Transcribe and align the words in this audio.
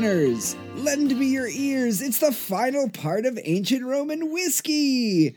listeners! 0.00 0.56
Lend 0.76 1.18
me 1.18 1.26
your 1.26 1.48
ears. 1.48 2.00
It's 2.00 2.20
the 2.20 2.32
final 2.32 2.88
part 2.88 3.26
of 3.26 3.38
Ancient 3.44 3.84
Rome 3.84 4.08
and 4.08 4.32
Whiskey. 4.32 5.36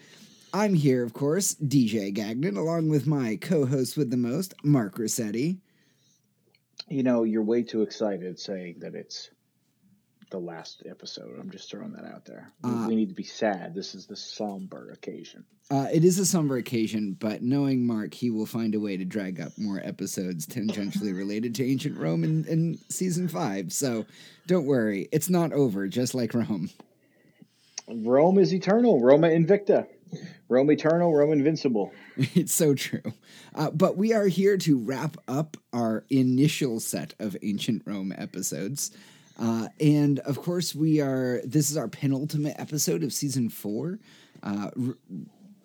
I'm 0.54 0.74
here, 0.74 1.04
of 1.04 1.14
course, 1.14 1.56
DJ 1.56 2.14
Gagnon, 2.14 2.56
along 2.56 2.88
with 2.88 3.06
my 3.06 3.38
co 3.42 3.66
host 3.66 3.98
with 3.98 4.10
the 4.10 4.18
most, 4.18 4.54
Mark 4.64 4.98
Rossetti. 4.98 5.58
You 6.88 7.04
know, 7.04 7.24
you're 7.24 7.44
way 7.44 7.64
too 7.64 7.82
excited 7.82 8.40
saying 8.40 8.76
that 8.80 8.96
it's 8.96 9.32
the 10.34 10.40
last 10.40 10.82
episode. 10.90 11.38
I'm 11.40 11.52
just 11.52 11.70
throwing 11.70 11.94
that 11.94 12.06
out 12.06 12.26
there. 12.26 12.52
We, 12.64 12.70
Uh, 12.72 12.88
we 12.88 12.96
need 12.96 13.10
to 13.10 13.16
be 13.16 13.24
sad. 13.24 13.76
This 13.76 13.94
is 13.94 14.08
the 14.08 14.16
somber 14.16 14.90
occasion. 14.92 15.46
Uh, 15.70 15.88
it 15.94 16.04
is 16.04 16.18
a 16.18 16.26
somber 16.26 16.58
occasion, 16.58 17.16
but 17.20 17.44
knowing 17.44 17.86
Mark, 17.86 18.16
he 18.16 18.32
will 18.32 18.48
find 18.48 18.74
a 18.74 18.80
way 18.80 18.98
to 18.98 19.06
drag 19.06 19.40
up 19.40 19.52
more 19.60 19.80
episodes 19.84 20.48
tangentially 20.48 21.16
related 21.16 21.54
to 21.56 21.64
ancient 21.64 22.00
Rome 22.00 22.24
in, 22.24 22.46
in 22.46 22.80
season 22.90 23.28
five. 23.28 23.72
So 23.72 24.08
don't 24.48 24.66
worry, 24.66 25.08
it's 25.12 25.30
not 25.30 25.54
over, 25.54 25.88
just 25.88 26.16
like 26.16 26.34
Rome. 26.34 26.72
Rome 27.88 28.40
is 28.40 28.54
eternal. 28.54 29.00
Roma 29.00 29.28
Invicta. 29.28 29.86
Rome 30.50 30.72
eternal. 30.72 31.14
Rome 31.14 31.32
invincible. 31.32 31.92
It's 32.36 32.54
so 32.54 32.76
true. 32.76 33.02
Uh, 33.56 33.72
but 33.72 33.98
we 33.98 34.14
are 34.14 34.28
here 34.28 34.58
to 34.58 34.78
wrap 34.78 35.18
up 35.28 35.58
our 35.74 36.06
initial 36.10 36.80
set 36.80 37.14
of 37.20 37.36
ancient 37.42 37.84
Rome 37.86 38.14
episodes. 38.18 38.92
Uh, 39.40 39.68
and 39.80 40.20
of 40.20 40.42
course, 40.42 40.76
we 40.76 41.02
are, 41.02 41.42
this 41.44 41.72
is 41.72 41.78
our 41.78 41.88
penultimate 41.88 42.56
episode 42.60 43.04
of 43.04 43.12
season 43.14 43.50
four. 43.50 44.00
Uh, 44.44 44.70
R- 44.88 44.98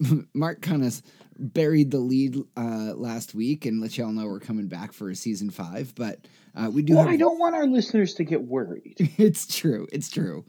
Mark 0.35 0.63
kind 0.63 0.85
of 0.85 1.03
buried 1.39 1.91
the 1.91 1.99
lead 1.99 2.37
uh, 2.57 2.93
last 2.95 3.35
week 3.35 3.67
and 3.67 3.81
let 3.81 3.97
y'all 3.99 4.11
know 4.13 4.27
we're 4.27 4.41
coming 4.41 4.67
back 4.69 4.93
for 4.93 5.11
a 5.11 5.15
season 5.15 5.51
five. 5.51 5.95
But 5.95 6.21
uh, 6.57 6.71
we 6.73 6.83
do 6.83 6.95
Well, 6.95 7.05
have. 7.05 7.13
I 7.13 7.17
don't 7.17 7.39
want 7.39 7.55
our 7.55 7.67
listeners 7.67 8.15
to 8.15 8.25
get 8.25 8.43
worried. 8.43 8.97
it's 9.19 9.47
true. 9.47 9.87
It's 9.93 10.11
true. 10.11 10.45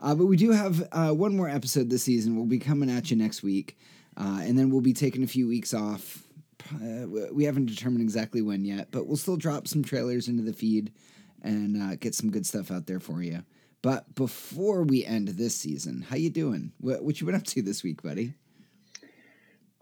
Uh, 0.00 0.14
but 0.14 0.26
we 0.26 0.36
do 0.36 0.50
have 0.52 0.86
uh, 0.92 1.10
one 1.10 1.36
more 1.36 1.48
episode 1.48 1.90
this 1.90 2.04
season. 2.04 2.36
We'll 2.36 2.46
be 2.46 2.58
coming 2.58 2.88
at 2.90 3.10
you 3.10 3.16
next 3.16 3.42
week. 3.42 3.76
Uh, 4.16 4.40
and 4.42 4.58
then 4.58 4.70
we'll 4.70 4.80
be 4.80 4.92
taking 4.94 5.22
a 5.22 5.26
few 5.26 5.46
weeks 5.48 5.74
off. 5.74 6.22
Uh, 6.74 7.06
we 7.32 7.44
haven't 7.44 7.66
determined 7.66 8.02
exactly 8.02 8.42
when 8.42 8.64
yet, 8.64 8.88
but 8.90 9.06
we'll 9.06 9.16
still 9.16 9.36
drop 9.36 9.66
some 9.66 9.82
trailers 9.82 10.28
into 10.28 10.42
the 10.42 10.52
feed 10.52 10.92
and 11.42 11.82
uh, 11.82 11.96
get 11.96 12.14
some 12.14 12.30
good 12.30 12.46
stuff 12.46 12.70
out 12.70 12.86
there 12.86 13.00
for 13.00 13.22
you. 13.22 13.44
But 13.82 14.14
before 14.14 14.82
we 14.82 15.04
end 15.04 15.28
this 15.28 15.56
season, 15.56 16.02
how 16.02 16.16
you 16.16 16.30
doing? 16.30 16.72
What, 16.78 17.02
what 17.02 17.20
you 17.20 17.26
been 17.26 17.34
up 17.34 17.44
to 17.44 17.62
this 17.62 17.82
week, 17.82 18.02
buddy? 18.02 18.34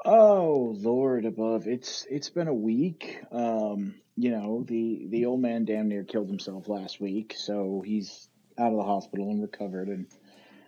Oh 0.04 0.76
Lord 0.78 1.24
above, 1.24 1.66
it's 1.66 2.06
it's 2.08 2.30
been 2.30 2.46
a 2.46 2.54
week. 2.54 3.20
Um, 3.32 3.96
you 4.16 4.30
know 4.30 4.64
the 4.66 5.06
the 5.08 5.26
old 5.26 5.40
man 5.40 5.64
damn 5.64 5.88
near 5.88 6.04
killed 6.04 6.28
himself 6.28 6.68
last 6.68 7.00
week, 7.00 7.34
so 7.36 7.82
he's 7.84 8.28
out 8.56 8.70
of 8.70 8.76
the 8.76 8.84
hospital 8.84 9.30
and 9.30 9.42
recovered 9.42 9.88
and 9.88 10.06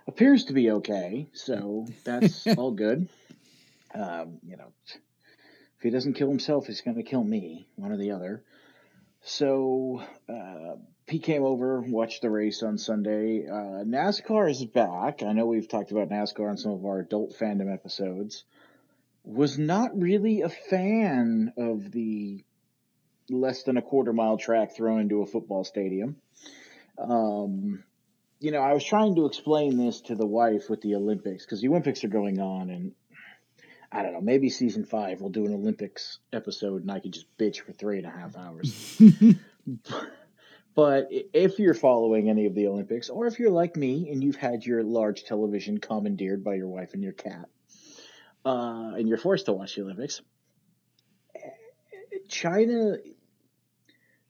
appears 0.08 0.46
to 0.46 0.52
be 0.52 0.70
okay. 0.72 1.28
So 1.32 1.86
that's 2.04 2.46
all 2.58 2.72
good. 2.72 3.08
Um, 3.94 4.38
you 4.44 4.56
know, 4.56 4.72
if 4.86 5.82
he 5.82 5.90
doesn't 5.90 6.14
kill 6.14 6.28
himself, 6.28 6.66
he's 6.66 6.80
going 6.80 6.96
to 6.96 7.02
kill 7.02 7.24
me, 7.24 7.68
one 7.76 7.92
or 7.92 7.96
the 7.96 8.10
other. 8.12 8.42
So 9.22 10.02
uh, 10.28 10.76
he 11.06 11.18
came 11.18 11.44
over, 11.44 11.80
watched 11.80 12.22
the 12.22 12.30
race 12.30 12.62
on 12.62 12.78
Sunday. 12.78 13.46
Uh, 13.46 13.84
NASCAR 13.84 14.50
is 14.50 14.64
back. 14.64 15.22
I 15.22 15.32
know 15.32 15.46
we've 15.46 15.68
talked 15.68 15.90
about 15.92 16.08
NASCAR 16.08 16.50
on 16.50 16.56
some 16.56 16.72
of 16.72 16.84
our 16.84 17.00
adult 17.00 17.34
fandom 17.38 17.72
episodes 17.72 18.44
was 19.24 19.58
not 19.58 19.98
really 20.00 20.42
a 20.42 20.48
fan 20.48 21.52
of 21.56 21.90
the 21.92 22.44
less 23.28 23.62
than 23.62 23.76
a 23.76 23.82
quarter 23.82 24.12
mile 24.12 24.38
track 24.38 24.74
thrown 24.74 25.00
into 25.00 25.22
a 25.22 25.26
football 25.26 25.64
stadium. 25.64 26.16
Um, 26.98 27.84
you 28.40 28.50
know, 28.50 28.60
I 28.60 28.72
was 28.72 28.84
trying 28.84 29.14
to 29.16 29.26
explain 29.26 29.76
this 29.76 30.00
to 30.02 30.14
the 30.14 30.26
wife 30.26 30.68
with 30.68 30.80
the 30.80 30.94
Olympics 30.94 31.44
because 31.44 31.60
the 31.60 31.68
Olympics 31.68 32.02
are 32.04 32.08
going 32.08 32.40
on, 32.40 32.70
and 32.70 32.92
I 33.92 34.02
don't 34.02 34.12
know, 34.12 34.20
maybe 34.20 34.50
season 34.50 34.84
five 34.84 35.20
we'll 35.20 35.30
do 35.30 35.46
an 35.46 35.54
Olympics 35.54 36.18
episode 36.32 36.82
and 36.82 36.90
I 36.90 37.00
could 37.00 37.12
just 37.12 37.26
bitch 37.38 37.60
for 37.60 37.72
three 37.72 37.98
and 37.98 38.06
a 38.06 38.10
half 38.10 38.36
hours. 38.36 39.00
But 40.74 41.08
if 41.10 41.58
you're 41.58 41.74
following 41.74 42.30
any 42.30 42.46
of 42.46 42.54
the 42.54 42.68
Olympics, 42.68 43.10
or 43.10 43.26
if 43.26 43.38
you're 43.38 43.50
like 43.50 43.76
me 43.76 44.08
and 44.10 44.22
you've 44.22 44.36
had 44.36 44.64
your 44.64 44.82
large 44.82 45.24
television 45.24 45.78
commandeered 45.78 46.44
by 46.44 46.54
your 46.54 46.68
wife 46.68 46.94
and 46.94 47.02
your 47.02 47.12
cat, 47.12 47.48
uh, 48.44 48.92
and 48.96 49.08
you're 49.08 49.18
forced 49.18 49.46
to 49.46 49.52
watch 49.52 49.74
the 49.74 49.82
Olympics, 49.82 50.22
China, 52.28 52.96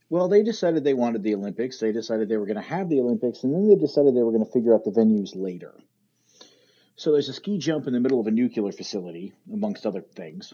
well, 0.09 0.29
they 0.29 0.43
decided 0.43 0.83
they 0.83 0.95
wanted 0.95 1.23
the 1.23 1.35
Olympics. 1.35 1.79
They 1.79 1.93
decided 1.93 2.29
they 2.29 2.39
were 2.39 2.47
going 2.47 2.57
to 2.57 2.63
have 2.63 2.89
the 2.89 3.01
Olympics, 3.01 3.45
and 3.45 3.55
then 3.55 3.69
they 3.69 3.77
decided 3.77 4.17
they 4.17 4.23
were 4.23 4.33
going 4.33 4.45
to 4.45 4.51
figure 4.51 4.75
out 4.75 4.85
the 4.85 4.91
venues 4.91 5.37
later. 5.37 5.75
So 7.01 7.13
there's 7.13 7.31
a 7.31 7.33
ski 7.33 7.57
jump 7.57 7.87
in 7.87 7.95
the 7.95 7.99
middle 7.99 8.21
of 8.21 8.27
a 8.27 8.31
nuclear 8.31 8.73
facility, 8.73 9.33
amongst 9.51 9.87
other 9.87 10.03
things. 10.03 10.53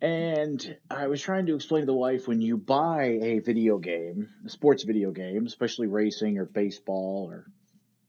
And 0.00 0.76
I 0.90 1.06
was 1.06 1.22
trying 1.22 1.46
to 1.46 1.54
explain 1.54 1.82
to 1.82 1.86
the 1.86 1.94
wife 1.94 2.26
when 2.26 2.40
you 2.40 2.56
buy 2.56 3.20
a 3.22 3.38
video 3.38 3.78
game, 3.78 4.28
a 4.44 4.48
sports 4.48 4.82
video 4.82 5.12
game, 5.12 5.46
especially 5.46 5.86
racing 5.86 6.38
or 6.38 6.46
baseball 6.46 7.28
or 7.30 7.46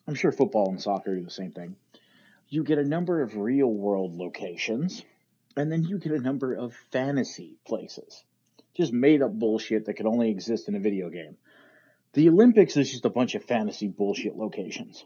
I'm 0.08 0.16
sure 0.16 0.32
football 0.32 0.70
and 0.70 0.82
soccer 0.82 1.16
do 1.16 1.24
the 1.24 1.30
same 1.30 1.52
thing, 1.52 1.76
you 2.50 2.64
get 2.64 2.80
a 2.80 2.84
number 2.84 3.22
of 3.22 3.38
real 3.38 3.72
world 3.72 4.16
locations 4.16 5.04
and 5.56 5.72
then 5.72 5.84
you 5.84 6.00
get 6.00 6.14
a 6.14 6.20
number 6.20 6.56
of 6.56 6.74
fantasy 6.92 7.60
places. 7.68 8.24
Just 8.76 8.94
made 8.94 9.22
up 9.22 9.32
bullshit 9.32 9.86
that 9.86 9.94
could 9.94 10.08
only 10.08 10.32
exist 10.32 10.70
in 10.70 10.74
a 10.74 10.80
video 10.80 11.12
game. 11.12 11.38
The 12.14 12.30
Olympics 12.30 12.78
is 12.78 12.90
just 12.90 13.06
a 13.06 13.12
bunch 13.12 13.36
of 13.36 13.44
fantasy 13.44 13.90
bullshit 13.90 14.36
locations. 14.36 15.06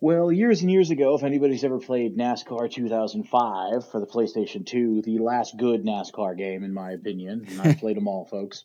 Well, 0.00 0.30
years 0.30 0.62
and 0.62 0.70
years 0.70 0.92
ago, 0.92 1.16
if 1.16 1.24
anybody's 1.24 1.64
ever 1.64 1.80
played 1.80 2.16
NASCAR 2.16 2.70
2005 2.70 3.90
for 3.90 3.98
the 3.98 4.06
PlayStation 4.06 4.64
2, 4.64 5.02
the 5.02 5.18
last 5.18 5.56
good 5.56 5.84
NASCAR 5.84 6.38
game, 6.38 6.62
in 6.62 6.72
my 6.72 6.92
opinion, 6.92 7.46
and 7.50 7.60
I've 7.60 7.78
played 7.80 7.96
them 7.96 8.06
all, 8.06 8.24
folks. 8.24 8.62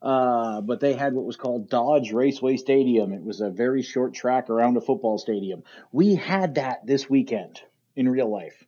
Uh, 0.00 0.60
but 0.60 0.78
they 0.78 0.92
had 0.92 1.14
what 1.14 1.24
was 1.24 1.36
called 1.36 1.68
Dodge 1.68 2.12
Raceway 2.12 2.58
Stadium. 2.58 3.12
It 3.12 3.24
was 3.24 3.40
a 3.40 3.50
very 3.50 3.82
short 3.82 4.14
track 4.14 4.50
around 4.50 4.76
a 4.76 4.80
football 4.80 5.18
stadium. 5.18 5.64
We 5.90 6.14
had 6.14 6.54
that 6.54 6.86
this 6.86 7.10
weekend 7.10 7.60
in 7.96 8.08
real 8.08 8.30
life. 8.30 8.64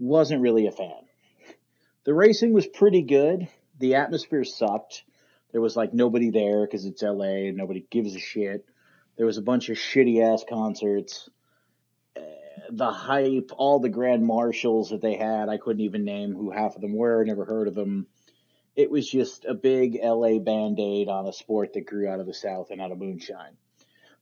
Wasn't 0.00 0.40
really 0.40 0.66
a 0.66 0.72
fan. 0.72 1.06
The 2.02 2.14
racing 2.14 2.52
was 2.52 2.66
pretty 2.66 3.02
good. 3.02 3.46
The 3.78 3.94
atmosphere 3.94 4.42
sucked. 4.42 5.04
There 5.52 5.60
was 5.60 5.76
like 5.76 5.94
nobody 5.94 6.30
there 6.30 6.66
because 6.66 6.84
it's 6.84 7.00
LA 7.00 7.46
and 7.46 7.56
nobody 7.56 7.86
gives 7.90 8.16
a 8.16 8.20
shit. 8.20 8.66
There 9.16 9.26
was 9.26 9.38
a 9.38 9.42
bunch 9.42 9.68
of 9.68 9.76
shitty 9.76 10.22
ass 10.22 10.44
concerts. 10.48 11.28
Uh, 12.16 12.20
the 12.70 12.90
hype, 12.90 13.50
all 13.56 13.80
the 13.80 13.88
grand 13.88 14.24
marshals 14.24 14.90
that 14.90 15.00
they 15.00 15.14
had, 15.14 15.48
I 15.48 15.58
couldn't 15.58 15.82
even 15.82 16.04
name 16.04 16.34
who 16.34 16.50
half 16.50 16.74
of 16.74 16.80
them 16.80 16.94
were, 16.94 17.24
never 17.24 17.44
heard 17.44 17.68
of 17.68 17.74
them. 17.74 18.06
It 18.76 18.90
was 18.90 19.08
just 19.08 19.44
a 19.44 19.54
big 19.54 19.98
LA 20.02 20.38
band 20.38 20.80
aid 20.80 21.08
on 21.08 21.26
a 21.26 21.32
sport 21.32 21.74
that 21.74 21.86
grew 21.86 22.08
out 22.08 22.20
of 22.20 22.26
the 22.26 22.34
South 22.34 22.70
and 22.70 22.80
out 22.80 22.90
of 22.90 22.98
moonshine. 22.98 23.56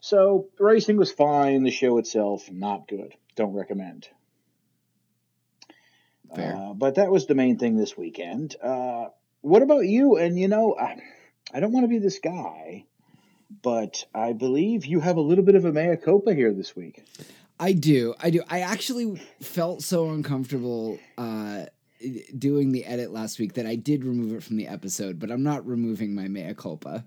So, 0.01 0.49
racing 0.59 0.97
was 0.97 1.13
fine. 1.13 1.63
The 1.63 1.71
show 1.71 1.97
itself, 1.99 2.51
not 2.51 2.89
good. 2.89 3.15
Don't 3.37 3.55
recommend. 3.55 4.09
Fair. 6.35 6.57
Uh, 6.57 6.75
but 6.75 6.97
that 6.97 7.11
was 7.11 7.27
the 7.27 7.35
main 7.35 7.59
thing 7.59 7.77
this 7.77 7.97
weekend. 7.97 8.57
Uh, 8.63 9.07
what 9.43 9.63
about 9.63 9.87
you? 9.87 10.17
And 10.17 10.39
you 10.39 10.49
know, 10.49 10.77
I, 10.79 10.97
I 11.53 11.61
don't 11.61 11.73
want 11.73 11.85
to 11.85 11.89
be 11.89 11.99
this 11.99 12.19
guy, 12.19 12.87
but 13.63 14.05
I 14.15 14.33
believe 14.33 14.87
you 14.87 15.01
have 15.01 15.17
a 15.17 15.21
little 15.21 15.45
bit 15.45 15.55
of 15.55 15.65
a 15.65 15.73
mea 15.73 15.97
culpa 15.97 16.35
here 16.35 16.53
this 16.53 16.75
week. 16.75 17.05
I 17.61 17.73
do. 17.73 18.15
I 18.21 18.31
do. 18.31 18.43
I 18.49 18.61
actually 18.61 19.23
felt 19.41 19.83
so 19.83 20.11
uncomfortable 20.11 20.99
uh, 21.19 21.67
doing 22.37 22.73
the 22.73 22.85
edit 22.85 23.13
last 23.13 23.39
week 23.39 23.55
that 23.55 23.67
I 23.67 23.77
did 23.77 24.05
remove 24.05 24.33
it 24.33 24.43
from 24.43 24.57
the 24.57 24.67
episode, 24.67 25.19
but 25.19 25.31
I'm 25.31 25.43
not 25.43 25.67
removing 25.67 26.15
my 26.15 26.29
mea 26.29 26.55
culpa. 26.55 27.05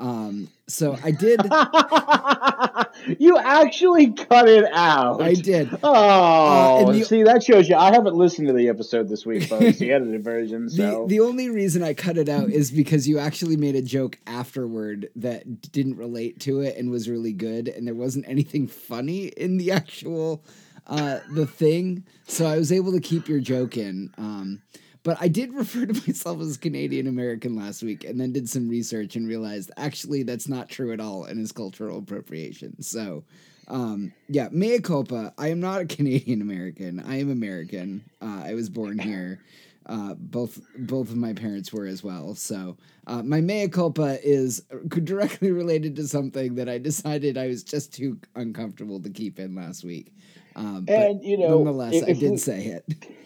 Um, 0.00 0.48
so 0.66 0.96
I 1.04 1.10
did. 1.10 1.40
you 3.18 3.36
actually 3.38 4.12
cut 4.12 4.48
it 4.48 4.64
out. 4.72 5.20
I 5.20 5.34
did. 5.34 5.68
Oh, 5.82 6.86
and 6.86 6.94
the- 6.98 7.04
see, 7.04 7.22
that 7.24 7.42
shows 7.42 7.68
you. 7.68 7.76
I 7.76 7.92
haven't 7.92 8.14
listened 8.14 8.48
to 8.48 8.54
the 8.54 8.68
episode 8.68 9.08
this 9.08 9.26
week, 9.26 9.44
folks, 9.44 9.78
the 9.78 9.92
edited 9.92 10.24
version. 10.24 10.64
The, 10.64 10.70
So 10.70 11.06
the 11.06 11.20
only 11.20 11.50
reason 11.50 11.82
I 11.82 11.94
cut 11.94 12.16
it 12.16 12.28
out 12.28 12.48
is 12.50 12.70
because 12.70 13.06
you 13.08 13.18
actually 13.18 13.56
made 13.56 13.76
a 13.76 13.82
joke 13.82 14.18
afterward 14.26 15.10
that 15.16 15.70
didn't 15.72 15.96
relate 15.96 16.40
to 16.40 16.60
it 16.60 16.76
and 16.76 16.90
was 16.90 17.08
really 17.08 17.32
good, 17.32 17.68
and 17.68 17.86
there 17.86 17.94
wasn't 17.94 18.26
anything 18.28 18.66
funny 18.66 19.26
in 19.26 19.58
the 19.58 19.72
actual 19.72 20.42
uh, 20.86 21.20
the 21.30 21.46
thing, 21.46 22.04
so 22.26 22.46
I 22.46 22.56
was 22.56 22.72
able 22.72 22.92
to 22.92 23.00
keep 23.00 23.28
your 23.28 23.40
joke 23.40 23.76
in. 23.76 24.12
Um, 24.18 24.62
but 25.02 25.16
I 25.20 25.28
did 25.28 25.52
refer 25.54 25.86
to 25.86 25.94
myself 26.06 26.40
as 26.40 26.56
Canadian 26.56 27.06
American 27.06 27.56
last 27.56 27.82
week, 27.82 28.04
and 28.04 28.20
then 28.20 28.32
did 28.32 28.48
some 28.48 28.68
research 28.68 29.16
and 29.16 29.26
realized 29.26 29.70
actually 29.76 30.22
that's 30.22 30.48
not 30.48 30.68
true 30.68 30.92
at 30.92 31.00
all, 31.00 31.24
and 31.24 31.40
is 31.40 31.52
cultural 31.52 31.98
appropriation. 31.98 32.82
So. 32.82 33.24
Um, 33.68 34.12
yeah, 34.28 34.48
mea 34.50 34.80
culpa. 34.80 35.32
I 35.38 35.46
am 35.48 35.60
not 35.60 35.80
a 35.80 35.86
Canadian 35.96 36.42
American. 36.42 36.98
I 37.06 37.20
am 37.20 37.30
American. 37.30 38.04
Uh, 38.20 38.42
I 38.44 38.54
was 38.54 38.68
born 38.68 38.98
here. 38.98 39.38
Uh, 39.86 40.14
both 40.14 40.60
both 40.78 41.08
of 41.08 41.16
my 41.16 41.32
parents 41.32 41.72
were 41.72 41.86
as 41.86 42.04
well. 42.04 42.34
So 42.34 42.76
uh, 43.06 43.22
my 43.22 43.40
mea 43.40 43.68
culpa 43.68 44.18
is 44.22 44.62
directly 44.88 45.50
related 45.50 45.96
to 45.96 46.06
something 46.06 46.54
that 46.56 46.68
I 46.68 46.78
decided 46.78 47.38
I 47.38 47.46
was 47.46 47.64
just 47.64 47.94
too 47.94 48.18
uncomfortable 48.36 49.00
to 49.00 49.10
keep 49.10 49.38
in 49.38 49.54
last 49.54 49.84
week. 49.84 50.12
Um, 50.56 50.84
and 50.88 51.22
you 51.24 51.38
know, 51.38 51.58
nonetheless, 51.58 52.02
I 52.02 52.12
did 52.12 52.32
we, 52.32 52.36
say 52.36 52.64
it. 52.66 52.84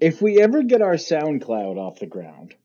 If 0.00 0.20
we 0.20 0.42
ever 0.42 0.64
get 0.64 0.82
our 0.82 0.94
SoundCloud 0.94 1.76
off 1.76 2.00
the 2.00 2.06
ground, 2.06 2.56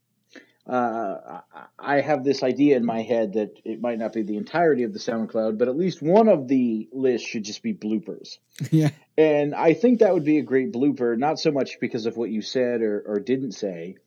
uh, 0.68 1.42
I 1.80 2.02
have 2.02 2.24
this 2.24 2.44
idea 2.44 2.76
in 2.76 2.86
my 2.86 3.02
head 3.02 3.34
that 3.34 3.60
it 3.64 3.80
might 3.80 4.00
not 4.00 4.12
be 4.12 4.24
the 4.24 4.38
entirety 4.38 4.84
of 4.84 4.92
the 4.92 5.00
SoundCloud, 5.00 5.58
but 5.58 5.68
at 5.68 5.78
least 5.78 6.02
one 6.02 6.28
of 6.28 6.48
the 6.48 6.90
lists 6.92 7.28
should 7.28 7.44
just 7.44 7.64
be 7.64 7.74
bloopers. 7.74 8.38
Yeah. 8.72 8.90
And 9.20 9.56
I 9.56 9.74
think 9.74 10.00
that 10.00 10.14
would 10.14 10.26
be 10.26 10.40
a 10.40 10.44
great 10.44 10.72
blooper, 10.72 11.18
not 11.18 11.40
so 11.40 11.52
much 11.52 11.80
because 11.80 12.08
of 12.08 12.18
what 12.18 12.30
you 12.30 12.42
said 12.42 12.82
or, 12.82 13.04
or 13.06 13.20
didn't 13.20 13.54
say, 13.54 13.98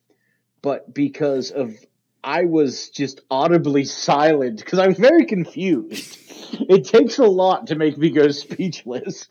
but 0.60 0.92
because 0.92 1.50
of 1.50 1.74
I 2.22 2.44
was 2.44 2.90
just 2.90 3.22
audibly 3.30 3.84
silent 3.84 4.58
because 4.58 4.78
I 4.78 4.88
was 4.88 4.98
very 4.98 5.24
confused. 5.24 6.18
it 6.68 6.84
takes 6.84 7.18
a 7.18 7.24
lot 7.24 7.68
to 7.68 7.76
make 7.76 7.96
me 7.96 8.10
go 8.10 8.28
speechless. 8.28 9.28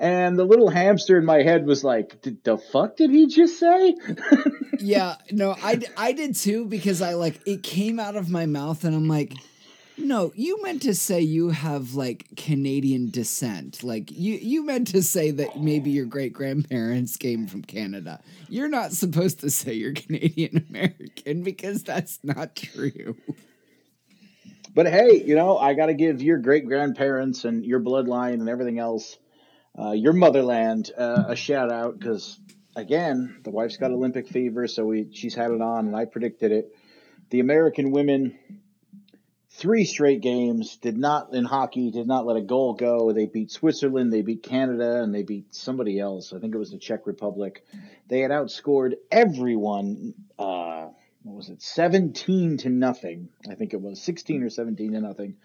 And 0.00 0.38
the 0.38 0.44
little 0.44 0.70
hamster 0.70 1.18
in 1.18 1.26
my 1.26 1.42
head 1.42 1.66
was 1.66 1.84
like, 1.84 2.22
"The 2.22 2.56
fuck 2.56 2.96
did 2.96 3.10
he 3.10 3.26
just 3.26 3.58
say?" 3.58 3.94
yeah, 4.78 5.16
no, 5.30 5.54
I, 5.62 5.78
I 5.94 6.12
did 6.12 6.34
too 6.34 6.64
because 6.64 7.02
I 7.02 7.12
like 7.14 7.38
it 7.46 7.62
came 7.62 8.00
out 8.00 8.16
of 8.16 8.30
my 8.30 8.46
mouth 8.46 8.84
and 8.84 8.96
I'm 8.96 9.08
like, 9.08 9.34
no, 9.98 10.32
you 10.34 10.62
meant 10.62 10.80
to 10.82 10.94
say 10.94 11.20
you 11.20 11.50
have 11.50 11.94
like 11.94 12.26
Canadian 12.34 13.10
descent. 13.10 13.84
Like 13.84 14.10
you 14.10 14.36
you 14.36 14.64
meant 14.64 14.88
to 14.88 15.02
say 15.02 15.32
that 15.32 15.60
maybe 15.60 15.90
your 15.90 16.06
great 16.06 16.32
grandparents 16.32 17.18
came 17.18 17.46
from 17.46 17.60
Canada. 17.60 18.20
You're 18.48 18.68
not 18.68 18.92
supposed 18.92 19.40
to 19.40 19.50
say 19.50 19.74
you're 19.74 19.92
Canadian 19.92 20.64
American 20.70 21.42
because 21.42 21.82
that's 21.82 22.18
not 22.22 22.56
true. 22.56 23.16
But 24.74 24.86
hey, 24.86 25.22
you 25.22 25.34
know, 25.34 25.58
I 25.58 25.74
got 25.74 25.86
to 25.86 25.94
give 25.94 26.22
your 26.22 26.38
great 26.38 26.64
grandparents 26.64 27.44
and 27.44 27.66
your 27.66 27.80
bloodline 27.80 28.34
and 28.34 28.48
everything 28.48 28.78
else 28.78 29.18
uh, 29.80 29.92
your 29.92 30.12
motherland 30.12 30.90
uh, 30.96 31.24
a 31.28 31.36
shout 31.36 31.72
out 31.72 31.98
because 31.98 32.38
again, 32.76 33.40
the 33.44 33.50
wife's 33.50 33.76
got 33.76 33.90
Olympic 33.90 34.28
fever, 34.28 34.66
so 34.66 34.84
we 34.84 35.08
she's 35.12 35.34
had 35.34 35.50
it 35.50 35.60
on, 35.60 35.86
and 35.86 35.96
I 35.96 36.04
predicted 36.04 36.52
it. 36.52 36.74
The 37.30 37.40
American 37.40 37.92
women, 37.92 38.38
three 39.50 39.84
straight 39.84 40.20
games, 40.20 40.76
did 40.76 40.98
not 40.98 41.32
in 41.32 41.44
hockey, 41.44 41.90
did 41.90 42.06
not 42.06 42.26
let 42.26 42.36
a 42.36 42.42
goal 42.42 42.74
go. 42.74 43.12
They 43.12 43.26
beat 43.26 43.50
Switzerland, 43.50 44.12
they 44.12 44.22
beat 44.22 44.42
Canada, 44.42 45.02
and 45.02 45.14
they 45.14 45.22
beat 45.22 45.54
somebody 45.54 45.98
else. 45.98 46.32
I 46.32 46.40
think 46.40 46.54
it 46.54 46.58
was 46.58 46.72
the 46.72 46.78
Czech 46.78 47.06
Republic. 47.06 47.64
They 48.08 48.20
had 48.20 48.30
outscored 48.30 48.94
everyone. 49.10 50.14
Uh, 50.38 50.88
what 51.22 51.36
was 51.36 51.48
it? 51.50 51.62
Seventeen 51.62 52.56
to 52.58 52.70
nothing. 52.70 53.28
I 53.48 53.54
think 53.54 53.74
it 53.74 53.80
was 53.80 54.00
sixteen 54.00 54.42
or 54.42 54.50
seventeen 54.50 54.92
to 54.92 55.00
nothing. 55.00 55.36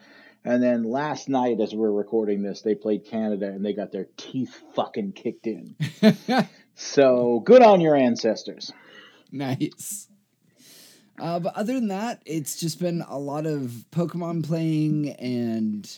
And 0.46 0.62
then 0.62 0.84
last 0.84 1.28
night, 1.28 1.60
as 1.60 1.74
we're 1.74 1.92
recording 1.92 2.44
this, 2.44 2.62
they 2.62 2.76
played 2.76 3.06
Canada 3.06 3.48
and 3.48 3.66
they 3.66 3.74
got 3.74 3.92
their 3.92 4.08
teeth 4.16 4.62
fucking 4.76 5.14
kicked 5.14 5.48
in. 5.48 5.76
so 6.76 7.42
good 7.44 7.64
on 7.64 7.82
your 7.82 7.96
ancestors. 7.96 8.72
Nice. 9.32 10.08
Uh, 11.20 11.40
but 11.40 11.56
other 11.56 11.74
than 11.74 11.88
that, 11.88 12.22
it's 12.28 12.60
just 12.60 12.80
been 12.80 13.04
a 13.08 13.18
lot 13.18 13.48
of 13.48 13.86
Pokemon 13.92 14.46
playing, 14.46 15.10
and 15.12 15.98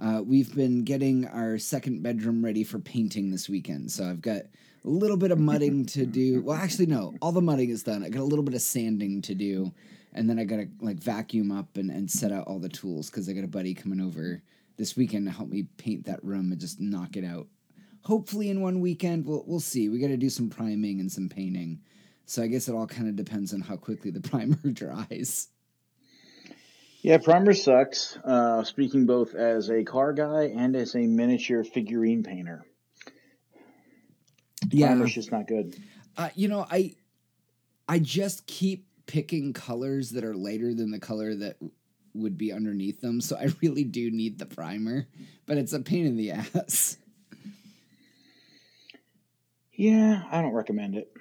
uh, 0.00 0.22
we've 0.24 0.54
been 0.54 0.84
getting 0.84 1.26
our 1.28 1.58
second 1.58 2.02
bedroom 2.02 2.44
ready 2.44 2.64
for 2.64 2.80
painting 2.80 3.30
this 3.30 3.48
weekend. 3.48 3.92
So 3.92 4.04
I've 4.04 4.22
got 4.22 4.42
a 4.84 4.88
little 4.88 5.18
bit 5.18 5.30
of 5.30 5.38
mudding 5.38 5.86
to 5.86 6.04
do. 6.04 6.40
Well, 6.44 6.56
actually, 6.56 6.86
no, 6.86 7.14
all 7.22 7.32
the 7.32 7.42
mudding 7.42 7.70
is 7.70 7.84
done. 7.84 8.02
I 8.02 8.08
got 8.08 8.22
a 8.22 8.24
little 8.24 8.44
bit 8.44 8.54
of 8.54 8.62
sanding 8.62 9.22
to 9.22 9.34
do 9.34 9.72
and 10.14 10.28
then 10.28 10.38
I 10.38 10.44
gotta 10.44 10.68
like 10.80 11.00
vacuum 11.00 11.50
up 11.50 11.76
and, 11.76 11.90
and 11.90 12.10
set 12.10 12.32
out 12.32 12.46
all 12.46 12.58
the 12.58 12.68
tools 12.68 13.10
because 13.10 13.28
I 13.28 13.32
got 13.32 13.44
a 13.44 13.48
buddy 13.48 13.74
coming 13.74 14.00
over 14.00 14.42
this 14.76 14.96
weekend 14.96 15.26
to 15.26 15.32
help 15.32 15.48
me 15.48 15.66
paint 15.76 16.06
that 16.06 16.24
room 16.24 16.52
and 16.52 16.60
just 16.60 16.80
knock 16.80 17.16
it 17.16 17.24
out. 17.24 17.48
Hopefully 18.02 18.50
in 18.50 18.60
one 18.60 18.80
weekend. 18.80 19.26
We'll 19.26 19.44
we'll 19.46 19.60
see. 19.60 19.88
We 19.88 19.98
gotta 19.98 20.16
do 20.16 20.30
some 20.30 20.50
priming 20.50 21.00
and 21.00 21.10
some 21.10 21.28
painting. 21.28 21.80
So 22.26 22.42
I 22.42 22.46
guess 22.46 22.68
it 22.68 22.74
all 22.74 22.86
kind 22.86 23.08
of 23.08 23.16
depends 23.16 23.52
on 23.52 23.60
how 23.60 23.76
quickly 23.76 24.10
the 24.10 24.20
primer 24.28 24.56
dries. 24.72 25.48
Yeah, 27.02 27.18
primer 27.18 27.52
sucks. 27.52 28.16
Uh, 28.24 28.64
speaking 28.64 29.04
both 29.04 29.34
as 29.34 29.68
a 29.68 29.84
car 29.84 30.14
guy 30.14 30.44
and 30.44 30.74
as 30.74 30.94
a 30.94 31.00
miniature 31.00 31.62
figurine 31.62 32.22
painter. 32.22 32.64
Yeah, 34.70 34.86
primer's 34.86 35.12
just 35.12 35.30
not 35.30 35.46
good. 35.46 35.76
Uh, 36.16 36.30
you 36.34 36.48
know, 36.48 36.66
I 36.70 36.94
I 37.86 37.98
just 37.98 38.46
keep 38.46 38.86
picking 39.06 39.52
colors 39.52 40.10
that 40.10 40.24
are 40.24 40.34
lighter 40.34 40.74
than 40.74 40.90
the 40.90 40.98
color 40.98 41.34
that 41.34 41.56
would 42.14 42.38
be 42.38 42.52
underneath 42.52 43.00
them. 43.00 43.20
So 43.20 43.36
I 43.36 43.48
really 43.62 43.84
do 43.84 44.10
need 44.10 44.38
the 44.38 44.46
primer, 44.46 45.06
but 45.46 45.58
it's 45.58 45.72
a 45.72 45.80
pain 45.80 46.06
in 46.06 46.16
the 46.16 46.32
ass. 46.32 46.96
Yeah, 49.72 50.22
I 50.30 50.40
don't 50.40 50.52
recommend 50.52 50.94
it. 50.94 51.12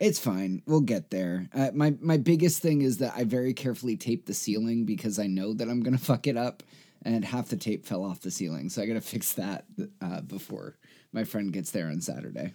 It's 0.00 0.18
fine. 0.18 0.62
We'll 0.64 0.80
get 0.80 1.10
there. 1.10 1.48
Uh, 1.52 1.70
my 1.74 1.94
my 2.00 2.16
biggest 2.16 2.62
thing 2.62 2.82
is 2.82 2.98
that 2.98 3.14
I 3.16 3.24
very 3.24 3.52
carefully 3.52 3.96
tape 3.96 4.26
the 4.26 4.34
ceiling 4.34 4.84
because 4.84 5.18
I 5.18 5.26
know 5.26 5.52
that 5.54 5.68
I'm 5.68 5.82
gonna 5.82 5.98
fuck 6.12 6.26
it 6.26 6.36
up, 6.36 6.62
and 7.02 7.24
half 7.24 7.48
the 7.48 7.56
tape 7.56 7.84
fell 7.84 8.04
off 8.04 8.20
the 8.20 8.30
ceiling. 8.30 8.70
So 8.70 8.80
I 8.80 8.86
gotta 8.86 9.00
fix 9.02 9.32
that 9.34 9.64
uh, 10.00 10.22
before 10.22 10.76
my 11.12 11.24
friend 11.24 11.52
gets 11.52 11.70
there 11.70 11.88
on 11.88 12.00
Saturday. 12.00 12.54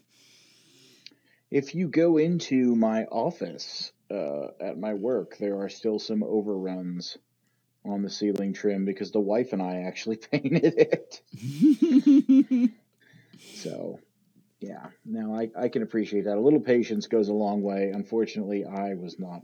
If 1.52 1.76
you 1.76 1.88
go 1.88 2.18
into 2.18 2.76
my 2.76 3.04
office 3.06 3.92
uh, 4.14 4.52
at 4.62 4.78
my 4.78 4.94
work, 4.94 5.38
there 5.38 5.60
are 5.60 5.70
still 5.70 6.00
some 6.00 6.24
overruns 6.24 7.18
on 7.86 8.02
the 8.02 8.10
ceiling 8.10 8.54
trim 8.54 8.86
because 8.86 9.12
the 9.12 9.20
wife 9.20 9.54
and 9.54 9.62
I 9.62 9.82
actually 9.82 10.16
painted 10.32 10.74
it. 10.78 12.72
so, 13.56 14.00
yeah, 14.60 14.88
now 15.06 15.36
I, 15.36 15.50
I 15.58 15.68
can 15.70 15.82
appreciate 15.84 16.26
that. 16.26 16.38
A 16.38 16.40
little 16.40 16.62
patience 16.62 17.08
goes 17.08 17.28
a 17.30 17.34
long 17.34 17.62
way. 17.62 17.92
Unfortunately, 17.94 18.66
I 18.66 18.94
was 18.94 19.20
not. 19.20 19.42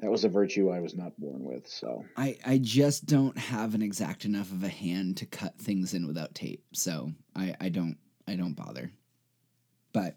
That 0.00 0.10
was 0.10 0.24
a 0.24 0.30
virtue 0.30 0.70
I 0.70 0.80
was 0.80 0.96
not 0.96 1.12
born 1.20 1.44
with. 1.44 1.68
So 1.68 2.06
I, 2.16 2.38
I 2.44 2.56
just 2.56 3.04
don't 3.04 3.36
have 3.36 3.74
an 3.74 3.82
exact 3.82 4.24
enough 4.24 4.50
of 4.50 4.64
a 4.64 4.68
hand 4.68 5.18
to 5.18 5.26
cut 5.26 5.58
things 5.58 5.92
in 5.92 6.06
without 6.06 6.34
tape. 6.34 6.64
So 6.72 7.12
I, 7.36 7.54
I 7.60 7.68
don't 7.68 7.98
I 8.26 8.36
don't 8.36 8.54
bother. 8.54 8.90
But 9.92 10.16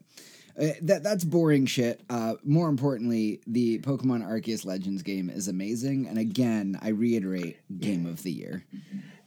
uh, 0.60 0.68
that 0.82 1.04
that's 1.04 1.24
boring 1.24 1.66
shit. 1.66 2.02
Uh, 2.10 2.36
more 2.44 2.70
importantly, 2.70 3.42
the 3.48 3.80
Pokemon 3.80 4.26
Arceus 4.26 4.66
Legends 4.66 5.02
game 5.02 5.30
is 5.30 5.48
amazing, 5.48 6.08
and 6.08 6.18
again, 6.18 6.78
I 6.82 6.90
reiterate, 6.90 7.58
game 7.80 8.06
of 8.06 8.22
the 8.24 8.32
year. 8.32 8.66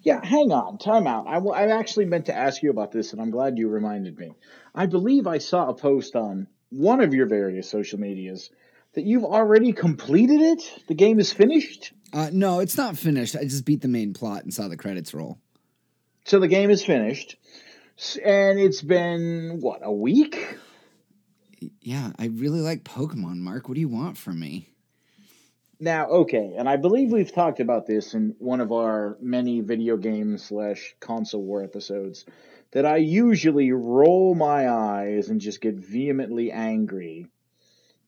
Yeah, 0.02 0.24
hang 0.24 0.52
on, 0.52 0.78
time 0.78 1.08
out. 1.08 1.26
I, 1.26 1.34
w- 1.34 1.52
I 1.52 1.76
actually 1.76 2.04
meant 2.04 2.26
to 2.26 2.36
ask 2.36 2.62
you 2.62 2.70
about 2.70 2.92
this, 2.92 3.12
and 3.12 3.20
I'm 3.20 3.30
glad 3.30 3.58
you 3.58 3.68
reminded 3.68 4.16
me. 4.16 4.34
I 4.72 4.86
believe 4.86 5.26
I 5.26 5.38
saw 5.38 5.68
a 5.68 5.74
post 5.74 6.14
on 6.14 6.46
one 6.70 7.00
of 7.00 7.12
your 7.12 7.26
various 7.26 7.68
social 7.68 7.98
medias 7.98 8.50
that 8.94 9.04
you've 9.04 9.24
already 9.24 9.72
completed 9.72 10.40
it. 10.40 10.62
The 10.86 10.94
game 10.94 11.18
is 11.18 11.32
finished. 11.32 11.92
Uh, 12.12 12.30
no, 12.32 12.60
it's 12.60 12.76
not 12.76 12.96
finished. 12.96 13.34
I 13.34 13.42
just 13.42 13.64
beat 13.64 13.80
the 13.80 13.88
main 13.88 14.14
plot 14.14 14.44
and 14.44 14.54
saw 14.54 14.68
the 14.68 14.76
credits 14.76 15.12
roll. 15.12 15.38
So 16.24 16.38
the 16.38 16.48
game 16.48 16.70
is 16.70 16.84
finished, 16.84 17.36
and 18.24 18.60
it's 18.60 18.82
been 18.82 19.58
what 19.60 19.80
a 19.82 19.92
week 19.92 20.56
yeah, 21.80 22.12
I 22.18 22.26
really 22.26 22.60
like 22.60 22.84
Pokemon, 22.84 23.38
Mark. 23.38 23.68
What 23.68 23.74
do 23.74 23.80
you 23.80 23.88
want 23.88 24.16
from 24.18 24.40
me? 24.40 24.70
Now, 25.78 26.06
okay, 26.06 26.54
and 26.56 26.68
I 26.68 26.76
believe 26.76 27.12
we've 27.12 27.32
talked 27.32 27.60
about 27.60 27.86
this 27.86 28.14
in 28.14 28.34
one 28.38 28.60
of 28.60 28.72
our 28.72 29.18
many 29.20 29.60
video 29.60 29.96
game 29.98 30.38
slash 30.38 30.94
console 31.00 31.42
war 31.42 31.62
episodes. 31.62 32.24
That 32.72 32.86
I 32.86 32.96
usually 32.96 33.72
roll 33.72 34.34
my 34.34 34.68
eyes 34.68 35.28
and 35.28 35.40
just 35.40 35.60
get 35.60 35.76
vehemently 35.76 36.50
angry 36.50 37.26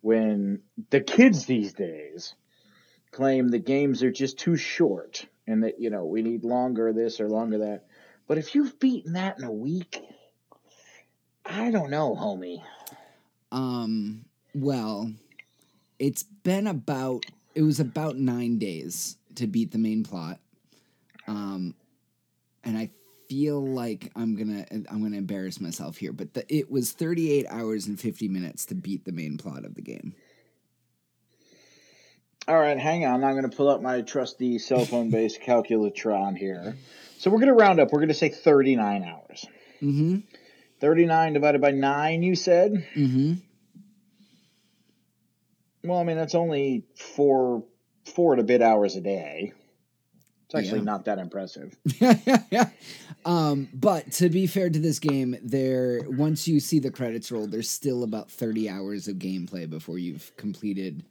when 0.00 0.60
the 0.90 1.00
kids 1.00 1.46
these 1.46 1.72
days 1.72 2.34
claim 3.12 3.48
the 3.48 3.58
games 3.58 4.02
are 4.02 4.10
just 4.10 4.38
too 4.38 4.56
short 4.56 5.26
and 5.46 5.62
that, 5.62 5.80
you 5.80 5.90
know, 5.90 6.04
we 6.04 6.22
need 6.22 6.44
longer 6.44 6.92
this 6.92 7.20
or 7.20 7.28
longer 7.28 7.58
that. 7.58 7.86
But 8.26 8.38
if 8.38 8.54
you've 8.54 8.78
beaten 8.78 9.14
that 9.14 9.38
in 9.38 9.44
a 9.44 9.52
week, 9.52 10.02
I 11.44 11.70
don't 11.70 11.90
know, 11.90 12.14
homie. 12.14 12.62
Um, 13.52 14.24
well, 14.54 15.12
it's 15.98 16.22
been 16.22 16.66
about 16.66 17.26
it 17.54 17.62
was 17.62 17.80
about 17.80 18.16
nine 18.16 18.58
days 18.58 19.16
to 19.36 19.46
beat 19.46 19.72
the 19.72 19.78
main 19.78 20.04
plot. 20.04 20.38
Um, 21.26 21.74
and 22.64 22.76
I 22.76 22.90
feel 23.28 23.64
like 23.64 24.10
I'm 24.16 24.36
gonna 24.36 24.66
I'm 24.70 25.02
gonna 25.02 25.16
embarrass 25.16 25.60
myself 25.60 25.96
here, 25.96 26.12
but 26.12 26.34
the, 26.34 26.54
it 26.54 26.70
was 26.70 26.92
38 26.92 27.46
hours 27.48 27.86
and 27.86 27.98
50 27.98 28.28
minutes 28.28 28.66
to 28.66 28.74
beat 28.74 29.04
the 29.04 29.12
main 29.12 29.38
plot 29.38 29.64
of 29.64 29.74
the 29.74 29.82
game. 29.82 30.14
All 32.48 32.58
right, 32.58 32.78
hang 32.78 33.04
on. 33.04 33.24
I'm 33.24 33.32
going 33.32 33.48
to 33.48 33.54
pull 33.54 33.68
up 33.68 33.82
my 33.82 34.00
trusty 34.00 34.58
cell 34.58 34.86
phone 34.86 35.10
based 35.10 35.42
calculatron 35.42 36.34
here. 36.34 36.76
So 37.18 37.30
we're 37.30 37.40
going 37.40 37.48
to 37.48 37.52
round 37.54 37.78
up. 37.78 37.92
We're 37.92 37.98
going 37.98 38.08
to 38.08 38.14
say 38.14 38.30
39 38.30 39.04
hours. 39.04 39.44
Mm-hmm. 39.82 40.18
39 40.80 41.32
divided 41.34 41.60
by 41.60 41.70
9, 41.70 42.22
you 42.22 42.34
said? 42.34 42.86
Mm-hmm. 42.94 43.34
Well, 45.84 45.98
I 45.98 46.04
mean, 46.04 46.16
that's 46.16 46.34
only 46.34 46.84
four 46.96 47.64
four 48.04 48.36
to 48.36 48.42
bit 48.42 48.62
hours 48.62 48.96
a 48.96 49.00
day. 49.00 49.52
It's 50.46 50.54
actually 50.54 50.78
Yeah. 50.78 50.84
not 50.84 51.04
that 51.04 51.18
impressive. 51.18 51.76
Yeah, 52.00 52.18
yeah. 52.50 52.70
um, 53.26 53.68
but 53.74 54.10
to 54.12 54.30
be 54.30 54.46
fair 54.46 54.70
to 54.70 54.78
this 54.78 54.98
game, 54.98 55.36
there 55.42 56.00
once 56.08 56.48
you 56.48 56.58
see 56.58 56.78
the 56.78 56.90
credits 56.90 57.30
roll, 57.30 57.46
there's 57.46 57.68
still 57.70 58.02
about 58.02 58.30
30 58.30 58.68
hours 58.68 59.08
of 59.08 59.16
gameplay 59.16 59.68
before 59.68 59.98
you've 59.98 60.34
completed. 60.36 61.04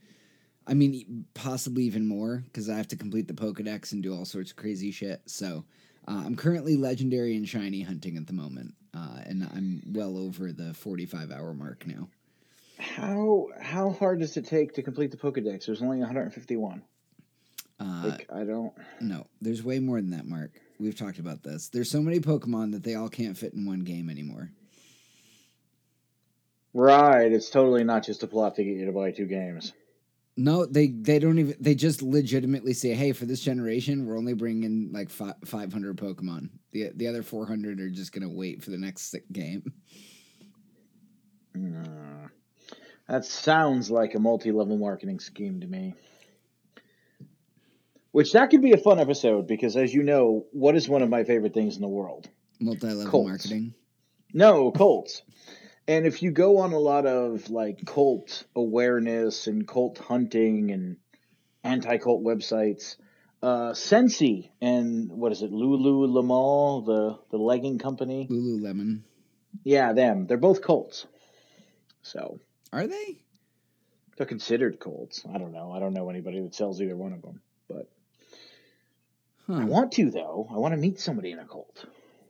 I 0.65 0.73
mean, 0.73 1.25
possibly 1.33 1.83
even 1.83 2.07
more 2.07 2.43
because 2.45 2.67
I 2.69 2.75
have 2.75 2.87
to 2.89 2.97
complete 2.97 3.27
the 3.27 3.33
Pokedex 3.33 3.93
and 3.93 4.03
do 4.03 4.13
all 4.13 4.25
sorts 4.25 4.51
of 4.51 4.57
crazy 4.57 4.91
shit. 4.91 5.21
So 5.27 5.63
uh, 6.07 6.23
I'm 6.25 6.35
currently 6.35 6.75
legendary 6.77 7.35
and 7.35 7.47
shiny 7.47 7.81
hunting 7.81 8.17
at 8.17 8.27
the 8.27 8.33
moment, 8.33 8.73
uh, 8.93 9.19
and 9.25 9.43
I'm 9.43 9.81
well 9.93 10.17
over 10.17 10.51
the 10.51 10.73
45 10.73 11.31
hour 11.31 11.53
mark 11.53 11.85
now. 11.85 12.07
How 12.79 13.47
how 13.59 13.91
hard 13.91 14.19
does 14.19 14.37
it 14.37 14.45
take 14.45 14.73
to 14.75 14.83
complete 14.83 15.11
the 15.11 15.17
Pokedex? 15.17 15.65
There's 15.65 15.81
only 15.81 15.97
151. 15.97 16.83
Uh, 17.79 17.83
Like 18.05 18.27
I 18.31 18.43
don't. 18.43 18.73
no, 19.01 19.27
there's 19.41 19.63
way 19.63 19.79
more 19.79 19.99
than 19.99 20.11
that, 20.11 20.25
Mark. 20.25 20.51
We've 20.79 20.95
talked 20.97 21.17
about 21.19 21.41
this. 21.43 21.69
There's 21.69 21.89
so 21.89 22.01
many 22.01 22.19
Pokemon 22.19 22.71
that 22.73 22.83
they 22.83 22.93
all 22.95 23.09
can't 23.09 23.37
fit 23.37 23.53
in 23.53 23.65
one 23.65 23.79
game 23.81 24.09
anymore. 24.09 24.51
Right, 26.73 27.31
it's 27.31 27.49
totally 27.49 27.83
not 27.83 28.03
just 28.05 28.21
a 28.23 28.27
plot 28.27 28.55
to 28.55 28.63
get 28.63 28.75
you 28.75 28.85
to 28.85 28.91
buy 28.91 29.11
two 29.11 29.25
games. 29.25 29.73
No, 30.37 30.67
they 30.67 30.89
they 30.89 31.17
don't 31.17 31.39
even. 31.39 31.55
They 31.59 31.73
just 31.73 32.03
legitimately 32.03 32.73
say, 32.73 32.93
"Hey, 32.93 33.11
for 33.11 33.25
this 33.25 33.41
generation, 33.41 34.05
we're 34.05 34.17
only 34.17 34.33
bringing 34.33 34.91
like 34.93 35.09
fi- 35.09 35.33
500 35.45 35.97
Pokemon. 35.97 36.49
The 36.71 36.91
the 36.95 37.07
other 37.07 37.23
400 37.23 37.79
are 37.79 37.89
just 37.89 38.11
gonna 38.11 38.29
wait 38.29 38.63
for 38.63 38.69
the 38.69 38.77
next 38.77 39.15
game." 39.31 39.63
Mm. 41.55 42.29
That 43.07 43.25
sounds 43.25 43.89
like 43.89 44.13
a 44.15 44.19
multi-level 44.19 44.77
marketing 44.77 45.19
scheme 45.19 45.61
to 45.61 45.67
me. 45.67 45.95
Which 48.11 48.33
that 48.33 48.49
could 48.49 48.61
be 48.61 48.73
a 48.73 48.77
fun 48.77 48.99
episode 48.99 49.47
because, 49.47 49.75
as 49.75 49.93
you 49.93 50.03
know, 50.03 50.45
what 50.51 50.75
is 50.75 50.89
one 50.89 51.01
of 51.01 51.09
my 51.09 51.23
favorite 51.23 51.53
things 51.53 51.75
in 51.75 51.81
the 51.81 51.87
world? 51.87 52.29
Multi-level 52.59 53.05
Colts. 53.05 53.29
marketing. 53.29 53.73
No, 54.33 54.71
Colts. 54.71 55.23
And 55.87 56.05
if 56.05 56.21
you 56.21 56.31
go 56.31 56.57
on 56.57 56.73
a 56.73 56.79
lot 56.79 57.05
of 57.05 57.49
like 57.49 57.85
cult 57.85 58.43
awareness 58.55 59.47
and 59.47 59.65
cult 59.67 59.97
hunting 59.99 60.71
and 60.71 60.97
anti-cult 61.63 62.23
websites, 62.23 62.97
uh, 63.41 63.71
Scentsy 63.71 64.49
and 64.61 65.09
what 65.11 65.31
is 65.31 65.41
it, 65.43 65.51
Lululemon, 65.51 66.85
the 66.85 67.19
the 67.31 67.37
legging 67.37 67.77
company? 67.79 68.27
Lululemon. 68.29 69.01
Yeah, 69.63 69.93
them. 69.93 70.27
They're 70.27 70.37
both 70.37 70.61
cults. 70.61 71.05
So 72.01 72.39
Are 72.73 72.87
they? 72.87 73.19
they're 74.17 74.25
considered 74.25 74.79
cults. 74.79 75.23
I 75.31 75.37
don't 75.37 75.53
know. 75.53 75.71
I 75.71 75.79
don't 75.79 75.93
know 75.93 76.09
anybody 76.09 76.41
that 76.41 76.55
sells 76.55 76.81
either 76.81 76.95
one 76.95 77.13
of 77.13 77.21
them. 77.21 77.41
But 77.69 77.89
I 79.47 79.63
want 79.63 79.93
to 79.93 80.09
though. 80.11 80.47
I 80.51 80.57
want 80.57 80.73
to 80.73 80.77
meet 80.77 80.99
somebody 80.99 81.31
in 81.31 81.39
a 81.39 81.45
cult. 81.45 81.85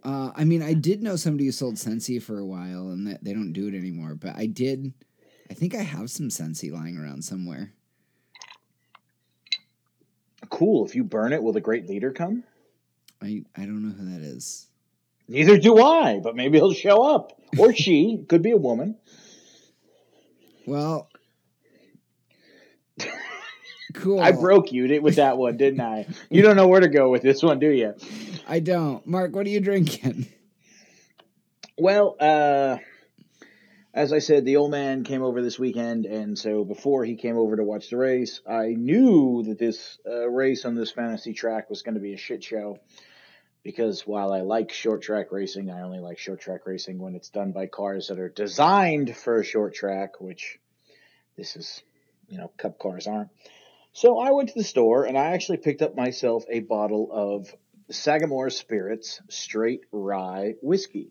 Uh, 0.07 0.31
I 0.37 0.45
mean, 0.45 0.61
I 0.63 0.73
did 0.73 1.03
know 1.03 1.17
somebody 1.17 1.47
who 1.47 1.51
sold 1.51 1.75
Scentsy 1.75 2.23
for 2.23 2.39
a 2.39 2.45
while, 2.45 2.91
and 2.91 3.05
that 3.07 3.25
they 3.25 3.33
don't 3.33 3.51
do 3.51 3.67
it 3.67 3.73
anymore. 3.73 4.15
But 4.15 4.37
I 4.37 4.45
did. 4.45 4.93
I 5.51 5.53
think 5.53 5.75
I 5.75 5.81
have 5.81 6.09
some 6.09 6.29
Scentsy 6.29 6.71
lying 6.71 6.97
around 6.97 7.25
somewhere. 7.25 7.73
Cool. 10.49 10.85
If 10.85 10.95
you 10.95 11.03
burn 11.03 11.33
it, 11.33 11.43
will 11.43 11.51
the 11.51 11.59
great 11.59 11.89
leader 11.89 12.13
come? 12.13 12.45
I 13.21 13.43
I 13.53 13.65
don't 13.65 13.83
know 13.83 13.93
who 13.93 14.09
that 14.11 14.21
is. 14.21 14.67
Neither 15.27 15.57
do 15.57 15.77
I, 15.77 16.21
but 16.23 16.37
maybe 16.37 16.57
he'll 16.57 16.71
show 16.71 17.03
up. 17.03 17.37
Or 17.57 17.73
she. 17.75 18.23
Could 18.29 18.41
be 18.41 18.51
a 18.51 18.57
woman. 18.57 18.95
Well, 20.65 21.09
cool. 23.97 24.19
I 24.19 24.31
broke 24.31 24.71
you 24.71 25.01
with 25.01 25.15
that 25.15 25.37
one, 25.37 25.57
didn't 25.57 25.81
I? 25.81 26.07
You 26.29 26.41
don't 26.41 26.55
know 26.55 26.67
where 26.67 26.81
to 26.81 26.89
go 26.89 27.09
with 27.09 27.21
this 27.21 27.43
one, 27.43 27.59
do 27.59 27.69
you? 27.69 27.95
I 28.47 28.59
don't. 28.59 29.05
Mark, 29.05 29.35
what 29.35 29.45
are 29.45 29.49
you 29.49 29.59
drinking? 29.59 30.27
Well, 31.77 32.15
uh, 32.19 32.77
as 33.93 34.13
I 34.13 34.19
said, 34.19 34.45
the 34.45 34.57
old 34.57 34.71
man 34.71 35.03
came 35.03 35.23
over 35.23 35.41
this 35.41 35.59
weekend, 35.59 36.05
and 36.05 36.37
so 36.37 36.63
before 36.63 37.03
he 37.03 37.15
came 37.15 37.37
over 37.37 37.55
to 37.55 37.63
watch 37.63 37.89
the 37.89 37.97
race, 37.97 38.41
I 38.47 38.69
knew 38.69 39.43
that 39.43 39.59
this 39.59 39.97
uh, 40.07 40.29
race 40.29 40.65
on 40.65 40.75
this 40.75 40.91
fantasy 40.91 41.33
track 41.33 41.69
was 41.69 41.81
going 41.81 41.95
to 41.95 42.01
be 42.01 42.13
a 42.13 42.17
shit 42.17 42.43
show. 42.43 42.79
Because 43.63 44.07
while 44.07 44.31
I 44.31 44.41
like 44.41 44.71
short 44.71 45.01
track 45.01 45.31
racing, 45.31 45.69
I 45.69 45.81
only 45.81 45.99
like 45.99 46.19
short 46.19 46.39
track 46.39 46.65
racing 46.65 46.99
when 46.99 47.15
it's 47.15 47.29
done 47.29 47.51
by 47.51 47.67
cars 47.67 48.07
that 48.07 48.17
are 48.17 48.29
designed 48.29 49.15
for 49.15 49.39
a 49.39 49.43
short 49.43 49.73
track, 49.73 50.21
which 50.21 50.57
this 51.35 51.57
is, 51.57 51.83
you 52.29 52.37
know, 52.37 52.49
cup 52.57 52.79
cars 52.79 53.07
aren't. 53.07 53.29
So 53.97 54.19
I 54.19 54.29
went 54.29 54.49
to 54.49 54.55
the 54.55 54.63
store 54.63 55.05
and 55.05 55.17
I 55.17 55.31
actually 55.31 55.57
picked 55.57 55.81
up 55.81 55.95
myself 55.95 56.43
a 56.51 56.59
bottle 56.59 57.09
of 57.11 57.51
Sagamore 57.89 58.51
Spirits 58.51 59.19
Straight 59.27 59.81
Rye 59.91 60.53
Whiskey. 60.61 61.09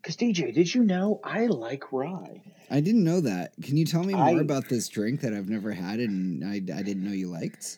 Because, 0.00 0.16
DJ, 0.16 0.54
did 0.54 0.74
you 0.74 0.84
know 0.84 1.20
I 1.22 1.48
like 1.48 1.92
rye? 1.92 2.44
I 2.70 2.80
didn't 2.80 3.04
know 3.04 3.20
that. 3.20 3.52
Can 3.60 3.76
you 3.76 3.84
tell 3.84 4.02
me 4.04 4.14
more 4.14 4.38
I- 4.38 4.40
about 4.40 4.70
this 4.70 4.88
drink 4.88 5.20
that 5.20 5.34
I've 5.34 5.50
never 5.50 5.70
had 5.70 5.98
and 5.98 6.42
I, 6.42 6.54
I 6.54 6.82
didn't 6.82 7.04
know 7.04 7.12
you 7.12 7.28
liked? 7.28 7.76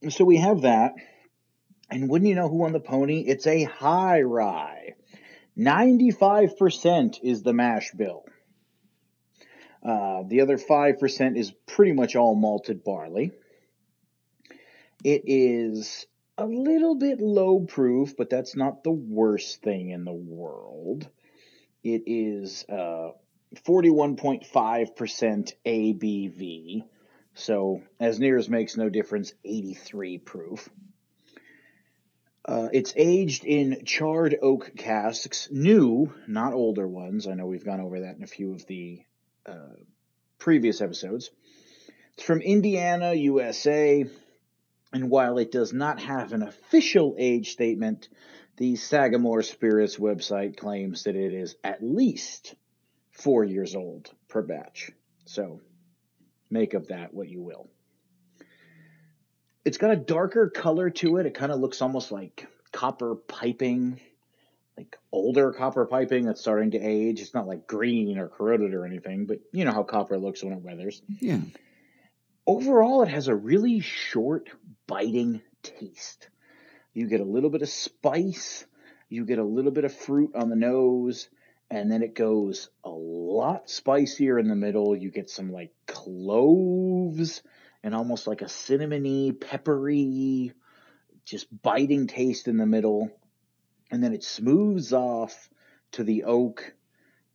so 0.09 0.25
we 0.25 0.37
have 0.37 0.61
that. 0.61 0.93
And 1.89 2.09
wouldn't 2.09 2.27
you 2.29 2.35
know 2.35 2.49
who 2.49 2.57
won 2.57 2.73
the 2.73 2.79
pony? 2.79 3.21
It's 3.21 3.47
a 3.47 3.63
high 3.63 4.21
rye. 4.21 4.95
95% 5.57 7.19
is 7.23 7.43
the 7.43 7.53
mash 7.53 7.91
bill. 7.91 8.25
Uh, 9.83 10.23
the 10.27 10.41
other 10.41 10.57
5% 10.57 11.37
is 11.37 11.53
pretty 11.65 11.93
much 11.93 12.15
all 12.15 12.35
malted 12.35 12.83
barley. 12.83 13.31
It 15.03 15.23
is 15.25 16.05
a 16.37 16.45
little 16.45 16.95
bit 16.95 17.19
low 17.21 17.61
proof, 17.61 18.15
but 18.17 18.29
that's 18.29 18.55
not 18.55 18.83
the 18.83 18.91
worst 18.91 19.61
thing 19.61 19.89
in 19.89 20.03
the 20.03 20.13
world. 20.13 21.07
It 21.83 22.03
is 22.05 22.65
uh, 22.67 23.11
41.5% 23.65 25.53
ABV. 25.65 26.83
So, 27.33 27.83
as 27.99 28.19
near 28.19 28.37
as 28.37 28.49
makes 28.49 28.75
no 28.77 28.89
difference, 28.89 29.33
83 29.45 30.17
proof. 30.17 30.69
Uh, 32.47 32.69
it's 32.71 32.93
aged 32.95 33.43
in 33.43 33.83
charred 33.83 34.37
oak 34.41 34.71
casks, 34.77 35.49
new, 35.51 36.13
not 36.27 36.53
older 36.53 36.87
ones. 36.87 37.27
I 37.27 37.33
know 37.33 37.45
we've 37.45 37.65
gone 37.65 37.81
over 37.81 38.01
that 38.01 38.15
in 38.15 38.23
a 38.23 38.27
few 38.27 38.53
of 38.53 38.65
the 38.67 39.01
uh, 39.45 39.75
previous 40.39 40.79
episodes. 40.79 41.29
It's 42.13 42.23
from 42.23 42.39
Indiana, 42.39 43.13
USA, 43.13 44.05
and 44.93 45.09
while 45.09 45.37
it 45.39 45.51
does 45.51 45.73
not 45.73 45.99
have 45.99 46.31
an 46.31 46.41
official 46.41 47.15
age 47.17 47.51
statement, 47.51 48.07
the 48.55 48.77
Sagamore 48.77 49.43
Spirits 49.43 49.97
website 49.97 50.55
claims 50.55 51.03
that 51.03 51.17
it 51.17 51.33
is 51.33 51.55
at 51.65 51.83
least 51.83 52.55
four 53.11 53.43
years 53.43 53.75
old 53.75 54.09
per 54.29 54.41
batch. 54.41 54.91
So 55.25 55.59
make 56.49 56.73
of 56.73 56.87
that 56.87 57.13
what 57.13 57.27
you 57.27 57.41
will. 57.41 57.67
It's 59.67 59.77
got 59.77 59.91
a 59.91 59.97
darker 59.97 60.49
color 60.49 60.89
to 60.91 61.17
it. 61.17 61.25
It 61.25 61.33
kind 61.33 61.51
of 61.51 61.59
looks 61.59 61.81
almost 61.81 62.09
like 62.09 62.47
copper 62.71 63.15
piping, 63.15 63.99
like 64.77 64.97
older 65.11 65.51
copper 65.51 65.85
piping 65.85 66.25
that's 66.25 66.39
starting 66.39 66.71
to 66.71 66.79
age. 66.79 67.19
It's 67.19 67.33
not 67.33 67.47
like 67.47 67.67
green 67.67 68.17
or 68.17 68.29
corroded 68.29 68.73
or 68.73 68.85
anything, 68.85 69.25
but 69.25 69.39
you 69.51 69.65
know 69.65 69.73
how 69.73 69.83
copper 69.83 70.17
looks 70.17 70.41
when 70.41 70.53
it 70.53 70.61
weathers. 70.61 71.01
Yeah. 71.19 71.41
Overall, 72.45 73.03
it 73.03 73.09
has 73.09 73.27
a 73.27 73.35
really 73.35 73.81
short, 73.81 74.49
biting 74.87 75.41
taste. 75.63 76.29
You 76.93 77.07
get 77.07 77.19
a 77.19 77.25
little 77.25 77.49
bit 77.49 77.61
of 77.61 77.67
spice, 77.67 78.65
you 79.09 79.25
get 79.25 79.37
a 79.37 79.43
little 79.43 79.71
bit 79.71 79.83
of 79.83 79.93
fruit 79.93 80.31
on 80.33 80.47
the 80.47 80.55
nose, 80.55 81.27
and 81.69 81.91
then 81.91 82.03
it 82.03 82.15
goes 82.15 82.69
a 82.85 82.89
lot 82.89 83.69
spicier 83.69 84.39
in 84.39 84.47
the 84.47 84.55
middle. 84.55 84.95
You 84.95 85.11
get 85.11 85.29
some 85.29 85.51
like 85.51 85.73
cloves 85.87 87.41
and 87.83 87.95
almost 87.95 88.27
like 88.27 88.41
a 88.41 88.45
cinnamony, 88.45 89.39
peppery, 89.39 90.53
just 91.25 91.47
biting 91.61 92.07
taste 92.07 92.47
in 92.47 92.57
the 92.57 92.65
middle. 92.65 93.11
And 93.91 94.03
then 94.03 94.13
it 94.13 94.23
smooths 94.23 94.93
off 94.93 95.49
to 95.93 96.03
the 96.03 96.25
oak 96.25 96.73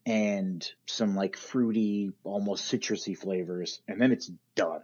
and 0.05 0.69
some 0.87 1.15
like 1.15 1.37
fruity, 1.37 2.13
almost 2.25 2.71
citrusy 2.71 3.17
flavors. 3.17 3.81
And 3.87 4.01
then 4.01 4.13
it's 4.13 4.31
done. 4.55 4.83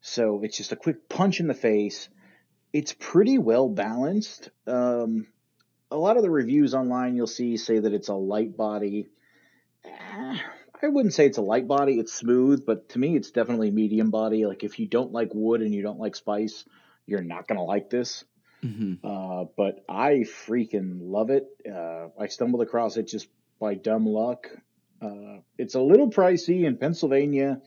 So 0.00 0.42
it's 0.42 0.56
just 0.56 0.72
a 0.72 0.76
quick 0.76 1.08
punch 1.08 1.40
in 1.40 1.48
the 1.48 1.54
face. 1.54 2.08
It's 2.72 2.92
pretty 2.92 3.38
well 3.38 3.68
balanced. 3.68 4.50
Um, 4.66 5.26
a 5.90 5.96
lot 5.96 6.16
of 6.16 6.22
the 6.22 6.30
reviews 6.30 6.74
online 6.74 7.16
you'll 7.16 7.26
see 7.26 7.56
say 7.56 7.78
that 7.78 7.92
it's 7.92 8.08
a 8.08 8.14
light 8.14 8.56
body. 8.56 9.08
Eh, 9.84 10.38
I 10.82 10.88
wouldn't 10.88 11.14
say 11.14 11.26
it's 11.26 11.38
a 11.38 11.42
light 11.42 11.66
body. 11.66 11.98
It's 11.98 12.12
smooth, 12.12 12.64
but 12.66 12.90
to 12.90 12.98
me, 12.98 13.16
it's 13.16 13.30
definitely 13.30 13.70
medium 13.70 14.10
body. 14.10 14.46
Like 14.46 14.64
if 14.64 14.78
you 14.78 14.86
don't 14.86 15.12
like 15.12 15.30
wood 15.32 15.62
and 15.62 15.74
you 15.74 15.82
don't 15.82 15.98
like 15.98 16.16
spice, 16.16 16.64
you're 17.06 17.22
not 17.22 17.48
gonna 17.48 17.64
like 17.64 17.90
this. 17.90 18.24
Mm-hmm. 18.62 19.06
Uh, 19.06 19.44
but 19.56 19.84
I 19.88 20.24
freaking 20.46 20.98
love 21.02 21.30
it. 21.30 21.46
Uh, 21.70 22.08
I 22.18 22.26
stumbled 22.28 22.62
across 22.62 22.96
it 22.96 23.08
just 23.08 23.28
by 23.58 23.74
dumb 23.74 24.06
luck. 24.06 24.48
Uh, 25.00 25.38
it's 25.58 25.74
a 25.74 25.80
little 25.80 26.10
pricey 26.10 26.64
in 26.64 26.76
Pennsylvania 26.76 27.60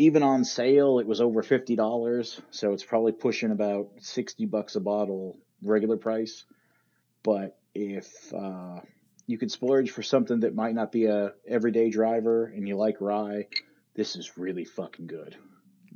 even 0.00 0.22
on 0.22 0.44
sale, 0.46 0.98
it 0.98 1.06
was 1.06 1.20
over 1.20 1.42
fifty 1.42 1.76
dollars, 1.76 2.40
so 2.50 2.72
it's 2.72 2.82
probably 2.82 3.12
pushing 3.12 3.50
about 3.50 3.90
sixty 3.98 4.46
bucks 4.46 4.74
a 4.74 4.80
bottle 4.80 5.36
regular 5.62 5.98
price. 5.98 6.44
But 7.22 7.58
if 7.74 8.32
uh, 8.32 8.80
you 9.30 9.38
could 9.38 9.52
splurge 9.52 9.90
for 9.90 10.02
something 10.02 10.40
that 10.40 10.54
might 10.54 10.74
not 10.74 10.90
be 10.90 11.06
a 11.06 11.32
everyday 11.46 11.88
driver 11.88 12.46
and 12.46 12.66
you 12.66 12.76
like 12.76 12.96
rye, 13.00 13.46
this 13.94 14.16
is 14.16 14.36
really 14.36 14.64
fucking 14.64 15.06
good. 15.06 15.36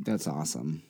That's 0.00 0.26
awesome. 0.26 0.83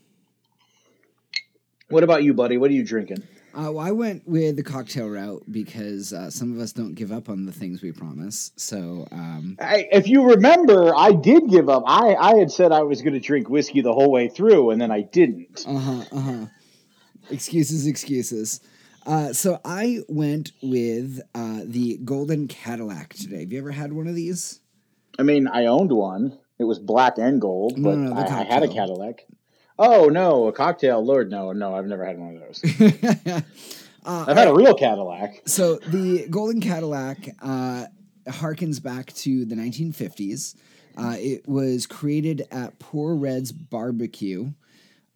What 1.89 2.05
about 2.05 2.23
you, 2.23 2.35
buddy? 2.35 2.57
What 2.57 2.71
are 2.71 2.75
you 2.75 2.85
drinking? 2.85 3.23
Uh, 3.55 3.71
well, 3.71 3.81
I 3.81 3.93
went 3.93 4.27
with 4.27 4.57
the 4.57 4.65
cocktail 4.65 5.09
route 5.09 5.45
because 5.51 6.13
uh, 6.13 6.29
some 6.29 6.53
of 6.53 6.59
us 6.59 6.73
don't 6.73 6.95
give 6.95 7.13
up 7.13 7.29
on 7.29 7.47
the 7.47 7.53
things 7.53 7.83
we 7.83 7.93
promise. 7.93 8.51
So, 8.57 9.07
um, 9.13 9.57
I, 9.61 9.89
if 9.93 10.09
you 10.09 10.31
remember, 10.31 10.93
I 10.95 11.13
did 11.13 11.49
give 11.49 11.69
up. 11.69 11.85
I, 11.87 12.15
I 12.15 12.37
had 12.37 12.51
said 12.51 12.73
I 12.73 12.83
was 12.83 13.01
going 13.01 13.13
to 13.13 13.21
drink 13.21 13.49
whiskey 13.49 13.81
the 13.81 13.93
whole 13.93 14.11
way 14.11 14.29
through, 14.29 14.71
and 14.71 14.81
then 14.81 14.91
I 14.91 15.03
didn't. 15.03 15.65
uh 15.69 15.79
huh, 15.79 16.05
uh 16.11 16.21
huh. 16.21 16.47
Excuses, 17.31 17.87
excuses. 17.87 18.61
Uh, 19.07 19.33
so 19.33 19.61
I 19.65 20.01
went 20.09 20.53
with 20.63 21.21
uh, 21.35 21.61
the 21.65 21.99
Golden 22.05 22.49
Cadillac 22.49 23.15
today. 23.15 23.41
Have 23.41 23.53
you 23.53 23.59
ever 23.59 23.71
had 23.71 23.93
one 23.93 24.07
of 24.07 24.15
these? 24.15 24.61
I 25.19 25.23
mean, 25.23 25.47
I 25.47 25.67
owned 25.67 25.93
one. 25.93 26.39
It 26.59 26.65
was 26.65 26.79
black 26.79 27.19
and 27.19 27.41
gold, 27.41 27.79
No, 27.79 27.91
but 27.91 27.97
no, 27.97 28.09
the 28.11 28.21
I, 28.21 28.41
I 28.41 28.45
had 28.45 28.63
a. 28.63 28.69
Cadillac. 28.69 29.27
Oh 29.79 30.07
no, 30.07 30.47
a 30.47 30.53
cocktail! 30.53 31.05
Lord, 31.05 31.31
no, 31.31 31.53
no, 31.53 31.75
I've 31.75 31.87
never 31.87 32.05
had 32.05 32.19
one 32.19 32.37
of 32.37 32.43
those. 32.43 33.23
uh, 34.07 34.25
I've 34.29 34.37
had 34.37 34.49
a 34.49 34.55
real 34.55 34.75
Cadillac. 34.75 35.43
So 35.47 35.77
the 35.77 36.29
Golden 36.29 36.61
Cadillac 36.61 37.29
uh, 37.43 37.87
harkens 38.29 38.83
back 38.83 39.13
to 39.15 39.45
the 39.45 39.57
1950s. 39.57 40.55
Uh, 40.97 41.17
it 41.19 41.49
was 41.49 41.87
created 41.89 42.47
at 42.53 42.79
Poor 42.79 43.17
Red's 43.17 43.51
Barbecue, 43.51 44.53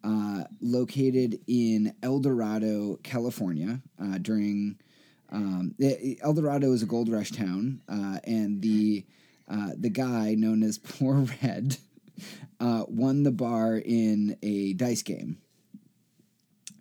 uh, 0.03 0.43
located 0.61 1.39
in 1.47 1.93
El 2.01 2.19
Dorado, 2.19 2.99
California, 3.03 3.81
uh, 4.01 4.17
during. 4.17 4.77
Um, 5.31 5.75
eh, 5.79 6.15
El 6.23 6.33
Dorado 6.33 6.73
is 6.73 6.81
a 6.81 6.87
gold 6.87 7.07
rush 7.07 7.31
town, 7.31 7.81
uh, 7.87 8.17
and 8.23 8.63
the 8.63 9.05
uh, 9.47 9.71
the 9.77 9.89
guy 9.89 10.35
known 10.35 10.63
as 10.63 10.77
Poor 10.99 11.27
Red 11.43 11.77
uh, 12.59 12.85
won 12.87 13.23
the 13.23 13.31
bar 13.31 13.77
in 13.77 14.37
a 14.41 14.73
dice 14.73 15.03
game 15.03 15.37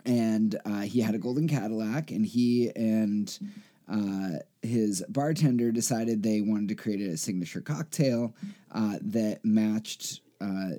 and 0.04 0.58
uh, 0.64 0.80
he 0.80 1.00
had 1.00 1.14
a 1.14 1.18
golden 1.18 1.46
Cadillac, 1.46 2.10
and 2.10 2.24
he 2.24 2.70
and 2.74 3.38
his 4.62 5.04
bartender 5.08 5.70
decided 5.70 6.22
they 6.22 6.40
wanted 6.40 6.68
to 6.68 6.74
create 6.74 7.00
a 7.00 7.16
signature 7.16 7.60
cocktail 7.60 8.34
that 8.72 9.40
matched, 9.44 10.20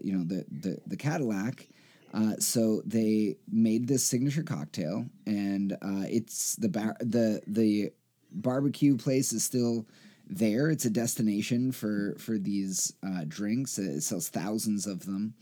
you 0.01 0.17
know, 0.17 0.23
the 0.23 0.45
the, 0.49 0.77
the 0.87 0.97
Cadillac. 0.97 1.67
Uh, 2.13 2.33
so 2.39 2.81
they 2.85 3.35
made 3.51 3.87
this 3.87 4.03
signature 4.03 4.43
cocktail, 4.43 5.05
and 5.25 5.73
uh, 5.73 6.05
it's 6.09 6.55
the 6.55 6.69
bar- 6.69 6.97
the 6.99 7.41
the 7.45 7.91
barbecue 8.31 8.97
place 8.97 9.31
is 9.31 9.43
still 9.43 9.85
there. 10.27 10.69
It's 10.69 10.85
a 10.85 10.89
destination 10.89 11.71
for 11.71 12.15
for 12.17 12.37
these 12.37 12.93
uh, 13.05 13.25
drinks. 13.27 13.77
It 13.77 14.01
sells 14.01 14.29
thousands 14.29 14.87
of 14.87 15.05
them 15.05 15.35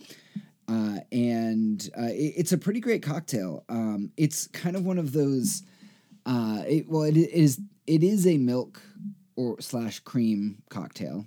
uh, 0.68 1.00
and 1.12 1.90
uh, 1.98 2.08
it, 2.08 2.34
it's 2.38 2.52
a 2.52 2.58
pretty 2.58 2.80
great 2.80 3.02
cocktail. 3.02 3.64
Um, 3.70 4.12
it's 4.18 4.48
kind 4.48 4.76
of 4.76 4.86
one 4.86 4.98
of 4.98 5.14
those. 5.14 5.64
Uh, 6.26 6.64
it, 6.68 6.90
well, 6.90 7.04
it 7.04 7.16
is 7.16 7.60
it 7.86 8.04
is 8.04 8.28
a 8.28 8.38
milk 8.38 8.82
or 9.36 9.62
slash 9.62 10.00
cream 10.00 10.62
cocktail, 10.70 11.26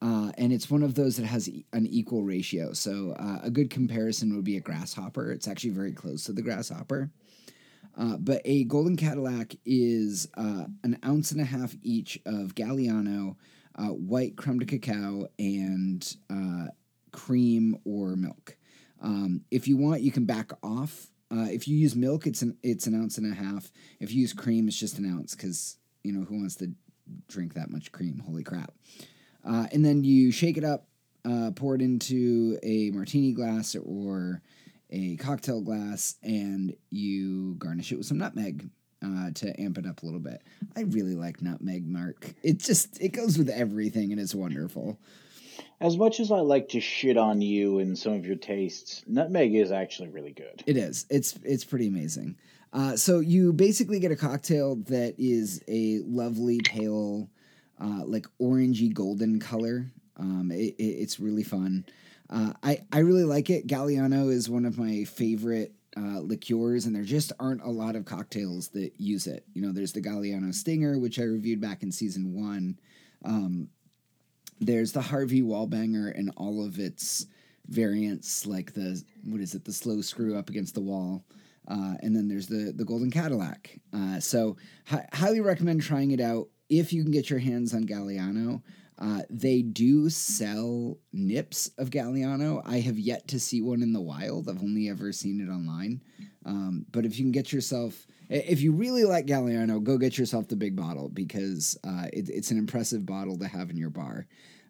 uh, 0.00 0.30
and 0.38 0.52
it's 0.52 0.70
one 0.70 0.82
of 0.82 0.94
those 0.94 1.16
that 1.16 1.26
has 1.26 1.48
e- 1.48 1.64
an 1.72 1.86
equal 1.86 2.22
ratio. 2.22 2.72
So 2.72 3.16
uh, 3.18 3.40
a 3.42 3.50
good 3.50 3.70
comparison 3.70 4.34
would 4.34 4.44
be 4.44 4.56
a 4.56 4.60
grasshopper. 4.60 5.32
It's 5.32 5.48
actually 5.48 5.70
very 5.70 5.92
close 5.92 6.24
to 6.24 6.32
the 6.32 6.42
grasshopper. 6.42 7.10
Uh, 7.96 8.16
but 8.16 8.40
a 8.44 8.62
golden 8.64 8.96
Cadillac 8.96 9.56
is 9.64 10.28
uh, 10.36 10.66
an 10.84 10.98
ounce 11.04 11.32
and 11.32 11.40
a 11.40 11.44
half 11.44 11.74
each 11.82 12.16
of 12.26 12.54
Galliano, 12.54 13.34
uh, 13.74 13.88
white 13.88 14.36
creme 14.36 14.60
de 14.60 14.66
cacao, 14.66 15.26
and 15.38 16.16
uh, 16.30 16.66
cream 17.10 17.76
or 17.84 18.14
milk. 18.14 18.56
Um, 19.02 19.42
if 19.50 19.66
you 19.66 19.76
want, 19.76 20.02
you 20.02 20.12
can 20.12 20.26
back 20.26 20.52
off. 20.62 21.08
If 21.30 21.68
you 21.68 21.76
use 21.76 21.94
milk, 21.94 22.26
it's 22.26 22.42
an 22.42 22.56
it's 22.62 22.86
an 22.86 22.94
ounce 22.94 23.18
and 23.18 23.30
a 23.30 23.34
half. 23.34 23.70
If 24.00 24.12
you 24.12 24.20
use 24.22 24.32
cream, 24.32 24.68
it's 24.68 24.78
just 24.78 24.98
an 24.98 25.10
ounce 25.10 25.34
because 25.34 25.76
you 26.02 26.12
know 26.12 26.24
who 26.24 26.40
wants 26.40 26.56
to 26.56 26.72
drink 27.28 27.54
that 27.54 27.70
much 27.70 27.92
cream? 27.92 28.22
Holy 28.26 28.42
crap! 28.42 28.72
Uh, 29.48 29.66
and 29.72 29.84
then 29.84 30.04
you 30.04 30.30
shake 30.30 30.58
it 30.58 30.64
up, 30.64 30.86
uh, 31.24 31.50
pour 31.54 31.74
it 31.74 31.80
into 31.82 32.58
a 32.62 32.90
martini 32.90 33.32
glass 33.32 33.74
or 33.76 34.42
a 34.90 35.16
cocktail 35.16 35.60
glass, 35.62 36.16
and 36.22 36.74
you 36.90 37.54
garnish 37.54 37.92
it 37.92 37.96
with 37.96 38.06
some 38.06 38.18
nutmeg 38.18 38.68
uh, 39.04 39.30
to 39.34 39.58
amp 39.60 39.78
it 39.78 39.86
up 39.86 40.02
a 40.02 40.06
little 40.06 40.20
bit. 40.20 40.42
I 40.76 40.82
really 40.82 41.14
like 41.14 41.40
nutmeg, 41.42 41.86
Mark. 41.86 42.34
It 42.42 42.58
just 42.58 43.00
it 43.00 43.10
goes 43.10 43.38
with 43.38 43.48
everything, 43.48 44.12
and 44.12 44.20
it's 44.20 44.34
wonderful. 44.34 44.98
As 45.80 45.96
much 45.96 46.20
as 46.20 46.30
I 46.32 46.40
like 46.40 46.68
to 46.70 46.80
shit 46.80 47.16
on 47.16 47.40
you 47.40 47.78
and 47.78 47.96
some 47.96 48.12
of 48.12 48.26
your 48.26 48.36
tastes, 48.36 49.04
nutmeg 49.06 49.54
is 49.54 49.70
actually 49.70 50.08
really 50.08 50.32
good. 50.32 50.62
It 50.66 50.76
is. 50.76 51.06
It's 51.08 51.38
it's 51.42 51.64
pretty 51.64 51.88
amazing. 51.88 52.36
Uh, 52.72 52.96
so 52.96 53.20
you 53.20 53.52
basically 53.52 53.98
get 53.98 54.12
a 54.12 54.16
cocktail 54.16 54.76
that 54.76 55.14
is 55.16 55.62
a 55.68 56.00
lovely 56.04 56.60
pale, 56.60 57.30
uh, 57.80 58.04
like 58.04 58.26
orangey 58.40 58.92
golden 58.92 59.38
color. 59.38 59.86
Um, 60.16 60.50
it, 60.52 60.74
it, 60.78 60.82
it's 60.82 61.20
really 61.20 61.44
fun. 61.44 61.86
Uh, 62.30 62.52
I 62.62 62.80
I 62.92 62.98
really 62.98 63.24
like 63.24 63.50
it. 63.50 63.66
Galliano 63.66 64.30
is 64.30 64.50
one 64.50 64.66
of 64.66 64.78
my 64.78 65.04
favorite 65.04 65.72
uh, 65.96 66.20
liqueurs, 66.20 66.86
and 66.86 66.94
there 66.94 67.04
just 67.04 67.32
aren't 67.40 67.62
a 67.62 67.70
lot 67.70 67.96
of 67.96 68.04
cocktails 68.04 68.68
that 68.68 68.92
use 68.98 69.26
it. 69.26 69.44
You 69.54 69.62
know, 69.62 69.72
there's 69.72 69.92
the 69.92 70.02
Galliano 70.02 70.54
Stinger, 70.54 70.98
which 70.98 71.18
I 71.18 71.22
reviewed 71.22 71.60
back 71.60 71.82
in 71.82 71.90
season 71.90 72.34
one. 72.34 72.78
Um, 73.24 73.68
there's 74.60 74.92
the 74.92 75.00
Harvey 75.00 75.42
Wallbanger 75.42 76.16
and 76.18 76.32
all 76.36 76.64
of 76.64 76.78
its 76.78 77.26
variants, 77.68 78.46
like 78.46 78.74
the 78.74 79.02
what 79.24 79.40
is 79.40 79.54
it, 79.54 79.64
the 79.64 79.72
slow 79.72 80.00
screw 80.00 80.36
up 80.36 80.50
against 80.50 80.74
the 80.74 80.80
wall, 80.80 81.24
uh, 81.68 81.94
and 82.02 82.14
then 82.14 82.28
there's 82.28 82.46
the 82.48 82.72
the 82.76 82.84
Golden 82.84 83.10
Cadillac. 83.10 83.78
Uh, 83.92 84.20
so 84.20 84.56
hi- 84.86 85.08
highly 85.12 85.40
recommend 85.40 85.82
trying 85.82 86.10
it 86.10 86.20
out 86.20 86.48
if 86.68 86.92
you 86.92 87.02
can 87.02 87.12
get 87.12 87.30
your 87.30 87.38
hands 87.38 87.74
on 87.74 87.84
Galliano. 87.84 88.62
Uh, 89.00 89.22
they 89.30 89.62
do 89.62 90.10
sell 90.10 90.98
nips 91.12 91.70
of 91.78 91.90
Galliano. 91.90 92.60
I 92.64 92.80
have 92.80 92.98
yet 92.98 93.28
to 93.28 93.38
see 93.38 93.62
one 93.62 93.80
in 93.80 93.92
the 93.92 94.00
wild. 94.00 94.48
I've 94.48 94.60
only 94.60 94.88
ever 94.88 95.12
seen 95.12 95.40
it 95.40 95.48
online. 95.48 96.02
Um, 96.44 96.84
but 96.90 97.06
if 97.06 97.16
you 97.16 97.24
can 97.24 97.30
get 97.30 97.52
yourself, 97.52 98.06
if 98.28 98.60
you 98.60 98.72
really 98.72 99.04
like 99.04 99.26
Galliano, 99.26 99.82
go 99.82 99.98
get 99.98 100.18
yourself 100.18 100.48
the 100.48 100.56
big 100.56 100.74
bottle 100.74 101.08
because 101.10 101.78
uh, 101.84 102.06
it, 102.12 102.28
it's 102.28 102.50
an 102.50 102.58
impressive 102.58 103.06
bottle 103.06 103.38
to 103.38 103.46
have 103.46 103.70
in 103.70 103.76
your 103.76 103.90
bar. 103.90 104.26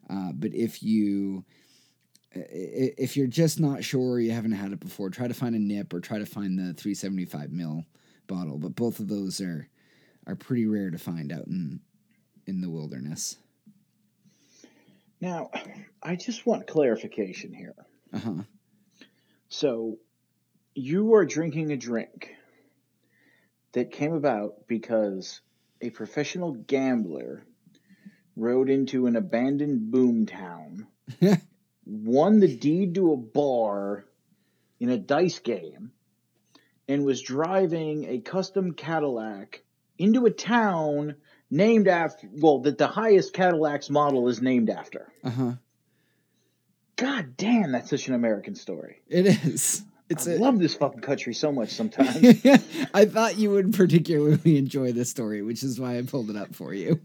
Uh, 0.09 0.31
but 0.33 0.53
if 0.53 0.83
you 0.83 1.43
if 2.31 3.17
you're 3.17 3.27
just 3.27 3.59
not 3.59 3.83
sure, 3.83 4.19
you 4.19 4.31
haven't 4.31 4.51
had 4.51 4.71
it 4.71 4.79
before, 4.79 5.09
try 5.09 5.27
to 5.27 5.33
find 5.33 5.55
a 5.55 5.59
nip 5.59 5.91
or 5.91 5.99
try 5.99 6.19
to 6.19 6.27
find 6.27 6.59
the 6.59 6.73
375 6.73 7.51
mil 7.51 7.83
bottle. 8.27 8.59
But 8.59 8.75
both 8.75 8.99
of 8.99 9.07
those 9.07 9.41
are 9.41 9.67
are 10.27 10.35
pretty 10.35 10.67
rare 10.67 10.91
to 10.91 10.97
find 10.97 11.31
out 11.31 11.47
in 11.47 11.79
in 12.49 12.61
the 12.61 12.69
wilderness. 12.69 13.37
Now, 15.21 15.51
I 16.01 16.15
just 16.15 16.45
want 16.45 16.67
clarification 16.67 17.53
here. 17.53 17.75
Uh 18.11 18.19
huh. 18.19 18.43
So, 19.49 19.97
you 20.73 21.13
are 21.13 21.25
drinking 21.25 21.71
a 21.71 21.77
drink 21.77 22.35
that 23.73 23.91
came 23.91 24.13
about 24.13 24.67
because 24.67 25.41
a 25.81 25.91
professional 25.91 26.53
gambler 26.53 27.43
rode 28.35 28.69
into 28.69 29.05
an 29.05 29.15
abandoned 29.15 29.91
boom 29.91 30.25
town 30.25 30.87
won 31.85 32.39
the 32.39 32.55
deed 32.55 32.95
to 32.95 33.11
a 33.13 33.17
bar 33.17 34.05
in 34.79 34.89
a 34.89 34.97
dice 34.97 35.39
game 35.39 35.91
and 36.87 37.05
was 37.05 37.21
driving 37.21 38.05
a 38.05 38.19
custom 38.19 38.73
Cadillac 38.73 39.61
into 39.97 40.25
a 40.25 40.31
town 40.31 41.15
named 41.51 41.87
after, 41.87 42.27
well, 42.33 42.59
that 42.59 42.77
the 42.77 42.87
highest 42.87 43.33
Cadillac's 43.33 43.89
model 43.89 44.27
is 44.27 44.41
named 44.41 44.69
after. 44.69 45.11
Uh 45.23 45.29
huh. 45.29 45.51
God 46.95 47.37
damn, 47.37 47.71
that's 47.71 47.89
such 47.89 48.07
an 48.07 48.13
American 48.13 48.55
story. 48.55 48.97
It 49.07 49.25
is. 49.25 49.83
It's 50.09 50.27
I 50.27 50.31
a, 50.33 50.37
love 50.37 50.59
this 50.59 50.75
fucking 50.75 51.01
country 51.01 51.33
so 51.33 51.51
much 51.51 51.69
sometimes. 51.69 52.43
I 52.93 53.05
thought 53.05 53.37
you 53.37 53.51
would 53.51 53.73
particularly 53.73 54.57
enjoy 54.57 54.91
this 54.91 55.09
story, 55.09 55.41
which 55.41 55.63
is 55.63 55.79
why 55.79 55.97
I 55.97 56.01
pulled 56.01 56.29
it 56.29 56.35
up 56.35 56.55
for 56.55 56.73
you. 56.73 56.99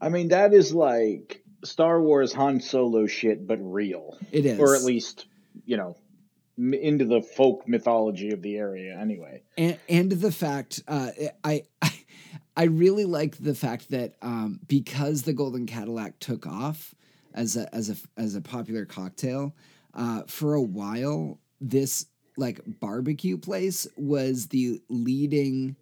I 0.00 0.08
mean, 0.08 0.28
that 0.28 0.52
is 0.52 0.74
like 0.74 1.42
Star 1.64 2.00
Wars 2.02 2.32
Han 2.34 2.60
Solo 2.60 3.06
shit, 3.06 3.46
but 3.46 3.58
real. 3.62 4.18
It 4.32 4.44
is, 4.44 4.58
Or 4.58 4.74
at 4.74 4.82
least, 4.82 5.26
you 5.64 5.76
know, 5.76 5.96
m- 6.58 6.74
into 6.74 7.04
the 7.06 7.22
folk 7.22 7.66
mythology 7.68 8.32
of 8.32 8.42
the 8.42 8.56
area 8.56 8.98
anyway. 9.00 9.42
and 9.56 9.78
and 9.88 10.10
the 10.10 10.32
fact 10.32 10.82
uh, 10.88 11.10
I, 11.44 11.62
I 11.80 11.92
I 12.56 12.64
really 12.64 13.04
like 13.04 13.38
the 13.38 13.54
fact 13.54 13.90
that 13.90 14.14
um, 14.22 14.60
because 14.66 15.22
the 15.22 15.32
Golden 15.32 15.66
Cadillac 15.66 16.18
took 16.18 16.46
off 16.46 16.94
as 17.34 17.56
a 17.56 17.72
as 17.74 17.88
a 17.88 17.96
as 18.20 18.34
a 18.34 18.40
popular 18.40 18.84
cocktail 18.84 19.54
uh, 19.94 20.22
for 20.26 20.54
a 20.54 20.62
while, 20.62 21.38
this 21.60 22.06
like 22.36 22.60
barbecue 22.66 23.38
place 23.38 23.86
was 23.96 24.48
the 24.48 24.82
leading 24.88 25.76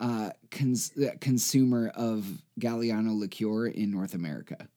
uh, 0.00 0.30
cons- 0.50 0.92
consumer 1.20 1.88
of 1.94 2.42
Galliano 2.60 3.18
liqueur 3.18 3.66
in 3.66 3.90
North 3.90 4.14
America. 4.14 4.68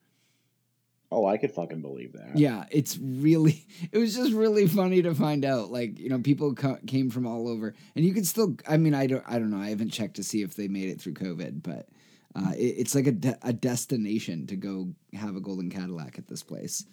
Oh, 1.14 1.26
I 1.26 1.36
could 1.38 1.52
fucking 1.52 1.82
believe 1.82 2.14
that. 2.14 2.38
Yeah, 2.38 2.64
it's 2.72 2.98
really, 2.98 3.66
it 3.92 3.98
was 3.98 4.16
just 4.16 4.32
really 4.32 4.66
funny 4.68 5.02
to 5.02 5.14
find 5.14 5.44
out. 5.44 5.70
Like, 5.72 6.00
you 6.00 6.08
know, 6.10 6.20
people 6.20 6.56
co- 6.56 6.80
came 6.88 7.10
from 7.10 7.28
all 7.28 7.50
over, 7.50 7.74
and 7.96 8.06
you 8.06 8.14
could 8.14 8.26
still. 8.26 8.56
I 8.68 8.78
mean, 8.78 8.94
I 8.94 9.08
don't, 9.08 9.24
I 9.28 9.38
don't 9.38 9.50
know. 9.52 9.60
I 9.60 9.70
haven't 9.70 9.90
checked 9.90 10.16
to 10.16 10.24
see 10.24 10.42
if 10.42 10.56
they 10.56 10.68
made 10.70 10.90
it 10.90 11.02
through 11.02 11.16
COVID, 11.16 11.64
but 11.64 11.90
uh, 12.34 12.52
it, 12.56 12.64
it's 12.80 12.96
like 12.96 13.08
a, 13.08 13.12
de- 13.12 13.38
a 13.42 13.52
destination 13.52 14.48
to 14.48 14.56
go 14.56 14.94
have 15.14 15.36
a 15.36 15.42
golden 15.42 15.70
Cadillac 15.70 16.18
at 16.18 16.28
this 16.30 16.44
place. 16.44 16.86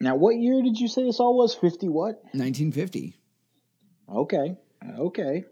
Now, 0.00 0.16
what 0.16 0.36
year 0.36 0.62
did 0.62 0.78
you 0.80 0.88
say 0.88 1.04
this 1.04 1.20
all 1.20 1.36
was? 1.36 1.54
50 1.54 1.88
what? 1.88 2.22
1950. 2.32 3.14
Okay. 4.12 4.56
Okay. 4.98 5.44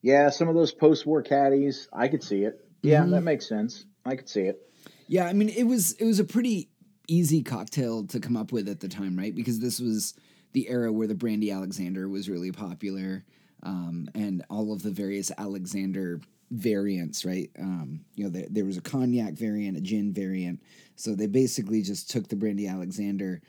Yeah, 0.00 0.30
some 0.30 0.48
of 0.48 0.54
those 0.54 0.72
post 0.72 1.06
war 1.06 1.22
caddies, 1.22 1.88
I 1.92 2.08
could 2.08 2.22
see 2.22 2.44
it. 2.44 2.64
Yeah, 2.82 3.02
Mhm. 3.02 3.10
that 3.10 3.22
makes 3.22 3.48
sense. 3.48 3.84
I 4.04 4.16
could 4.16 4.28
see 4.28 4.42
it. 4.42 4.62
Yeah, 5.08 5.26
I 5.26 5.32
mean, 5.32 5.48
it 5.48 5.64
was 5.64 5.92
it 5.92 6.04
was 6.04 6.20
a 6.20 6.24
pretty 6.24 6.68
easy 7.08 7.42
cocktail 7.42 8.06
to 8.06 8.20
come 8.20 8.36
up 8.36 8.52
with 8.52 8.68
at 8.68 8.80
the 8.80 8.88
time, 8.88 9.16
right? 9.18 9.34
Because 9.34 9.58
this 9.58 9.80
was 9.80 10.14
the 10.52 10.68
era 10.68 10.92
where 10.92 11.06
the 11.06 11.14
brandy 11.14 11.50
Alexander 11.50 12.08
was 12.08 12.28
really 12.28 12.52
popular, 12.52 13.24
um, 13.62 14.08
and 14.14 14.44
all 14.50 14.72
of 14.72 14.82
the 14.82 14.90
various 14.90 15.32
Alexander 15.36 16.20
variants, 16.50 17.24
right? 17.24 17.50
Um, 17.58 18.04
you 18.14 18.24
know, 18.24 18.30
there, 18.30 18.46
there 18.50 18.64
was 18.64 18.76
a 18.76 18.82
cognac 18.82 19.34
variant, 19.34 19.76
a 19.76 19.80
gin 19.80 20.12
variant. 20.12 20.62
So 20.96 21.14
they 21.14 21.26
basically 21.26 21.82
just 21.82 22.10
took 22.10 22.28
the 22.28 22.36
brandy 22.36 22.66
Alexander 22.66 23.40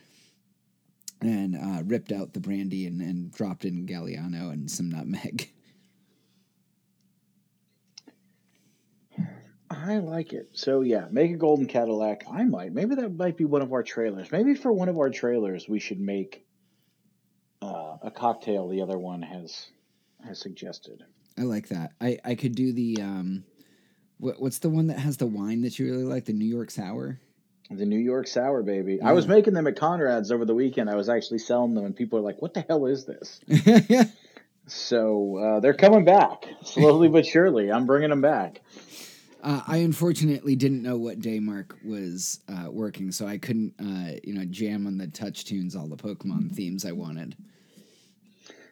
and 1.22 1.56
uh, 1.56 1.84
ripped 1.86 2.12
out 2.12 2.34
the 2.34 2.40
brandy 2.40 2.88
and, 2.88 3.02
and 3.02 3.32
dropped 3.32 3.66
in 3.66 3.86
Galliano 3.86 4.52
and 4.52 4.70
some 4.70 4.90
nutmeg. 4.90 5.52
I 9.90 9.98
like 9.98 10.34
it. 10.34 10.50
So 10.54 10.82
yeah, 10.82 11.08
make 11.10 11.32
a 11.32 11.36
golden 11.36 11.66
Cadillac. 11.66 12.24
I 12.32 12.44
might. 12.44 12.72
Maybe 12.72 12.94
that 12.94 13.16
might 13.16 13.38
be 13.38 13.46
one 13.46 13.64
of 13.64 13.74
our 13.74 13.82
trailers. 13.82 14.32
Maybe 14.32 14.54
for 14.54 14.72
one 14.72 14.88
of 14.88 14.98
our 15.00 15.10
trailers, 15.10 15.68
we 15.68 15.80
should 15.80 16.00
make 16.00 16.46
uh, 17.64 17.98
a 18.04 18.12
cocktail. 18.12 18.68
The 18.70 18.84
other 18.84 19.00
one 19.00 19.24
has 19.24 19.66
has 20.24 20.40
suggested. 20.40 21.04
I 21.40 21.42
like 21.42 21.70
that. 21.70 21.94
I, 22.00 22.20
I 22.24 22.36
could 22.36 22.54
do 22.54 22.72
the 22.72 23.02
um, 23.02 23.44
what, 24.20 24.40
what's 24.40 24.60
the 24.60 24.70
one 24.70 24.88
that 24.88 25.00
has 25.00 25.18
the 25.18 25.26
wine 25.26 25.62
that 25.62 25.80
you 25.80 25.88
really 25.88 26.04
like? 26.04 26.26
The 26.26 26.34
New 26.34 26.46
York 26.46 26.70
Sour. 26.70 27.20
The 27.72 27.86
New 27.86 27.98
York 27.98 28.28
Sour, 28.28 28.62
baby. 28.62 29.02
I 29.02 29.14
was 29.14 29.28
making 29.28 29.56
them 29.56 29.66
at 29.66 29.76
Conrad's 29.76 30.32
over 30.32 30.46
the 30.46 30.56
weekend. 30.56 30.88
I 30.90 30.96
was 30.96 31.10
actually 31.10 31.40
selling 31.40 31.74
them, 31.74 31.86
and 31.86 31.96
people 31.96 32.20
are 32.20 32.24
like, 32.24 32.42
"What 32.44 32.54
the 32.54 32.62
hell 32.62 32.86
is 32.86 33.06
this?" 33.06 33.40
So 34.72 35.38
uh, 35.38 35.60
they're 35.62 35.74
coming 35.74 36.06
back 36.06 36.46
slowly 36.64 37.08
but 37.08 37.26
surely. 37.26 37.72
I'm 37.72 37.86
bringing 37.86 38.10
them 38.10 38.22
back. 38.22 38.62
Uh, 39.42 39.62
I 39.68 39.78
unfortunately 39.78 40.56
didn't 40.56 40.84
know 40.84 40.98
what 40.98 41.22
day 41.22 41.40
Mark 41.40 41.78
was 41.86 42.42
uh, 42.50 42.70
working, 42.70 43.12
so 43.12 43.26
I 43.26 43.38
couldn't, 43.38 43.74
uh, 43.80 44.20
you 44.24 44.34
know, 44.34 44.44
jam 44.46 44.86
on 44.86 44.98
the 44.98 45.08
touch 45.08 45.46
tunes 45.46 45.76
all 45.76 45.88
the 45.88 45.96
Pokemon 45.96 46.54
themes 46.54 46.86
I 46.86 46.92
wanted. 46.92 47.36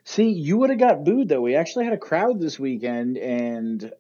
See, 0.03 0.29
you 0.29 0.57
would 0.57 0.69
have 0.69 0.79
got 0.79 1.05
booed 1.05 1.29
though. 1.29 1.41
We 1.41 1.55
actually 1.55 1.85
had 1.85 1.93
a 1.93 1.97
crowd 1.97 2.39
this 2.39 2.59
weekend, 2.59 3.17
and 3.17 3.91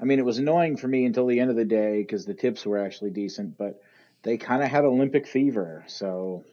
I 0.00 0.04
mean, 0.04 0.18
it 0.18 0.24
was 0.24 0.38
annoying 0.38 0.78
for 0.78 0.88
me 0.88 1.04
until 1.04 1.26
the 1.26 1.40
end 1.40 1.50
of 1.50 1.56
the 1.56 1.64
day 1.64 2.02
because 2.02 2.24
the 2.24 2.34
tips 2.34 2.64
were 2.64 2.78
actually 2.78 3.10
decent, 3.10 3.58
but 3.58 3.82
they 4.22 4.38
kind 4.38 4.62
of 4.62 4.68
had 4.70 4.84
Olympic 4.84 5.26
fever, 5.26 5.84
so 5.86 6.44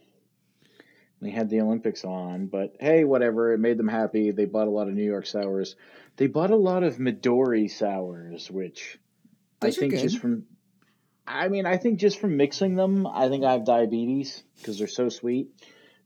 we 1.22 1.32
had 1.32 1.50
the 1.50 1.62
Olympics 1.62 2.04
on. 2.04 2.48
But 2.48 2.76
hey, 2.80 3.06
whatever. 3.06 3.54
It 3.54 3.60
made 3.60 3.78
them 3.78 3.88
happy. 3.88 4.32
They 4.32 4.46
bought 4.46 4.68
a 4.68 4.72
lot 4.72 4.88
of 4.88 4.94
New 4.94 5.04
York 5.04 5.26
sours. 5.26 5.76
They 6.18 6.28
bought 6.28 6.52
a 6.52 6.56
lot 6.56 6.84
of 6.84 6.98
Midori 6.98 7.70
sours, 7.70 8.52
which 8.52 9.00
Those 9.66 9.78
I 9.78 9.80
think 9.80 9.94
good. 9.94 10.02
just 10.02 10.20
from. 10.20 10.46
I 11.28 11.48
mean, 11.48 11.66
I 11.66 11.78
think 11.78 12.00
just 12.00 12.20
from 12.20 12.38
mixing 12.38 12.76
them, 12.76 13.08
I 13.08 13.30
think 13.30 13.44
I 13.44 13.54
have 13.54 13.66
diabetes 13.66 14.44
because 14.58 14.78
they're 14.78 14.88
so 14.88 15.10
sweet. 15.10 15.50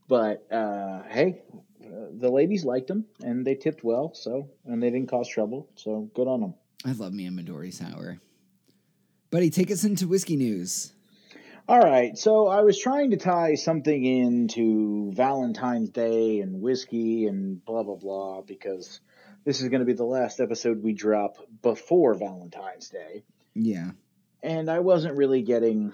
But 0.07 0.47
uh, 0.51 1.03
hey, 1.09 1.41
uh, 1.83 2.07
the 2.13 2.29
ladies 2.31 2.63
liked 2.65 2.87
them 2.87 3.05
and 3.21 3.45
they 3.45 3.55
tipped 3.55 3.83
well, 3.83 4.13
so 4.13 4.49
and 4.65 4.81
they 4.81 4.89
didn't 4.89 5.09
cause 5.09 5.27
trouble, 5.27 5.69
so 5.75 6.09
good 6.13 6.27
on 6.27 6.41
them. 6.41 6.53
I 6.85 6.93
love 6.93 7.13
me 7.13 7.27
a 7.27 7.29
Midori 7.29 7.73
Sour. 7.73 8.19
Buddy, 9.31 9.49
take 9.49 9.69
us 9.69 9.83
into 9.83 10.07
whiskey 10.07 10.35
news. 10.37 10.93
All 11.67 11.79
right, 11.79 12.17
so 12.17 12.47
I 12.47 12.61
was 12.61 12.79
trying 12.79 13.11
to 13.11 13.17
tie 13.17 13.53
something 13.53 14.03
into 14.03 15.11
Valentine's 15.13 15.91
Day 15.91 16.39
and 16.39 16.61
whiskey 16.61 17.27
and 17.27 17.63
blah 17.63 17.83
blah 17.83 17.97
blah 17.97 18.41
because 18.41 19.01
this 19.45 19.61
is 19.61 19.69
going 19.69 19.81
to 19.81 19.85
be 19.85 19.93
the 19.93 20.03
last 20.03 20.39
episode 20.39 20.81
we 20.81 20.93
drop 20.93 21.37
before 21.61 22.15
Valentine's 22.15 22.89
Day, 22.89 23.23
Yeah. 23.55 23.91
and 24.41 24.69
I 24.69 24.79
wasn't 24.79 25.15
really 25.17 25.41
getting 25.41 25.93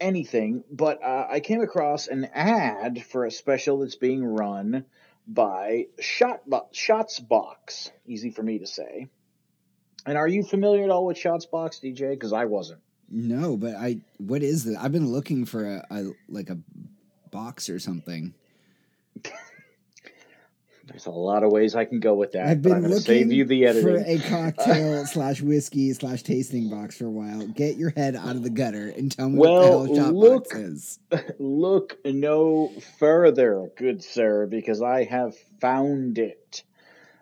anything, 0.00 0.64
but 0.70 1.02
uh, 1.02 1.26
I 1.30 1.40
came 1.40 1.60
across 1.60 2.08
an 2.08 2.24
ad 2.34 3.04
for 3.04 3.24
a 3.24 3.30
special 3.30 3.78
that's 3.80 3.96
being 3.96 4.24
run 4.24 4.84
by 5.26 5.86
Shot 6.00 6.42
Shotsbox. 6.48 7.90
Easy 8.06 8.30
for 8.30 8.42
me 8.42 8.58
to 8.58 8.66
say. 8.66 9.08
And 10.06 10.18
are 10.18 10.28
you 10.28 10.42
familiar 10.44 10.84
at 10.84 10.90
all 10.90 11.06
with 11.06 11.16
Shotsbox, 11.16 11.80
DJ? 11.82 12.10
Because 12.10 12.32
I 12.32 12.44
wasn't. 12.44 12.80
No, 13.08 13.56
but 13.56 13.74
I. 13.74 14.00
What 14.18 14.42
is 14.42 14.64
that? 14.64 14.76
I've 14.80 14.92
been 14.92 15.10
looking 15.12 15.46
for 15.46 15.64
a, 15.64 15.86
a 15.90 16.04
like 16.28 16.50
a 16.50 16.58
box 17.30 17.70
or 17.70 17.78
something. 17.78 18.34
There's 20.86 21.06
a 21.06 21.10
lot 21.10 21.42
of 21.42 21.50
ways 21.50 21.74
I 21.74 21.84
can 21.86 21.98
go 22.00 22.14
with 22.14 22.32
that. 22.32 22.46
I've 22.46 22.62
but 22.62 22.72
I'm 22.72 22.74
been 22.76 22.82
gonna 22.90 22.94
looking 22.96 23.04
save 23.04 23.32
you 23.32 23.44
the 23.44 23.66
for 23.82 23.96
a 23.96 24.18
cocktail 24.18 25.06
slash 25.06 25.40
whiskey 25.40 25.92
slash 25.94 26.22
tasting 26.22 26.68
box 26.68 26.98
for 26.98 27.06
a 27.06 27.10
while. 27.10 27.46
Get 27.46 27.76
your 27.76 27.90
head 27.90 28.14
out 28.16 28.36
of 28.36 28.42
the 28.42 28.50
gutter 28.50 28.88
and 28.96 29.10
tell 29.10 29.30
me 29.30 29.38
Well, 29.38 29.80
what 29.80 29.88
the 29.88 29.94
hell 29.94 30.04
shop 30.06 30.14
look- 30.14 30.44
box 30.50 30.56
is. 30.56 30.98
Look 31.38 31.96
no 32.04 32.70
further, 32.98 33.70
good 33.76 34.02
sir, 34.02 34.46
because 34.46 34.82
I 34.82 35.04
have 35.04 35.36
found 35.60 36.18
it. 36.18 36.62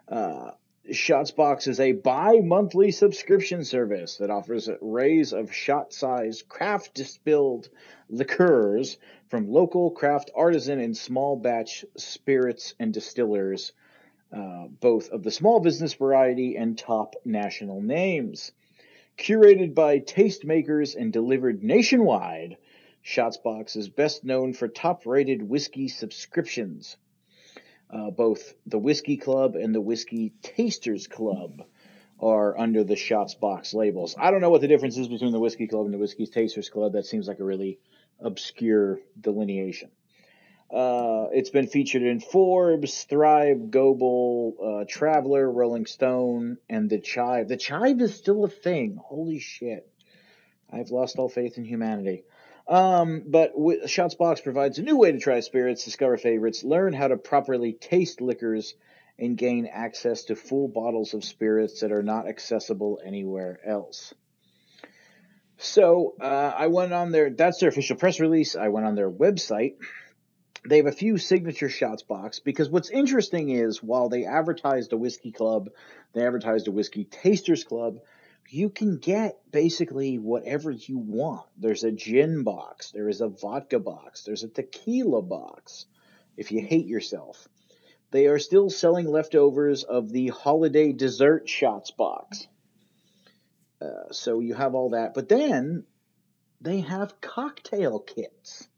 Uh, 0.08 0.50
Shotsbox 0.90 1.68
is 1.68 1.78
a 1.78 1.92
bi-monthly 1.92 2.90
subscription 2.90 3.64
service 3.64 4.16
that 4.16 4.30
offers 4.30 4.68
arrays 4.68 5.32
of 5.32 5.54
shot-sized 5.54 6.48
craft 6.48 6.94
distilled 6.94 7.68
liqueurs 8.10 8.98
from 9.28 9.48
local 9.48 9.92
craft 9.92 10.32
artisan 10.34 10.80
and 10.80 10.96
small 10.96 11.36
batch 11.36 11.84
spirits 11.96 12.74
and 12.80 12.92
distillers, 12.92 13.72
uh, 14.32 14.66
both 14.66 15.08
of 15.10 15.22
the 15.22 15.30
small 15.30 15.60
business 15.60 15.94
variety 15.94 16.56
and 16.56 16.76
top 16.76 17.14
national 17.24 17.80
names. 17.80 18.50
Curated 19.16 19.74
by 19.74 20.00
tastemakers 20.00 20.96
and 20.96 21.12
delivered 21.12 21.62
nationwide, 21.62 22.56
Shotsbox 23.04 23.76
is 23.76 23.88
best 23.88 24.24
known 24.24 24.52
for 24.52 24.66
top 24.66 25.06
rated 25.06 25.48
whiskey 25.48 25.86
subscriptions. 25.86 26.96
Uh, 27.92 28.10
both 28.10 28.54
the 28.66 28.78
Whiskey 28.78 29.18
Club 29.18 29.54
and 29.54 29.74
the 29.74 29.80
Whiskey 29.80 30.32
Tasters 30.42 31.06
Club 31.06 31.62
are 32.18 32.56
under 32.58 32.84
the 32.84 32.94
Shotsbox 32.94 33.74
labels. 33.74 34.14
I 34.18 34.30
don't 34.30 34.40
know 34.40 34.48
what 34.48 34.62
the 34.62 34.68
difference 34.68 34.96
is 34.96 35.08
between 35.08 35.32
the 35.32 35.40
Whiskey 35.40 35.66
Club 35.66 35.84
and 35.84 35.92
the 35.92 35.98
Whiskey 35.98 36.26
Tasters 36.26 36.70
Club. 36.70 36.92
That 36.92 37.04
seems 37.04 37.28
like 37.28 37.40
a 37.40 37.44
really 37.44 37.80
obscure 38.20 39.00
delineation. 39.20 39.90
Uh, 40.70 41.26
it's 41.32 41.50
been 41.50 41.66
featured 41.66 42.02
in 42.02 42.18
Forbes, 42.18 43.04
Thrive, 43.04 43.70
Global, 43.70 44.54
uh, 44.80 44.84
Traveler, 44.88 45.50
Rolling 45.50 45.84
Stone, 45.84 46.56
and 46.70 46.88
The 46.88 46.98
Chive. 46.98 47.48
The 47.48 47.58
Chive 47.58 48.00
is 48.00 48.14
still 48.14 48.44
a 48.44 48.48
thing. 48.48 48.96
Holy 48.98 49.38
shit. 49.38 49.86
I've 50.72 50.90
lost 50.90 51.18
all 51.18 51.28
faith 51.28 51.58
in 51.58 51.66
humanity. 51.66 52.24
Um, 52.72 53.24
but 53.26 53.52
w- 53.52 53.82
Shotsbox 53.84 54.42
provides 54.42 54.78
a 54.78 54.82
new 54.82 54.96
way 54.96 55.12
to 55.12 55.18
try 55.18 55.40
spirits, 55.40 55.84
discover 55.84 56.16
favorites, 56.16 56.64
learn 56.64 56.94
how 56.94 57.08
to 57.08 57.18
properly 57.18 57.74
taste 57.74 58.22
liquors, 58.22 58.74
and 59.18 59.36
gain 59.36 59.66
access 59.70 60.24
to 60.24 60.36
full 60.36 60.68
bottles 60.68 61.12
of 61.12 61.22
spirits 61.22 61.80
that 61.80 61.92
are 61.92 62.02
not 62.02 62.26
accessible 62.26 62.98
anywhere 63.04 63.60
else. 63.62 64.14
So 65.58 66.14
uh, 66.18 66.24
I 66.56 66.68
went 66.68 66.94
on 66.94 67.12
their 67.12 67.28
that's 67.28 67.60
their 67.60 67.68
official 67.68 67.96
press 67.96 68.20
release. 68.20 68.56
I 68.56 68.68
went 68.68 68.86
on 68.86 68.94
their 68.94 69.10
website. 69.10 69.74
They 70.66 70.78
have 70.78 70.86
a 70.86 70.92
few 70.92 71.18
signature 71.18 71.68
shots 71.68 72.02
box 72.02 72.38
because 72.38 72.70
what's 72.70 72.88
interesting 72.88 73.50
is 73.50 73.82
while 73.82 74.08
they 74.08 74.24
advertised 74.24 74.94
a 74.94 74.96
whiskey 74.96 75.30
club, 75.30 75.68
they 76.14 76.24
advertised 76.24 76.68
a 76.68 76.72
whiskey 76.72 77.04
tasters 77.04 77.64
club. 77.64 77.98
You 78.54 78.68
can 78.68 78.98
get 78.98 79.40
basically 79.50 80.18
whatever 80.18 80.70
you 80.70 80.98
want. 80.98 81.46
There's 81.56 81.84
a 81.84 81.90
gin 81.90 82.42
box, 82.42 82.90
there 82.90 83.08
is 83.08 83.22
a 83.22 83.28
vodka 83.28 83.78
box, 83.78 84.24
there's 84.24 84.42
a 84.42 84.48
tequila 84.48 85.22
box. 85.22 85.86
If 86.36 86.52
you 86.52 86.60
hate 86.60 86.84
yourself, 86.84 87.48
they 88.10 88.26
are 88.26 88.38
still 88.38 88.68
selling 88.68 89.08
leftovers 89.08 89.84
of 89.84 90.12
the 90.12 90.28
holiday 90.28 90.92
dessert 90.92 91.48
shots 91.48 91.92
box. 91.92 92.46
Uh, 93.80 94.12
so 94.12 94.40
you 94.40 94.52
have 94.52 94.74
all 94.74 94.90
that. 94.90 95.14
But 95.14 95.30
then 95.30 95.84
they 96.60 96.80
have 96.80 97.22
cocktail 97.22 98.00
kits. 98.00 98.68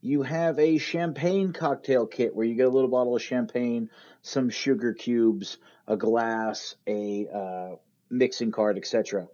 You 0.00 0.22
have 0.22 0.60
a 0.60 0.78
champagne 0.78 1.52
cocktail 1.52 2.06
kit 2.06 2.32
where 2.32 2.46
you 2.46 2.54
get 2.54 2.68
a 2.68 2.70
little 2.70 2.90
bottle 2.90 3.16
of 3.16 3.22
champagne, 3.22 3.90
some 4.22 4.50
sugar 4.50 4.94
cubes, 4.94 5.58
a 5.88 5.96
glass, 5.96 6.76
a 6.86 7.26
uh, 7.26 7.76
mixing 8.10 8.50
card, 8.50 8.76
etc. 8.76 9.28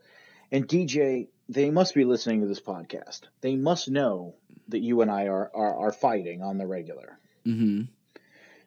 And 0.50 0.68
DJ, 0.68 1.28
they 1.48 1.70
must 1.70 1.94
be 1.94 2.04
listening 2.04 2.40
to 2.40 2.46
this 2.46 2.60
podcast. 2.60 3.22
They 3.40 3.56
must 3.56 3.90
know 3.90 4.34
that 4.68 4.80
you 4.80 5.00
and 5.02 5.10
I 5.10 5.26
are 5.26 5.50
are, 5.54 5.76
are 5.86 5.92
fighting 5.92 6.42
on 6.42 6.58
the 6.58 6.66
regular. 6.66 7.18
Mm-hmm. 7.46 7.82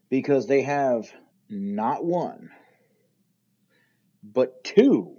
Because 0.09 0.47
they 0.47 0.61
have 0.61 1.11
not 1.49 2.03
one, 2.03 2.49
but 4.23 4.63
two 4.63 5.17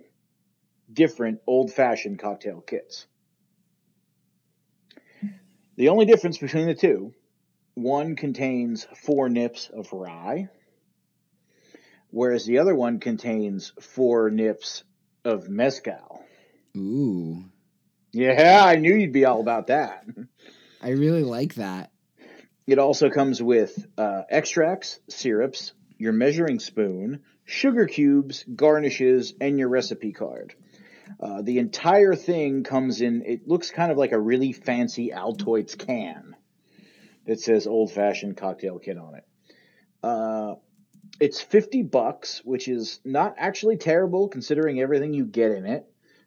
different 0.93 1.41
old 1.47 1.73
fashioned 1.73 2.19
cocktail 2.19 2.61
kits. 2.61 3.07
The 5.77 5.91
only 5.91 6.07
difference 6.07 6.39
between 6.39 6.67
the 6.67 6.75
two 6.75 7.15
one 7.75 8.17
contains 8.17 8.87
four 8.97 9.29
nips 9.29 9.71
of 9.73 9.93
rye, 9.93 10.49
whereas 12.11 12.45
the 12.45 12.59
other 12.59 12.75
one 12.75 13.01
contains 13.01 13.73
four 13.81 14.31
nips 14.31 14.85
of 15.25 15.49
mezcal. 15.49 16.25
Ooh. 16.77 17.45
Yeah, 18.13 18.65
I 18.65 18.77
knew 18.77 18.95
you'd 18.95 19.13
be 19.13 19.25
all 19.25 19.41
about 19.41 19.67
that. 19.69 20.07
I 20.83 20.91
really 20.91 21.25
like 21.25 21.55
that. 21.55 21.91
It 22.67 22.79
also 22.79 23.11
comes 23.11 23.43
with 23.43 23.87
uh, 23.97 24.23
extracts, 24.29 25.01
syrups, 25.09 25.73
your 25.99 26.13
measuring 26.13 26.59
spoon, 26.59 27.21
sugar 27.45 27.87
cubes, 27.87 28.45
garnishes, 28.45 29.35
and 29.41 29.59
your 29.59 29.69
recipe 29.69 30.13
card. 30.13 30.55
Uh, 31.19 31.43
the 31.43 31.59
entire 31.59 32.15
thing 32.15 32.65
comes 32.65 33.01
in, 33.01 33.23
it 33.25 33.49
looks 33.49 33.71
kind 33.71 33.91
of 33.91 33.99
like 33.99 34.13
a 34.13 34.21
really 34.21 34.53
fancy 34.53 35.11
Altoids 35.11 35.77
can 35.77 36.37
that 37.27 37.41
says 37.41 37.67
old 37.67 37.91
fashioned 37.93 38.37
cocktail 38.37 38.79
kit 38.79 38.99
on 38.99 39.15
it. 39.15 39.25
Uh, 40.03 40.55
it's 41.21 41.41
50 41.41 41.83
bucks, 41.83 42.43
which 42.45 42.69
is 42.69 43.01
not 43.05 43.35
actually 43.39 43.77
terrible 43.77 44.29
considering 44.29 44.81
everything 44.81 45.15
you 45.15 45.25
get 45.25 45.51
in 45.51 45.67
it. 45.67 45.87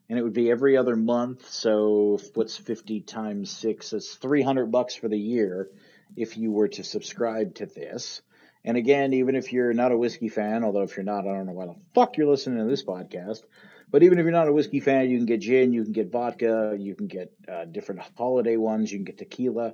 And 0.10 0.20
it 0.20 0.24
would 0.24 0.34
be 0.34 0.52
every 0.52 0.76
other 0.76 0.98
month. 0.98 1.50
So 1.50 2.20
what's 2.34 2.58
50 2.58 3.02
times 3.02 3.50
6? 3.52 3.94
It's 3.94 4.16
300 4.16 4.70
bucks 4.70 4.94
for 4.94 5.08
the 5.08 5.18
year 5.18 5.70
if 6.18 6.38
you 6.38 6.52
were 6.52 6.68
to 6.70 6.84
subscribe 6.84 7.56
to 7.56 7.66
this. 7.66 8.22
And 8.66 8.76
again, 8.76 9.14
even 9.14 9.36
if 9.36 9.54
you're 9.54 9.74
not 9.74 9.94
a 9.94 9.98
whiskey 9.98 10.28
fan, 10.28 10.64
although 10.64 10.84
if 10.84 10.98
you're 10.98 11.06
not, 11.06 11.26
I 11.26 11.34
don't 11.34 11.46
know 11.46 11.54
why 11.54 11.68
the 11.68 11.76
fuck 11.96 12.18
you're 12.18 12.28
listening 12.28 12.60
to 12.60 12.70
this 12.70 12.84
podcast. 12.84 13.44
But 13.90 14.04
even 14.04 14.20
if 14.20 14.24
you're 14.24 14.32
not 14.32 14.48
a 14.48 14.54
whiskey 14.54 14.80
fan, 14.80 15.10
you 15.10 15.18
can 15.18 15.26
get 15.26 15.42
gin, 15.42 15.74
you 15.74 15.84
can 15.84 15.94
get 15.94 16.12
vodka, 16.12 16.76
you 16.78 16.96
can 16.96 17.08
get 17.08 17.34
uh, 17.52 17.66
different 17.66 18.02
holiday 18.18 18.58
ones, 18.58 18.92
you 18.92 18.98
can 18.98 19.06
get 19.06 19.18
tequila. 19.18 19.74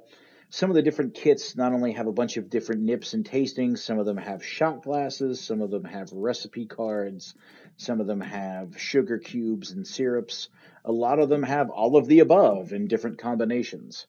Some 0.49 0.69
of 0.69 0.75
the 0.75 0.81
different 0.81 1.13
kits 1.13 1.57
not 1.57 1.73
only 1.73 1.91
have 1.93 2.07
a 2.07 2.13
bunch 2.13 2.37
of 2.37 2.49
different 2.49 2.81
nips 2.81 3.13
and 3.13 3.25
tastings, 3.25 3.79
some 3.79 3.99
of 3.99 4.05
them 4.05 4.15
have 4.15 4.45
shot 4.45 4.83
glasses, 4.83 5.41
some 5.41 5.61
of 5.61 5.71
them 5.71 5.83
have 5.83 6.11
recipe 6.13 6.65
cards, 6.65 7.35
some 7.75 7.99
of 7.99 8.07
them 8.07 8.21
have 8.21 8.79
sugar 8.79 9.17
cubes 9.17 9.71
and 9.71 9.85
syrups. 9.85 10.47
A 10.85 10.91
lot 10.91 11.19
of 11.19 11.27
them 11.27 11.43
have 11.43 11.69
all 11.69 11.97
of 11.97 12.07
the 12.07 12.19
above 12.19 12.71
in 12.71 12.87
different 12.87 13.17
combinations. 13.17 14.07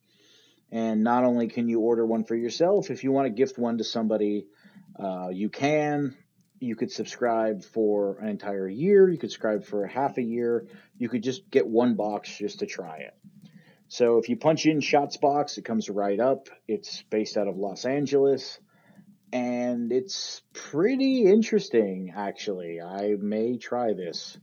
And 0.70 1.02
not 1.02 1.24
only 1.24 1.48
can 1.48 1.68
you 1.68 1.80
order 1.80 2.06
one 2.06 2.24
for 2.24 2.36
yourself, 2.36 2.90
if 2.90 3.02
you 3.02 3.10
want 3.10 3.26
to 3.26 3.30
gift 3.30 3.58
one 3.58 3.78
to 3.78 3.84
somebody, 3.84 4.46
uh, 4.98 5.30
you 5.32 5.48
can 5.48 6.16
you 6.60 6.76
could 6.76 6.90
subscribe 6.90 7.64
for 7.64 8.18
an 8.18 8.28
entire 8.28 8.68
year. 8.68 9.08
You 9.08 9.18
could 9.18 9.30
subscribe 9.30 9.64
for 9.64 9.86
half 9.86 10.18
a 10.18 10.22
year. 10.22 10.66
You 10.98 11.08
could 11.08 11.22
just 11.22 11.50
get 11.50 11.66
one 11.66 11.94
box 11.94 12.36
just 12.36 12.60
to 12.60 12.66
try 12.66 12.98
it. 12.98 13.14
So 13.88 14.18
if 14.18 14.28
you 14.28 14.36
punch 14.36 14.66
in 14.66 14.80
Shotsbox, 14.80 15.58
it 15.58 15.64
comes 15.64 15.88
right 15.88 16.20
up. 16.20 16.48
It's 16.66 17.02
based 17.10 17.36
out 17.36 17.48
of 17.48 17.56
Los 17.56 17.84
Angeles. 17.84 18.58
And 19.32 19.92
it's 19.92 20.42
pretty 20.52 21.26
interesting, 21.26 22.12
actually. 22.16 22.80
I 22.80 23.14
may 23.18 23.56
try 23.56 23.92
this 23.92 24.38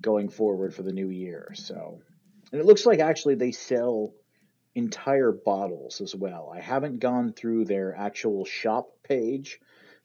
going 0.00 0.28
forward 0.28 0.74
for 0.74 0.82
the 0.82 0.92
new 0.92 1.08
year. 1.08 1.52
So, 1.54 2.00
and 2.52 2.60
it 2.60 2.66
looks 2.66 2.86
like 2.86 3.00
actually 3.00 3.36
they 3.36 3.52
sell 3.52 4.12
entire 4.74 5.32
bottles 5.32 6.00
as 6.00 6.14
well. 6.14 6.52
I 6.52 6.60
haven't 6.60 6.98
gone 6.98 7.32
through 7.32 7.64
their 7.64 7.94
actual 7.96 8.44
shop 8.44 8.88
page 9.02 9.60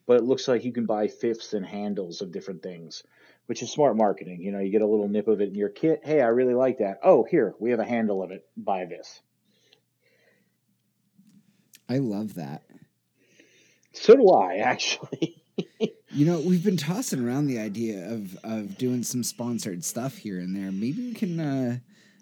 but 0.10 0.18
it 0.18 0.24
looks 0.24 0.48
like 0.48 0.66
you 0.66 0.72
can 0.72 0.88
buy 0.88 1.08
fifths 1.08 1.54
and 1.54 1.64
handles 1.64 2.24
of 2.24 2.32
different 2.32 2.64
things, 2.64 3.04
which 3.50 3.64
is 3.64 3.72
smart 3.72 3.98
marketing. 3.98 4.44
You 4.44 4.52
know, 4.52 4.60
you 4.60 4.70
get 4.70 4.84
a 4.84 4.86
little 4.86 5.08
nip 5.08 5.28
of 5.28 5.42
it 5.42 5.50
in 5.50 5.56
your 5.56 5.70
kit. 5.70 6.02
Hey, 6.04 6.22
I 6.22 6.28
really 6.28 6.54
like 6.54 6.78
that. 6.78 7.00
Oh, 7.04 7.24
here, 7.24 7.56
we 7.58 7.72
have 7.72 7.80
a 7.80 7.84
handle 7.84 8.22
of 8.22 8.30
it. 8.30 8.46
Buy 8.56 8.86
this. 8.86 9.22
I 11.90 11.98
love 11.98 12.36
that. 12.36 12.62
So 13.92 14.16
do 14.16 14.30
I, 14.30 14.58
actually. 14.64 15.42
you 16.12 16.28
know, 16.28 16.40
we've 16.42 16.64
been 16.64 16.78
tossing 16.78 17.28
around 17.28 17.48
the 17.48 17.58
idea 17.58 18.14
of 18.14 18.38
of 18.44 18.78
doing 18.78 19.02
some 19.02 19.24
sponsored 19.24 19.84
stuff 19.84 20.18
here 20.18 20.38
and 20.38 20.56
there. 20.56 20.72
Maybe 20.72 21.08
we 21.08 21.14
can 21.16 21.40
uh 21.40 21.80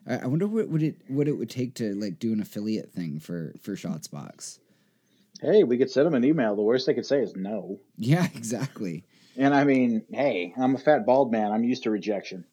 I 0.07 0.27
wonder 0.27 0.47
what 0.47 0.69
would 0.69 0.81
it 0.81 0.95
what 1.09 1.27
it 1.27 1.33
would 1.33 1.49
take 1.49 1.73
to 1.75 1.93
like 1.93 2.19
do 2.19 2.31
an 2.31 2.39
affiliate 2.39 2.93
thing 2.93 3.19
for 3.19 3.53
for 3.61 3.73
Shotsbox. 3.73 4.59
Hey, 5.41 5.65
we 5.65 5.77
could 5.77 5.91
send 5.91 6.07
them 6.07 6.15
an 6.15 6.23
email. 6.23 6.55
The 6.55 6.61
worst 6.61 6.85
they 6.85 6.93
could 6.93 7.05
say 7.05 7.19
is 7.19 7.35
no. 7.35 7.81
Yeah, 7.97 8.27
exactly. 8.33 9.03
And 9.37 9.53
I 9.53 9.63
mean, 9.63 10.03
hey, 10.11 10.53
I'm 10.57 10.75
a 10.75 10.79
fat 10.79 11.05
bald 11.05 11.31
man. 11.31 11.51
I'm 11.51 11.63
used 11.63 11.83
to 11.83 11.91
rejection. 11.91 12.45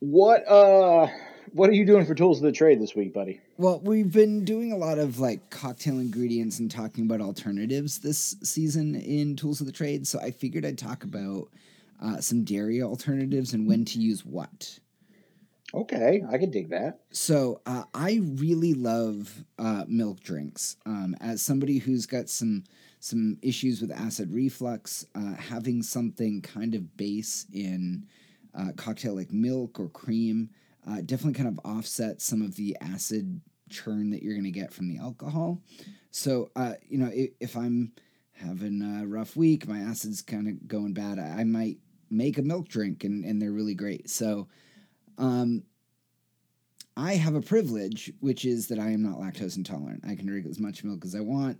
What 0.00 0.46
uh 0.48 1.06
what 1.52 1.68
are 1.68 1.74
you 1.74 1.84
doing 1.84 2.06
for 2.06 2.14
tools 2.14 2.38
of 2.38 2.44
the 2.44 2.52
trade 2.52 2.80
this 2.80 2.94
week, 2.94 3.12
buddy? 3.12 3.40
Well, 3.56 3.80
we've 3.80 4.12
been 4.12 4.44
doing 4.44 4.72
a 4.72 4.76
lot 4.76 4.98
of 4.98 5.18
like 5.18 5.50
cocktail 5.50 5.98
ingredients 5.98 6.58
and 6.58 6.70
talking 6.70 7.04
about 7.04 7.20
alternatives 7.20 7.98
this 7.98 8.36
season 8.42 8.94
in 8.94 9.36
tools 9.36 9.60
of 9.60 9.66
the 9.66 9.72
trade. 9.72 10.06
So 10.06 10.20
I 10.20 10.30
figured 10.30 10.64
I'd 10.64 10.78
talk 10.78 11.04
about 11.04 11.48
uh, 12.02 12.20
some 12.20 12.44
dairy 12.44 12.82
alternatives 12.82 13.52
and 13.52 13.66
when 13.66 13.84
to 13.86 13.98
use 14.00 14.24
what. 14.24 14.78
Okay, 15.72 16.22
I 16.28 16.38
could 16.38 16.50
dig 16.50 16.70
that. 16.70 17.00
So 17.12 17.60
uh, 17.64 17.84
I 17.94 18.20
really 18.22 18.74
love 18.74 19.44
uh, 19.58 19.84
milk 19.86 20.20
drinks. 20.20 20.76
Um, 20.84 21.14
as 21.20 21.42
somebody 21.42 21.78
who's 21.78 22.06
got 22.06 22.28
some 22.28 22.64
some 23.00 23.38
issues 23.40 23.80
with 23.80 23.90
acid 23.90 24.30
reflux, 24.30 25.06
uh, 25.14 25.34
having 25.34 25.82
something 25.82 26.42
kind 26.42 26.74
of 26.74 26.96
base 26.98 27.46
in 27.52 28.06
uh, 28.54 28.72
cocktail 28.76 29.16
like 29.16 29.32
milk 29.32 29.80
or 29.80 29.88
cream 29.88 30.50
uh, 30.88 31.00
definitely 31.04 31.32
kind 31.32 31.48
of 31.48 31.58
offsets 31.64 32.24
some 32.24 32.42
of 32.42 32.54
the 32.56 32.76
acid 32.80 33.40
churn 33.70 34.10
that 34.10 34.22
you're 34.22 34.34
going 34.34 34.44
to 34.44 34.50
get 34.50 34.72
from 34.72 34.88
the 34.88 34.98
alcohol. 34.98 35.62
So 36.10 36.50
uh, 36.54 36.74
you 36.88 36.98
know, 36.98 37.10
if, 37.12 37.30
if, 37.40 37.56
I'm 37.56 37.92
having 38.32 38.82
a 38.82 39.06
rough 39.06 39.34
week, 39.34 39.66
my 39.66 39.80
acid's 39.80 40.20
kind 40.22 40.48
of 40.48 40.68
going 40.68 40.92
bad, 40.92 41.18
I, 41.18 41.40
I 41.40 41.44
might 41.44 41.78
make 42.10 42.38
a 42.38 42.42
milk 42.42 42.68
drink, 42.68 43.04
and 43.04 43.24
and 43.24 43.40
they're 43.40 43.52
really 43.52 43.74
great. 43.74 44.08
So. 44.10 44.48
Um, 45.18 45.64
I 46.96 47.14
have 47.14 47.34
a 47.34 47.40
privilege, 47.40 48.12
which 48.20 48.44
is 48.44 48.66
that 48.68 48.78
I 48.78 48.90
am 48.90 49.02
not 49.02 49.18
lactose 49.18 49.56
intolerant. 49.56 50.04
I 50.06 50.16
can 50.16 50.26
drink 50.26 50.46
as 50.46 50.58
much 50.58 50.82
milk 50.82 51.04
as 51.04 51.14
I 51.14 51.20
want 51.20 51.58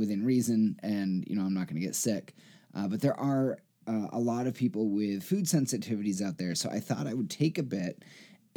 within 0.00 0.24
reason, 0.24 0.76
and 0.82 1.24
you 1.28 1.36
know 1.36 1.42
I'm 1.42 1.54
not 1.54 1.68
going 1.68 1.80
to 1.80 1.86
get 1.86 1.94
sick. 1.94 2.34
Uh, 2.74 2.88
but 2.88 3.00
there 3.00 3.18
are 3.18 3.58
uh, 3.86 4.08
a 4.12 4.18
lot 4.18 4.46
of 4.46 4.54
people 4.54 4.90
with 4.90 5.22
food 5.22 5.44
sensitivities 5.44 6.20
out 6.20 6.38
there, 6.38 6.56
so 6.56 6.68
I 6.68 6.80
thought 6.80 7.06
I 7.06 7.14
would 7.14 7.30
take 7.30 7.58
a 7.58 7.62
bit 7.62 8.02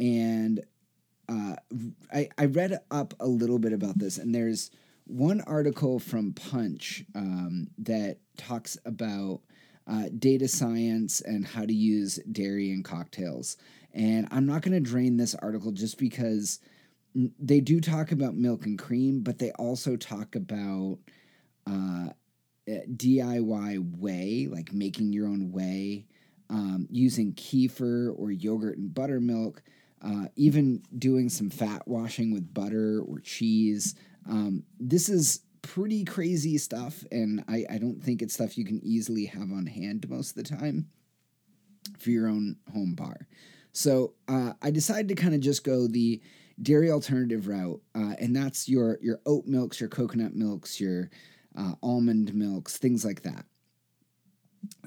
and 0.00 0.60
uh, 1.28 1.56
I, 2.12 2.28
I 2.36 2.46
read 2.46 2.78
up 2.90 3.14
a 3.20 3.26
little 3.26 3.58
bit 3.58 3.72
about 3.72 3.98
this, 3.98 4.18
and 4.18 4.34
there's 4.34 4.70
one 5.06 5.40
article 5.42 5.98
from 5.98 6.32
Punch 6.32 7.04
um, 7.14 7.68
that 7.78 8.18
talks 8.36 8.76
about 8.84 9.40
uh, 9.86 10.04
data 10.18 10.48
science 10.48 11.20
and 11.20 11.46
how 11.46 11.64
to 11.64 11.72
use 11.72 12.18
dairy 12.30 12.70
in 12.70 12.82
cocktails. 12.82 13.56
And 13.92 14.26
I'm 14.30 14.46
not 14.46 14.62
going 14.62 14.72
to 14.72 14.80
drain 14.80 15.16
this 15.16 15.34
article 15.36 15.72
just 15.72 15.98
because 15.98 16.58
they 17.38 17.60
do 17.60 17.80
talk 17.80 18.10
about 18.12 18.34
milk 18.34 18.66
and 18.66 18.78
cream, 18.78 19.20
but 19.22 19.38
they 19.38 19.52
also 19.52 19.96
talk 19.96 20.34
about 20.34 20.98
uh, 21.66 22.08
eh, 22.66 22.80
DIY 22.92 23.98
whey, 23.98 24.48
like 24.50 24.72
making 24.72 25.12
your 25.12 25.26
own 25.26 25.52
whey, 25.52 26.06
um, 26.50 26.86
using 26.90 27.32
kefir 27.34 28.14
or 28.18 28.30
yogurt 28.30 28.78
and 28.78 28.94
buttermilk, 28.94 29.62
uh, 30.02 30.26
even 30.36 30.82
doing 30.98 31.28
some 31.28 31.50
fat 31.50 31.86
washing 31.86 32.32
with 32.32 32.52
butter 32.52 33.00
or 33.00 33.20
cheese. 33.20 33.94
Um, 34.28 34.64
this 34.78 35.08
is 35.08 35.40
pretty 35.62 36.04
crazy 36.04 36.58
stuff, 36.58 37.04
and 37.10 37.42
I, 37.48 37.64
I 37.70 37.78
don't 37.78 38.02
think 38.02 38.20
it's 38.20 38.34
stuff 38.34 38.58
you 38.58 38.64
can 38.64 38.80
easily 38.84 39.26
have 39.26 39.50
on 39.50 39.66
hand 39.66 40.08
most 40.08 40.36
of 40.36 40.44
the 40.44 40.56
time 40.56 40.88
for 41.98 42.10
your 42.10 42.28
own 42.28 42.56
home 42.72 42.94
bar. 42.94 43.26
So 43.72 44.14
uh, 44.28 44.52
I 44.62 44.70
decided 44.70 45.08
to 45.08 45.14
kind 45.14 45.34
of 45.34 45.40
just 45.40 45.64
go 45.64 45.86
the 45.86 46.20
dairy 46.62 46.90
alternative 46.90 47.48
route, 47.48 47.80
uh, 47.94 48.14
and 48.18 48.36
that's 48.36 48.68
your 48.68 48.98
your 49.02 49.20
oat 49.26 49.46
milks, 49.46 49.80
your 49.80 49.88
coconut 49.88 50.34
milks, 50.34 50.80
your 50.80 51.10
uh, 51.56 51.74
almond 51.82 52.34
milks, 52.34 52.76
things 52.76 53.04
like 53.04 53.22
that. 53.22 53.44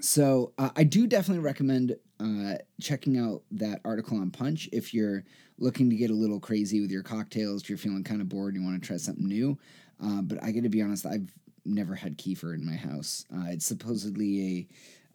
So 0.02 0.54
uh, 0.58 0.72
I 0.76 0.84
do 0.84 1.08
definitely 1.08 1.44
recommend 1.44 1.98
uh, 2.20 2.56
checking 2.82 3.18
out 3.18 3.44
that 3.52 3.80
article 3.86 4.18
on 4.18 4.32
Punch 4.32 4.68
if 4.72 4.94
you're 4.94 5.24
looking 5.60 5.90
to 5.90 5.96
get 5.96 6.10
a 6.10 6.16
little 6.16 6.40
crazy 6.40 6.82
with 6.82 6.92
your 6.92 7.04
cocktails, 7.04 7.62
if 7.62 7.70
you're 7.70 7.78
feeling 7.78 8.04
kind 8.04 8.22
of 8.22 8.30
bored 8.30 8.54
and 8.54 8.64
you 8.64 8.68
want 8.70 8.82
to 8.82 8.88
try 8.88 8.98
something 8.98 9.28
new. 9.28 9.58
Uh, 10.04 10.22
but 10.22 10.44
I 10.44 10.52
got 10.52 10.64
to 10.64 10.70
be 10.70 10.82
honest, 10.82 11.06
I've 11.06 11.32
never 11.66 11.96
had 11.96 12.18
kefir 12.18 12.54
in 12.54 12.66
my 12.66 12.76
house. 12.76 13.26
it's 13.48 13.66
supposedly 13.66 14.68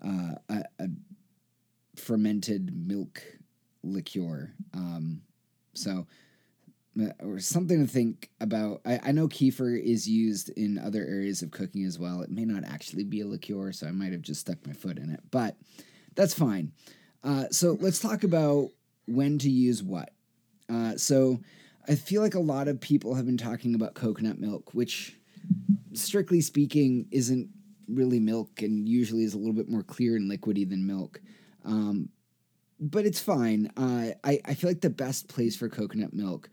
a, 0.05 0.09
a, 0.49 0.65
a 0.79 0.89
fermented 1.97 2.75
milk 2.87 3.23
liqueur. 3.83 4.53
Um, 4.75 5.23
so 5.75 5.91
uh, 5.91 6.05
or 7.21 7.39
something 7.39 7.85
to 7.85 7.91
think 7.91 8.31
about. 8.41 8.81
I, 8.85 9.01
I 9.05 9.13
know 9.13 9.29
kefir 9.29 9.83
is 9.83 10.09
used 10.09 10.51
in 10.51 10.79
other 10.79 11.01
areas 11.01 11.43
of 11.43 11.51
cooking 11.51 11.85
as 11.85 11.99
well. 11.99 12.23
It 12.23 12.31
may 12.31 12.45
not 12.45 12.65
actually 12.65 13.05
be 13.05 13.21
a 13.21 13.27
liqueur, 13.27 13.73
so 13.73 13.87
I 13.87 13.93
might 13.93 14.13
have 14.13 14.23
just 14.23 14.41
stuck 14.41 14.67
my 14.67 14.73
foot 14.73 14.99
in 14.99 15.11
it, 15.11 15.21
but 15.31 15.57
that's 16.15 16.35
fine. 16.35 16.73
Uh, 17.25 17.47
so 17.51 17.79
let's 17.81 18.01
talk 18.01 18.25
about 18.25 18.71
when 19.07 19.39
to 19.39 19.51
use 19.51 19.83
what. 19.83 20.11
Uh, 20.69 20.97
so 20.97 21.41
I 21.89 21.95
feel 21.95 22.23
like 22.23 22.35
a 22.35 22.41
lot 22.41 22.69
of 22.69 22.81
people 22.81 23.15
have 23.15 23.27
been 23.27 23.39
talking 23.39 23.75
about 23.75 23.95
coconut 23.95 24.39
milk, 24.39 24.75
which, 24.75 25.17
strictly 25.93 26.41
speaking, 26.41 27.07
isn't 27.11 27.49
really 27.89 28.21
milk 28.21 28.63
and 28.63 28.89
usually 28.89 29.25
is 29.25 29.35
a 29.35 29.39
little 29.39 29.55
bit 29.55 29.69
more 29.69 29.83
clear 29.83 30.17
and 30.17 30.31
liquidy 30.31 30.69
than 30.69 30.87
milk. 30.87 31.21
Um, 31.65 32.09
but 32.81 33.07
it's 33.07 33.21
fine. 33.21 33.71
Uh, 33.77 34.11
I, 34.25 34.41
I 34.45 34.55
feel 34.55 34.71
like 34.71 34.81
the 34.81 34.91
best 34.91 35.29
place 35.29 35.57
for 35.57 35.69
coconut 35.69 36.13
milk 36.13 36.51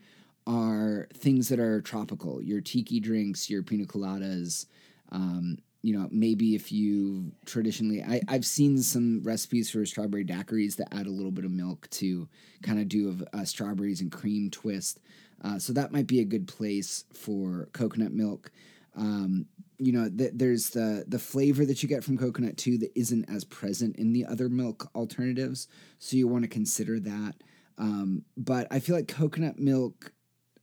are 0.48 1.08
things 1.14 1.50
that 1.50 1.60
are 1.60 1.82
tropical. 1.82 2.42
Your 2.42 2.62
tiki 2.62 3.00
drinks, 3.00 3.50
your 3.50 3.64
pina 3.64 3.86
coladas. 3.86 4.66
Um, 5.12 5.58
you 5.82 5.98
know, 5.98 6.10
maybe 6.12 6.56
if 6.56 6.72
you 6.72 7.32
traditionally, 7.46 8.04
I, 8.04 8.22
I've 8.28 8.46
seen 8.46 8.82
some 8.82 9.22
recipes 9.24 9.70
for 9.70 9.86
strawberry 9.86 10.26
daiquiris 10.26 10.76
that 10.76 10.94
add 10.94 11.08
a 11.08 11.12
little 11.12 11.32
bit 11.32 11.46
of 11.46 11.52
milk 11.52 11.90
to 11.92 12.28
kind 12.64 12.80
of 12.80 12.90
do 12.90 13.26
a, 13.34 13.40
a 13.40 13.46
strawberries 13.46 14.02
and 14.02 14.12
cream 14.12 14.50
twist. 14.50 15.00
Uh, 15.42 15.58
so 15.58 15.72
that 15.74 15.94
might 15.94 16.08
be 16.08 16.20
a 16.20 16.26
good 16.26 16.48
place 16.48 17.06
for 17.14 17.70
coconut 17.72 18.12
milk. 18.12 18.52
Um, 18.96 19.46
you 19.78 19.94
know, 19.94 20.10
th- 20.10 20.34
there's 20.34 20.72
the 20.72 21.06
the 21.08 21.20
flavor 21.20 21.66
that 21.66 21.82
you 21.82 21.88
get 21.88 22.04
from 22.04 22.18
coconut 22.18 22.58
too 22.58 22.78
that 22.80 22.92
isn't 22.96 23.30
as 23.30 23.46
present 23.46 23.96
in 23.96 24.12
the 24.12 24.26
other 24.26 24.50
milk 24.50 24.90
alternatives. 24.94 25.70
So 26.00 26.18
you 26.18 26.28
want 26.28 26.44
to 26.44 26.50
consider 26.50 27.00
that. 27.00 27.36
Um, 27.78 28.24
but 28.36 28.68
I 28.70 28.80
feel 28.80 28.98
like 28.98 29.08
coconut 29.08 29.58
milk 29.58 30.12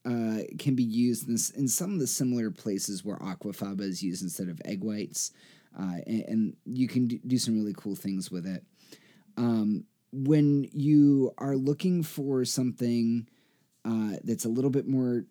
uh, 0.06 0.38
can 0.58 0.76
be 0.76 0.84
used 0.84 1.28
in, 1.28 1.36
in, 1.60 1.66
some 1.66 1.92
of 1.92 1.98
the 1.98 2.06
similar 2.06 2.50
places 2.50 3.04
where 3.04 3.16
aquafaba 3.16 3.80
is 3.80 4.02
used 4.02 4.22
instead 4.22 4.48
of 4.48 4.60
egg 4.64 4.84
whites, 4.84 5.32
uh, 5.78 5.96
and, 6.06 6.24
and, 6.28 6.56
you 6.64 6.86
can 6.86 7.08
do 7.08 7.38
some 7.38 7.54
really 7.54 7.74
cool 7.76 7.96
things 7.96 8.30
with 8.30 8.46
it. 8.46 8.64
Um, 9.36 9.84
when 10.12 10.68
you 10.72 11.32
are 11.38 11.56
looking 11.56 12.04
for 12.04 12.44
something 12.44 13.28
uh, 13.84 14.12
that's 14.22 14.44
a 14.44 14.48
little 14.48 14.70
bit 14.70 14.86
more 14.86 15.24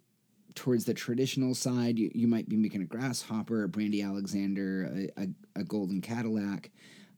towards 0.55 0.85
the 0.85 0.93
traditional 0.93 1.55
side, 1.55 1.97
you, 1.97 2.11
you 2.13 2.27
might 2.27 2.49
be 2.49 2.57
making 2.57 2.81
a 2.81 2.85
grasshopper, 2.85 3.63
a 3.63 3.69
brandy 3.69 4.01
Alexander, 4.01 5.09
a, 5.17 5.21
a, 5.21 5.27
a 5.61 5.63
golden 5.63 6.01
Cadillac. 6.01 6.69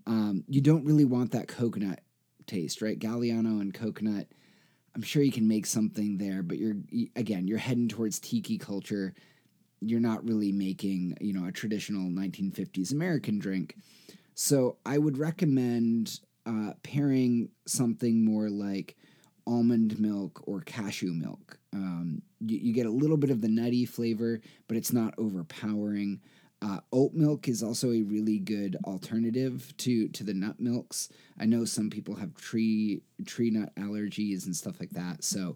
Um, 0.06 0.44
you 0.48 0.62
don't 0.62 0.86
really 0.86 1.06
want 1.06 1.32
that 1.32 1.48
coconut 1.48 2.02
taste, 2.46 2.82
right? 2.82 3.00
Galliano 3.00 3.62
and 3.62 3.74
coconut 3.74 4.28
I'm 4.98 5.04
sure 5.04 5.22
you 5.22 5.32
can 5.32 5.48
make 5.48 5.68
something 5.68 6.18
there, 6.18 6.42
but 6.42 6.58
you're 6.58 6.78
again, 7.16 7.48
you're 7.48 7.60
heading 7.60 7.88
towards 7.88 8.20
tiki 8.20 8.58
culture. 8.58 9.14
You're 9.80 10.00
not 10.00 10.28
really 10.28 10.52
making, 10.52 11.16
you 11.22 11.34
know, 11.34 11.48
a 11.48 11.52
traditional 11.52 12.10
1950s 12.10 12.92
American 12.92 13.38
drink. 13.38 13.76
So 14.34 14.78
I 14.88 14.98
would 14.98 15.20
recommend 15.20 16.20
uh, 16.48 16.74
pairing 16.82 17.50
something 17.68 18.26
more 18.26 18.50
like 18.50 18.96
almond 19.46 20.00
milk 20.00 20.42
or 20.48 20.62
cashew 20.62 21.14
milk. 21.14 21.60
Um, 21.74 22.24
you, 22.40 22.58
you, 22.58 22.74
get 22.74 22.88
a 22.88 22.92
little 22.92 23.18
bit 23.18 23.30
of 23.30 23.42
the 23.42 23.48
nutty 23.48 23.86
flavor, 23.86 24.42
but 24.68 24.78
it's 24.78 24.92
not 24.92 25.14
overpowering. 25.20 26.22
Uh, 26.62 26.80
oat 26.92 27.14
milk 27.14 27.48
is 27.48 27.62
also 27.62 27.92
a 27.92 28.02
really 28.02 28.40
good 28.40 28.78
alternative 28.86 29.72
to 29.78 30.08
to 30.10 30.24
the 30.24 30.34
nut 30.34 30.60
milks. 30.60 31.10
I 31.40 31.46
know 31.46 31.66
some 31.66 31.90
people 31.90 32.16
have 32.16 32.36
tree 32.36 33.02
tree 33.26 33.52
nut 33.52 33.72
allergies 33.76 34.46
and 34.46 34.56
stuff 34.56 34.80
like 34.80 34.90
that. 34.92 35.24
So 35.24 35.56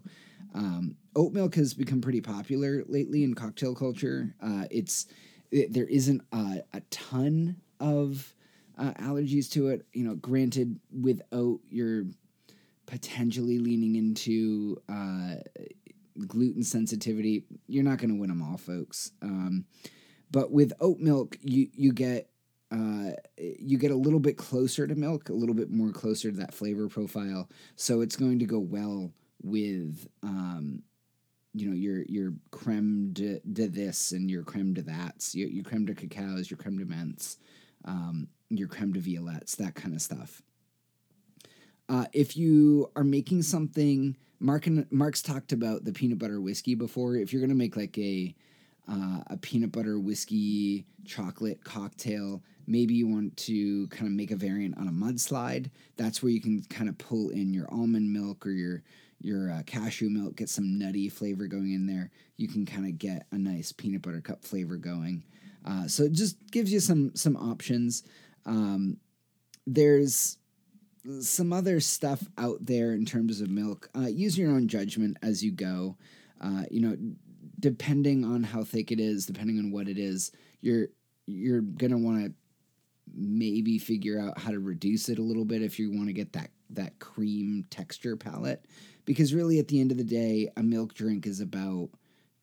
um, 0.54 0.96
oat 1.16 1.32
milk 1.32 1.54
has 1.56 1.74
become 1.74 2.00
pretty 2.00 2.20
popular 2.20 2.84
lately 2.86 3.24
in 3.24 3.34
cocktail 3.34 3.74
culture. 3.74 4.34
Uh, 4.40 4.64
it's 4.70 5.06
it, 5.50 5.72
there 5.72 5.86
isn't 5.86 6.22
a, 6.32 6.62
a 6.72 6.80
ton 6.90 7.56
of 7.80 8.34
uh, 8.78 8.92
allergies 9.00 9.50
to 9.52 9.68
it. 9.68 9.84
You 9.92 10.04
know, 10.04 10.14
granted, 10.14 10.78
with 10.92 11.20
oat 11.32 11.60
you're 11.68 12.04
potentially 12.86 13.58
leaning 13.58 13.96
into 13.96 14.80
uh, 14.88 15.36
gluten 16.26 16.62
sensitivity. 16.62 17.44
You're 17.66 17.84
not 17.84 17.98
going 17.98 18.10
to 18.10 18.20
win 18.20 18.28
them 18.28 18.42
all, 18.42 18.56
folks. 18.56 19.12
Um, 19.22 19.64
but 20.32 20.50
with 20.50 20.72
oat 20.80 20.98
milk, 20.98 21.36
you 21.42 21.68
you 21.74 21.92
get 21.92 22.30
uh, 22.72 23.12
you 23.36 23.76
get 23.76 23.90
a 23.90 23.96
little 23.96 24.18
bit 24.18 24.38
closer 24.38 24.86
to 24.86 24.94
milk, 24.94 25.28
a 25.28 25.34
little 25.34 25.54
bit 25.54 25.70
more 25.70 25.92
closer 25.92 26.30
to 26.30 26.38
that 26.38 26.54
flavor 26.54 26.88
profile. 26.88 27.48
So 27.76 28.00
it's 28.00 28.16
going 28.16 28.38
to 28.38 28.46
go 28.46 28.58
well 28.58 29.12
with 29.42 30.08
um, 30.22 30.82
you 31.52 31.68
know 31.68 31.76
your 31.76 32.02
your 32.04 32.32
creme 32.50 33.12
de, 33.12 33.40
de 33.40 33.68
this 33.68 34.12
and 34.12 34.30
your 34.30 34.42
creme 34.42 34.72
de 34.72 34.82
that's, 34.82 35.34
your, 35.34 35.50
your 35.50 35.64
creme 35.64 35.84
de 35.84 35.94
cacaos, 35.94 36.50
your 36.50 36.56
creme 36.56 36.78
de 36.78 36.86
menthes, 36.86 37.36
um, 37.84 38.28
your 38.48 38.68
creme 38.68 38.92
de 38.92 39.00
violettes, 39.00 39.54
that 39.56 39.74
kind 39.74 39.94
of 39.94 40.00
stuff. 40.00 40.40
Uh, 41.90 42.06
if 42.14 42.38
you 42.38 42.90
are 42.96 43.04
making 43.04 43.42
something, 43.42 44.16
Mark 44.40 44.66
and 44.66 44.90
Mark's 44.90 45.20
talked 45.20 45.52
about 45.52 45.84
the 45.84 45.92
peanut 45.92 46.18
butter 46.18 46.40
whiskey 46.40 46.74
before. 46.74 47.16
If 47.16 47.34
you're 47.34 47.42
gonna 47.42 47.54
make 47.54 47.76
like 47.76 47.98
a 47.98 48.34
uh, 48.88 49.20
a 49.28 49.36
peanut 49.40 49.72
butter 49.72 49.98
whiskey 49.98 50.86
chocolate 51.04 51.62
cocktail. 51.64 52.42
Maybe 52.66 52.94
you 52.94 53.08
want 53.08 53.36
to 53.38 53.86
kind 53.88 54.06
of 54.06 54.12
make 54.12 54.30
a 54.30 54.36
variant 54.36 54.78
on 54.78 54.88
a 54.88 54.92
mudslide. 54.92 55.70
That's 55.96 56.22
where 56.22 56.30
you 56.30 56.40
can 56.40 56.62
kind 56.64 56.88
of 56.88 56.98
pull 56.98 57.30
in 57.30 57.52
your 57.52 57.66
almond 57.72 58.12
milk 58.12 58.46
or 58.46 58.50
your 58.50 58.82
your 59.20 59.52
uh, 59.52 59.62
cashew 59.66 60.10
milk, 60.10 60.36
get 60.36 60.48
some 60.48 60.78
nutty 60.78 61.08
flavor 61.08 61.46
going 61.46 61.72
in 61.72 61.86
there. 61.86 62.10
You 62.36 62.48
can 62.48 62.66
kind 62.66 62.86
of 62.86 62.98
get 62.98 63.26
a 63.30 63.38
nice 63.38 63.70
peanut 63.70 64.02
butter 64.02 64.20
cup 64.20 64.44
flavor 64.44 64.76
going. 64.76 65.22
Uh, 65.64 65.86
so 65.86 66.02
it 66.02 66.12
just 66.12 66.36
gives 66.50 66.72
you 66.72 66.80
some 66.80 67.14
some 67.14 67.36
options. 67.36 68.02
Um, 68.46 68.98
there's 69.66 70.38
some 71.20 71.52
other 71.52 71.80
stuff 71.80 72.22
out 72.38 72.64
there 72.64 72.92
in 72.92 73.04
terms 73.04 73.40
of 73.40 73.48
milk. 73.48 73.88
Uh, 73.96 74.06
use 74.06 74.38
your 74.38 74.50
own 74.50 74.68
judgment 74.68 75.16
as 75.22 75.42
you 75.42 75.52
go. 75.52 75.96
Uh, 76.40 76.64
you 76.70 76.80
know, 76.80 76.96
depending 77.62 78.24
on 78.24 78.42
how 78.42 78.64
thick 78.64 78.90
it 78.90 79.00
is, 79.00 79.24
depending 79.24 79.58
on 79.58 79.70
what 79.70 79.88
it 79.88 79.96
is, 79.96 80.32
you're 80.60 80.88
you're 81.26 81.62
gonna 81.62 81.96
want 81.96 82.24
to 82.24 82.32
maybe 83.14 83.78
figure 83.78 84.20
out 84.20 84.38
how 84.38 84.50
to 84.50 84.58
reduce 84.58 85.08
it 85.08 85.18
a 85.18 85.22
little 85.22 85.44
bit 85.44 85.62
if 85.62 85.78
you 85.78 85.90
want 85.90 86.08
to 86.08 86.12
get 86.12 86.32
that 86.34 86.50
that 86.70 86.98
cream 86.98 87.64
texture 87.70 88.16
palette. 88.16 88.66
Because 89.04 89.32
really 89.32 89.58
at 89.58 89.68
the 89.68 89.80
end 89.80 89.92
of 89.92 89.96
the 89.96 90.04
day 90.04 90.50
a 90.56 90.62
milk 90.62 90.92
drink 90.92 91.26
is 91.26 91.40
about 91.40 91.88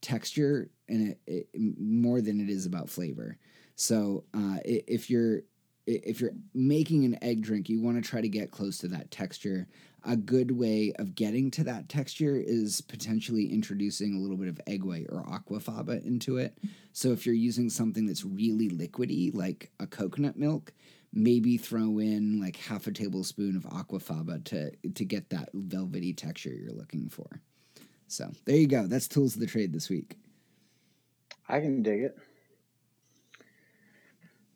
texture 0.01 0.69
and 0.87 1.09
it, 1.09 1.19
it 1.27 1.47
more 1.77 2.21
than 2.21 2.39
it 2.39 2.49
is 2.49 2.65
about 2.65 2.89
flavor. 2.89 3.37
So 3.75 4.23
uh, 4.33 4.57
if 4.65 5.09
you're 5.09 5.41
if 5.85 6.21
you're 6.21 6.33
making 6.53 7.03
an 7.03 7.17
egg 7.21 7.41
drink 7.41 7.67
you 7.67 7.81
want 7.81 8.01
to 8.01 8.09
try 8.09 8.21
to 8.21 8.29
get 8.29 8.51
close 8.51 8.77
to 8.77 8.87
that 8.87 9.11
texture 9.11 9.67
a 10.05 10.15
good 10.15 10.51
way 10.51 10.93
of 10.97 11.15
getting 11.15 11.51
to 11.51 11.63
that 11.65 11.89
texture 11.89 12.35
is 12.35 12.81
potentially 12.81 13.51
introducing 13.51 14.15
a 14.15 14.19
little 14.19 14.37
bit 14.37 14.47
of 14.47 14.59
egg 14.67 14.83
white 14.83 15.07
or 15.09 15.23
aquafaba 15.25 16.03
into 16.05 16.37
it. 16.37 16.57
So 16.93 17.11
if 17.11 17.25
you're 17.25 17.35
using 17.35 17.69
something 17.69 18.05
that's 18.05 18.25
really 18.25 18.69
liquidy, 18.69 19.33
like 19.33 19.71
a 19.79 19.87
coconut 19.87 20.37
milk, 20.37 20.73
maybe 21.13 21.57
throw 21.57 21.99
in 21.99 22.39
like 22.39 22.55
half 22.57 22.87
a 22.87 22.91
tablespoon 22.91 23.55
of 23.55 23.63
aquafaba 23.63 24.43
to 24.45 24.71
to 24.91 25.05
get 25.05 25.29
that 25.29 25.49
velvety 25.53 26.13
texture 26.13 26.53
you're 26.53 26.71
looking 26.71 27.09
for. 27.09 27.41
So 28.07 28.31
there 28.45 28.55
you 28.55 28.67
go. 28.67 28.87
That's 28.87 29.07
tools 29.07 29.35
of 29.35 29.41
the 29.41 29.47
trade 29.47 29.73
this 29.73 29.89
week. 29.89 30.17
I 31.47 31.59
can 31.59 31.83
dig 31.83 32.03
it. 32.03 32.17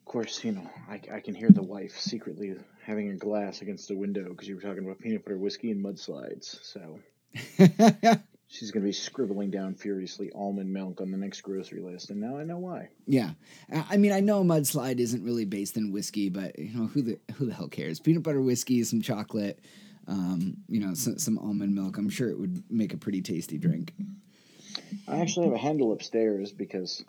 Of 0.00 0.04
course, 0.04 0.44
you 0.44 0.52
know, 0.52 0.70
I, 0.88 1.00
I 1.12 1.20
can 1.20 1.34
hear 1.34 1.50
the 1.50 1.62
wife 1.62 1.98
secretly 1.98 2.54
having 2.84 3.10
a 3.10 3.16
glass 3.16 3.62
against 3.62 3.88
the 3.88 3.96
window 3.96 4.28
because 4.28 4.46
you 4.46 4.56
were 4.56 4.60
talking 4.60 4.84
about 4.84 4.98
peanut 4.98 5.24
butter 5.24 5.38
whiskey 5.38 5.70
and 5.70 5.84
mudslides. 5.84 6.58
So 6.62 7.00
she's 8.48 8.70
going 8.70 8.82
to 8.82 8.86
be 8.86 8.92
scribbling 8.92 9.50
down 9.50 9.74
furiously 9.74 10.30
almond 10.34 10.72
milk 10.72 11.00
on 11.00 11.10
the 11.10 11.16
next 11.16 11.40
grocery 11.40 11.80
list, 11.80 12.10
and 12.10 12.20
now 12.20 12.38
I 12.38 12.44
know 12.44 12.58
why. 12.58 12.88
Yeah, 13.06 13.30
I 13.72 13.96
mean, 13.96 14.12
I 14.12 14.20
know 14.20 14.40
a 14.40 14.44
mudslide 14.44 15.00
isn't 15.00 15.24
really 15.24 15.44
based 15.44 15.76
in 15.76 15.92
whiskey, 15.92 16.28
but 16.28 16.58
you 16.58 16.78
know 16.78 16.86
who 16.86 17.02
the 17.02 17.18
who 17.34 17.46
the 17.46 17.54
hell 17.54 17.68
cares? 17.68 18.00
Peanut 18.00 18.22
butter 18.22 18.40
whiskey, 18.40 18.84
some 18.84 19.00
chocolate, 19.00 19.60
um, 20.06 20.56
you 20.68 20.80
know, 20.80 20.94
some, 20.94 21.18
some 21.18 21.38
almond 21.38 21.74
milk. 21.74 21.96
I'm 21.96 22.10
sure 22.10 22.28
it 22.28 22.38
would 22.38 22.62
make 22.70 22.92
a 22.92 22.98
pretty 22.98 23.22
tasty 23.22 23.58
drink. 23.58 23.94
I 25.08 25.18
actually 25.18 25.46
have 25.46 25.54
a 25.54 25.58
handle 25.58 25.92
upstairs 25.92 26.52
because 26.52 27.04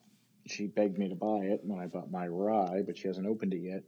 she 0.45 0.67
begged 0.67 0.97
me 0.97 1.09
to 1.09 1.15
buy 1.15 1.39
it 1.45 1.61
when 1.63 1.79
I 1.79 1.87
bought 1.87 2.11
my 2.11 2.27
rye, 2.27 2.83
but 2.85 2.97
she 2.97 3.07
hasn't 3.07 3.27
opened 3.27 3.53
it 3.53 3.61
yet. 3.61 3.83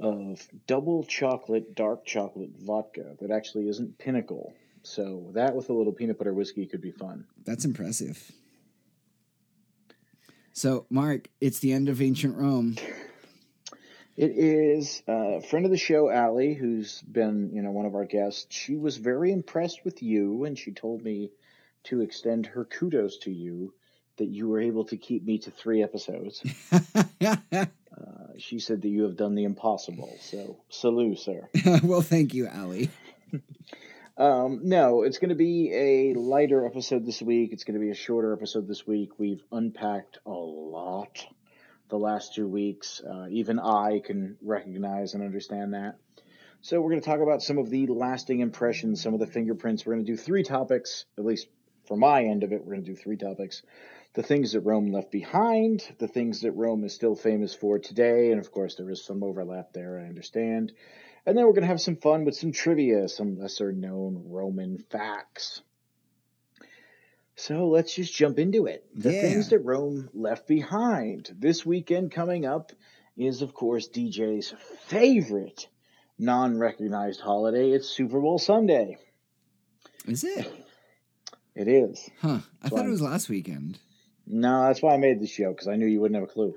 Of 0.00 0.48
double 0.66 1.04
chocolate, 1.04 1.74
dark 1.74 2.06
chocolate 2.06 2.52
vodka 2.58 3.16
that 3.20 3.30
actually 3.30 3.68
isn't 3.68 3.98
Pinnacle. 3.98 4.54
So 4.82 5.30
that 5.34 5.54
with 5.54 5.68
a 5.68 5.74
little 5.74 5.92
peanut 5.92 6.16
butter 6.16 6.32
whiskey 6.32 6.66
could 6.66 6.80
be 6.80 6.90
fun. 6.90 7.26
That's 7.44 7.66
impressive. 7.66 8.32
So, 10.52 10.86
Mark, 10.90 11.28
it's 11.40 11.58
the 11.58 11.72
end 11.72 11.88
of 11.88 12.02
ancient 12.02 12.36
Rome. 12.36 12.76
It 14.16 14.32
is 14.36 15.02
a 15.06 15.40
friend 15.40 15.64
of 15.64 15.70
the 15.70 15.78
show, 15.78 16.10
Allie, 16.10 16.52
who's 16.52 17.00
been, 17.00 17.52
you 17.54 17.62
know, 17.62 17.70
one 17.70 17.86
of 17.86 17.94
our 17.94 18.04
guests. 18.04 18.54
She 18.54 18.76
was 18.76 18.98
very 18.98 19.32
impressed 19.32 19.82
with 19.82 20.02
you, 20.02 20.44
and 20.44 20.58
she 20.58 20.72
told 20.72 21.02
me 21.02 21.30
to 21.84 22.02
extend 22.02 22.44
her 22.44 22.66
kudos 22.66 23.16
to 23.20 23.30
you 23.30 23.72
that 24.18 24.26
you 24.26 24.46
were 24.46 24.60
able 24.60 24.84
to 24.86 24.98
keep 24.98 25.24
me 25.24 25.38
to 25.38 25.50
three 25.50 25.82
episodes. 25.82 26.42
uh, 27.96 28.38
she 28.38 28.58
said 28.58 28.82
that 28.82 28.88
you 28.88 29.02
have 29.02 29.16
done 29.16 29.34
the 29.34 29.44
impossible. 29.44 30.16
So, 30.20 30.58
salute, 30.68 31.18
sir. 31.18 31.48
well, 31.82 32.02
thank 32.02 32.34
you, 32.34 32.46
Allie. 32.46 32.90
um, 34.16 34.60
no, 34.62 35.02
it's 35.02 35.18
going 35.18 35.30
to 35.30 35.34
be 35.34 35.72
a 35.72 36.14
lighter 36.14 36.64
episode 36.64 37.04
this 37.04 37.20
week. 37.20 37.52
It's 37.52 37.64
going 37.64 37.78
to 37.78 37.84
be 37.84 37.90
a 37.90 37.94
shorter 37.94 38.32
episode 38.32 38.68
this 38.68 38.86
week. 38.86 39.18
We've 39.18 39.42
unpacked 39.50 40.18
a 40.24 40.30
lot 40.30 41.26
the 41.88 41.98
last 41.98 42.34
two 42.34 42.46
weeks. 42.46 43.00
Uh, 43.00 43.26
even 43.30 43.58
I 43.58 44.00
can 44.04 44.36
recognize 44.40 45.14
and 45.14 45.22
understand 45.24 45.74
that. 45.74 45.96
So, 46.62 46.80
we're 46.80 46.90
going 46.90 47.00
to 47.00 47.06
talk 47.06 47.20
about 47.20 47.42
some 47.42 47.58
of 47.58 47.70
the 47.70 47.88
lasting 47.88 48.40
impressions, 48.40 49.02
some 49.02 49.14
of 49.14 49.20
the 49.20 49.26
fingerprints. 49.26 49.84
We're 49.84 49.94
going 49.94 50.06
to 50.06 50.12
do 50.12 50.16
three 50.16 50.44
topics, 50.44 51.06
at 51.18 51.24
least 51.24 51.48
for 51.86 51.96
my 51.96 52.22
end 52.22 52.44
of 52.44 52.52
it. 52.52 52.60
We're 52.60 52.74
going 52.74 52.84
to 52.84 52.90
do 52.90 52.96
three 52.96 53.16
topics 53.16 53.62
the 54.14 54.22
things 54.22 54.52
that 54.52 54.60
Rome 54.60 54.88
left 54.92 55.12
behind, 55.12 55.86
the 55.98 56.08
things 56.08 56.40
that 56.40 56.52
Rome 56.52 56.84
is 56.84 56.94
still 56.94 57.14
famous 57.14 57.54
for 57.54 57.78
today, 57.78 58.32
and 58.32 58.40
of 58.40 58.50
course, 58.50 58.74
there 58.74 58.90
is 58.90 59.04
some 59.04 59.22
overlap 59.22 59.72
there, 59.72 59.98
I 59.98 60.08
understand. 60.08 60.72
And 61.26 61.36
then 61.36 61.44
we're 61.46 61.52
going 61.52 61.62
to 61.62 61.68
have 61.68 61.80
some 61.80 61.96
fun 61.96 62.24
with 62.24 62.34
some 62.34 62.50
trivia, 62.50 63.08
some 63.08 63.38
lesser 63.38 63.72
known 63.72 64.24
Roman 64.26 64.78
facts. 64.78 65.62
So 67.36 67.68
let's 67.68 67.94
just 67.94 68.14
jump 68.14 68.38
into 68.38 68.66
it. 68.66 68.84
The 68.94 69.12
yeah. 69.12 69.22
things 69.22 69.50
that 69.50 69.60
Rome 69.60 70.10
left 70.12 70.46
behind. 70.46 71.30
This 71.38 71.64
weekend 71.64 72.10
coming 72.12 72.44
up 72.44 72.72
is, 73.16 73.42
of 73.42 73.54
course, 73.54 73.88
DJ's 73.88 74.52
favorite 74.86 75.68
non 76.18 76.58
recognized 76.58 77.20
holiday. 77.20 77.70
It's 77.70 77.88
Super 77.88 78.20
Bowl 78.20 78.38
Sunday. 78.38 78.98
Is 80.06 80.24
it? 80.24 80.52
It 81.52 81.66
is. 81.66 82.08
Huh. 82.22 82.38
I 82.62 82.68
thought 82.68 82.86
it 82.86 82.90
was 82.90 83.02
last 83.02 83.28
weekend. 83.28 83.80
No, 84.32 84.62
that's 84.62 84.80
why 84.80 84.94
I 84.94 84.98
made 84.98 85.20
the 85.20 85.26
show 85.26 85.50
because 85.50 85.66
I 85.66 85.74
knew 85.74 85.86
you 85.86 86.00
wouldn't 86.00 86.20
have 86.20 86.28
a 86.28 86.32
clue. 86.32 86.54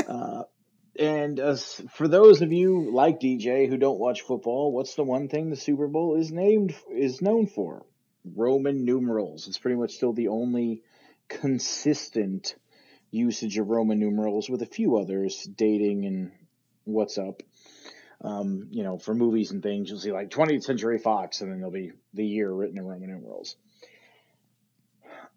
uh, 0.08 0.44
and 0.98 1.38
uh, 1.38 1.56
for 1.92 2.08
those 2.08 2.40
of 2.40 2.50
you 2.50 2.90
like 2.90 3.20
DJ 3.20 3.68
who 3.68 3.76
don't 3.76 3.98
watch 3.98 4.22
football, 4.22 4.72
what's 4.72 4.94
the 4.94 5.04
one 5.04 5.28
thing 5.28 5.50
the 5.50 5.56
Super 5.56 5.86
Bowl 5.86 6.18
is 6.18 6.32
named 6.32 6.74
is 6.90 7.20
known 7.20 7.46
for? 7.46 7.84
Roman 8.24 8.86
numerals. 8.86 9.48
It's 9.48 9.58
pretty 9.58 9.76
much 9.76 9.92
still 9.92 10.14
the 10.14 10.28
only 10.28 10.82
consistent 11.28 12.54
usage 13.10 13.58
of 13.58 13.68
Roman 13.68 13.98
numerals, 13.98 14.48
with 14.48 14.62
a 14.62 14.66
few 14.66 14.96
others 14.96 15.42
dating 15.42 16.06
and 16.06 16.32
what's 16.84 17.18
up. 17.18 17.42
Um, 18.22 18.68
you 18.70 18.82
know, 18.82 18.98
for 18.98 19.14
movies 19.14 19.50
and 19.50 19.62
things, 19.62 19.90
you'll 19.90 20.00
see 20.00 20.12
like 20.12 20.30
20th 20.30 20.62
Century 20.62 20.98
Fox, 20.98 21.42
and 21.42 21.52
then 21.52 21.58
there'll 21.58 21.70
be 21.70 21.92
the 22.14 22.26
year 22.26 22.50
written 22.50 22.78
in 22.78 22.86
Roman 22.86 23.10
numerals 23.10 23.56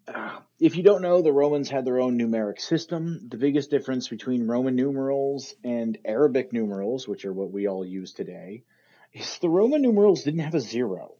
Uh, 0.06 0.40
if 0.58 0.76
you 0.76 0.82
don't 0.82 1.02
know, 1.02 1.22
the 1.22 1.32
Romans 1.32 1.68
had 1.68 1.84
their 1.84 2.00
own 2.00 2.18
numeric 2.18 2.60
system. 2.60 3.28
The 3.28 3.36
biggest 3.36 3.70
difference 3.70 4.08
between 4.08 4.46
Roman 4.46 4.74
numerals 4.74 5.54
and 5.64 5.96
Arabic 6.04 6.52
numerals, 6.52 7.06
which 7.06 7.24
are 7.24 7.32
what 7.32 7.52
we 7.52 7.68
all 7.68 7.84
use 7.84 8.12
today, 8.12 8.64
is 9.12 9.38
the 9.38 9.48
Roman 9.48 9.82
numerals 9.82 10.24
didn't 10.24 10.40
have 10.40 10.54
a 10.54 10.60
zero. 10.60 11.14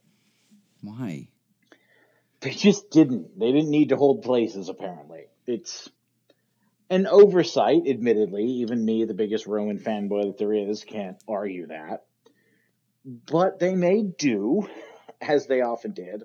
Why? 0.82 1.28
They 2.40 2.50
just 2.50 2.90
didn't. 2.90 3.38
They 3.38 3.52
didn't 3.52 3.70
need 3.70 3.90
to 3.90 3.96
hold 3.96 4.22
places, 4.22 4.68
apparently. 4.68 5.26
It's 5.46 5.88
an 6.90 7.06
oversight, 7.06 7.82
admittedly. 7.88 8.44
Even 8.44 8.84
me, 8.84 9.04
the 9.04 9.14
biggest 9.14 9.46
Roman 9.46 9.78
fanboy 9.78 10.24
that 10.24 10.38
there 10.38 10.52
is, 10.52 10.82
can't 10.82 11.22
argue 11.28 11.68
that. 11.68 12.04
But 13.04 13.60
they 13.60 13.76
made 13.76 14.16
do, 14.16 14.68
as 15.20 15.46
they 15.46 15.60
often 15.60 15.92
did. 15.92 16.24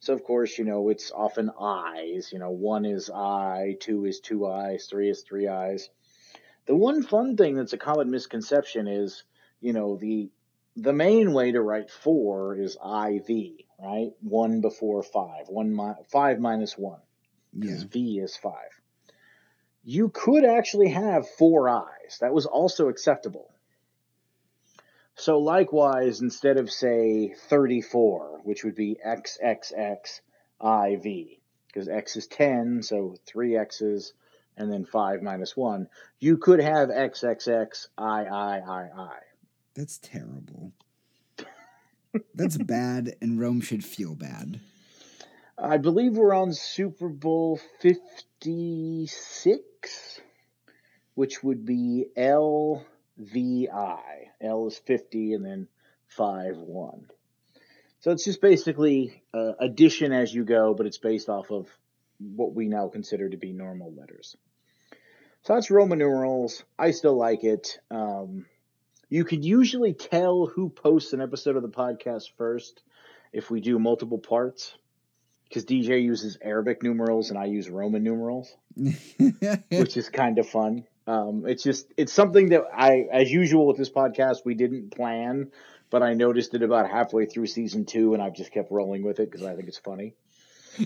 So 0.00 0.14
of 0.14 0.22
course, 0.22 0.58
you 0.58 0.64
know, 0.64 0.88
it's 0.90 1.10
often 1.10 1.50
eyes. 1.60 2.30
You 2.32 2.38
know, 2.38 2.50
one 2.50 2.84
is 2.84 3.10
eye, 3.10 3.76
two 3.80 4.04
is 4.04 4.20
two 4.20 4.46
eyes, 4.46 4.86
three 4.86 5.10
is 5.10 5.22
three 5.22 5.48
eyes. 5.48 5.90
The 6.66 6.76
one 6.76 7.02
fun 7.02 7.36
thing 7.36 7.56
that's 7.56 7.72
a 7.72 7.78
common 7.78 8.10
misconception 8.10 8.86
is, 8.86 9.24
you 9.60 9.72
know, 9.72 9.96
the 9.96 10.30
the 10.76 10.92
main 10.92 11.32
way 11.32 11.50
to 11.50 11.60
write 11.60 11.90
four 11.90 12.56
is 12.56 12.76
IV, 12.76 13.28
right? 13.80 14.10
One 14.20 14.60
before 14.60 15.02
five. 15.02 15.48
One 15.48 15.74
mi- 15.74 16.04
five 16.12 16.38
minus 16.38 16.78
one. 16.78 17.00
Because 17.58 17.82
yeah. 17.82 17.88
V 17.90 18.18
is 18.20 18.36
five. 18.36 18.80
You 19.82 20.10
could 20.10 20.44
actually 20.44 20.90
have 20.90 21.28
four 21.28 21.68
eyes. 21.68 22.18
That 22.20 22.34
was 22.34 22.46
also 22.46 22.88
acceptable. 22.88 23.50
So 25.18 25.38
likewise, 25.40 26.20
instead 26.20 26.58
of 26.58 26.70
say 26.70 27.34
34, 27.48 28.42
which 28.44 28.62
would 28.62 28.76
be 28.76 28.96
XXXIV, 29.04 31.38
because 31.66 31.88
X 31.88 32.16
is 32.16 32.28
10, 32.28 32.84
so 32.84 33.16
three 33.26 33.56
X's 33.56 34.12
and 34.56 34.72
then 34.72 34.84
5 34.84 35.22
minus 35.22 35.56
1, 35.56 35.88
you 36.20 36.36
could 36.36 36.60
have 36.60 36.90
XXXIIII. 36.90 39.10
That's 39.74 39.98
terrible. 39.98 40.70
That's 42.34 42.56
bad, 42.56 43.16
and 43.20 43.40
Rome 43.40 43.60
should 43.60 43.84
feel 43.84 44.14
bad. 44.14 44.60
I 45.58 45.78
believe 45.78 46.16
we're 46.16 46.32
on 46.32 46.52
Super 46.52 47.08
Bowl 47.08 47.58
56, 47.80 50.20
which 51.14 51.42
would 51.42 51.66
be 51.66 52.06
LVI. 53.20 54.00
L 54.40 54.66
is 54.66 54.78
50 54.78 55.34
and 55.34 55.44
then 55.44 55.68
5, 56.08 56.56
1. 56.56 57.06
So 58.00 58.12
it's 58.12 58.24
just 58.24 58.40
basically 58.40 59.22
uh, 59.34 59.52
addition 59.58 60.12
as 60.12 60.32
you 60.32 60.44
go, 60.44 60.74
but 60.74 60.86
it's 60.86 60.98
based 60.98 61.28
off 61.28 61.50
of 61.50 61.66
what 62.18 62.54
we 62.54 62.68
now 62.68 62.88
consider 62.88 63.28
to 63.28 63.36
be 63.36 63.52
normal 63.52 63.92
letters. 63.94 64.36
So 65.42 65.54
that's 65.54 65.70
Roman 65.70 65.98
numerals. 65.98 66.64
I 66.78 66.92
still 66.92 67.16
like 67.16 67.44
it. 67.44 67.78
Um, 67.90 68.46
you 69.08 69.24
could 69.24 69.44
usually 69.44 69.94
tell 69.94 70.46
who 70.46 70.68
posts 70.68 71.12
an 71.12 71.20
episode 71.20 71.56
of 71.56 71.62
the 71.62 71.68
podcast 71.68 72.30
first 72.36 72.82
if 73.32 73.50
we 73.50 73.60
do 73.60 73.78
multiple 73.78 74.18
parts, 74.18 74.74
because 75.48 75.64
DJ 75.64 76.02
uses 76.02 76.38
Arabic 76.42 76.82
numerals 76.82 77.30
and 77.30 77.38
I 77.38 77.46
use 77.46 77.68
Roman 77.70 78.02
numerals, 78.02 78.54
which 78.76 79.96
is 79.96 80.08
kind 80.10 80.38
of 80.38 80.48
fun. 80.48 80.84
Um, 81.08 81.46
it's 81.46 81.62
just 81.62 81.90
it's 81.96 82.12
something 82.12 82.50
that 82.50 82.64
I, 82.70 83.06
as 83.10 83.32
usual 83.32 83.66
with 83.66 83.78
this 83.78 83.88
podcast, 83.88 84.44
we 84.44 84.52
didn't 84.52 84.90
plan, 84.90 85.50
but 85.88 86.02
I 86.02 86.12
noticed 86.12 86.52
it 86.52 86.62
about 86.62 86.90
halfway 86.90 87.24
through 87.24 87.46
season 87.46 87.86
two, 87.86 88.12
and 88.12 88.22
I've 88.22 88.34
just 88.34 88.52
kept 88.52 88.70
rolling 88.70 89.02
with 89.02 89.18
it 89.18 89.30
because 89.30 89.46
I 89.46 89.56
think 89.56 89.68
it's 89.68 89.78
funny. 89.78 90.16
I 90.78 90.84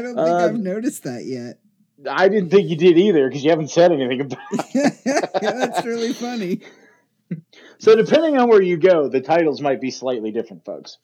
don't 0.00 0.14
think 0.14 0.18
uh, 0.18 0.46
I've 0.46 0.58
noticed 0.58 1.04
that 1.04 1.26
yet. 1.26 1.58
I 2.10 2.30
didn't 2.30 2.48
think 2.48 2.70
you 2.70 2.76
did 2.76 2.96
either 2.96 3.28
because 3.28 3.44
you 3.44 3.50
haven't 3.50 3.70
said 3.70 3.92
anything 3.92 4.22
about 4.22 4.38
it. 4.50 4.94
yeah, 5.04 5.20
that's 5.52 5.84
really 5.84 6.14
funny. 6.14 6.62
So 7.76 7.94
depending 7.94 8.38
on 8.38 8.48
where 8.48 8.62
you 8.62 8.78
go, 8.78 9.10
the 9.10 9.20
titles 9.20 9.60
might 9.60 9.82
be 9.82 9.90
slightly 9.90 10.30
different, 10.30 10.64
folks. 10.64 10.96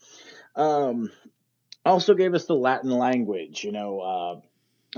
Um, 0.57 1.11
also 1.85 2.15
gave 2.15 2.33
us 2.33 2.47
the 2.47 2.55
Latin 2.55 2.91
language. 2.91 3.63
You 3.63 3.73
know, 3.73 4.01
uh, 4.01 4.41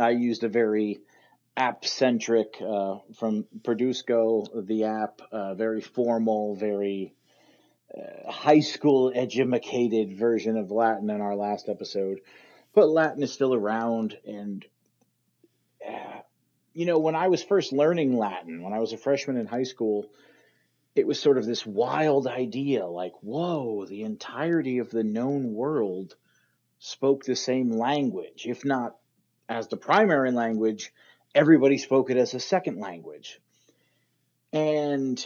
I 0.01 0.11
used 0.11 0.45
a 0.45 0.49
very 0.49 1.01
app 1.57 1.85
centric 1.85 2.61
uh, 2.61 2.97
from 3.19 3.45
Produsco, 3.63 4.67
the 4.67 4.85
app, 4.85 5.21
uh, 5.31 5.55
very 5.55 5.81
formal, 5.81 6.57
very 6.57 7.15
uh, 7.95 8.31
high 8.31 8.61
school 8.61 9.13
educated 9.15 10.17
version 10.17 10.57
of 10.57 10.71
Latin 10.71 11.11
in 11.11 11.21
our 11.21 11.37
last 11.37 11.69
episode, 11.69 12.21
but 12.75 12.89
Latin 12.89 13.23
is 13.23 13.33
still 13.33 13.55
around. 13.55 14.17
And, 14.27 14.65
uh, 15.87 16.21
you 16.73 16.87
know, 16.87 16.99
when 16.99 17.15
I 17.15 17.29
was 17.29 17.43
first 17.43 17.73
learning 17.73 18.17
Latin, 18.17 18.63
when 18.63 18.73
I 18.73 18.79
was 18.79 18.95
a 18.95 18.99
freshman 18.99 19.37
in 19.37 19.47
high 19.47 19.65
school, 19.65 20.07
it 20.95 21.07
was 21.07 21.21
sort 21.21 21.39
of 21.39 21.45
this 21.45 21.67
wild 21.67 22.27
idea 22.27 22.87
like, 22.87 23.13
whoa, 23.21 23.85
the 23.85 24.03
entirety 24.03 24.79
of 24.79 24.91
the 24.91 25.05
known 25.05 25.53
world 25.53 26.15
spoke 26.79 27.25
the 27.25 27.37
same 27.37 27.71
language. 27.71 28.47
If 28.47 28.65
not 28.65 28.97
as 29.49 29.69
the 29.69 29.77
primary 29.77 30.33
language, 30.33 30.93
everybody 31.35 31.79
spoke 31.79 32.11
it 32.11 32.17
as 32.17 32.35
a 32.35 32.41
second 32.41 32.79
language. 32.79 33.41
And 34.53 35.25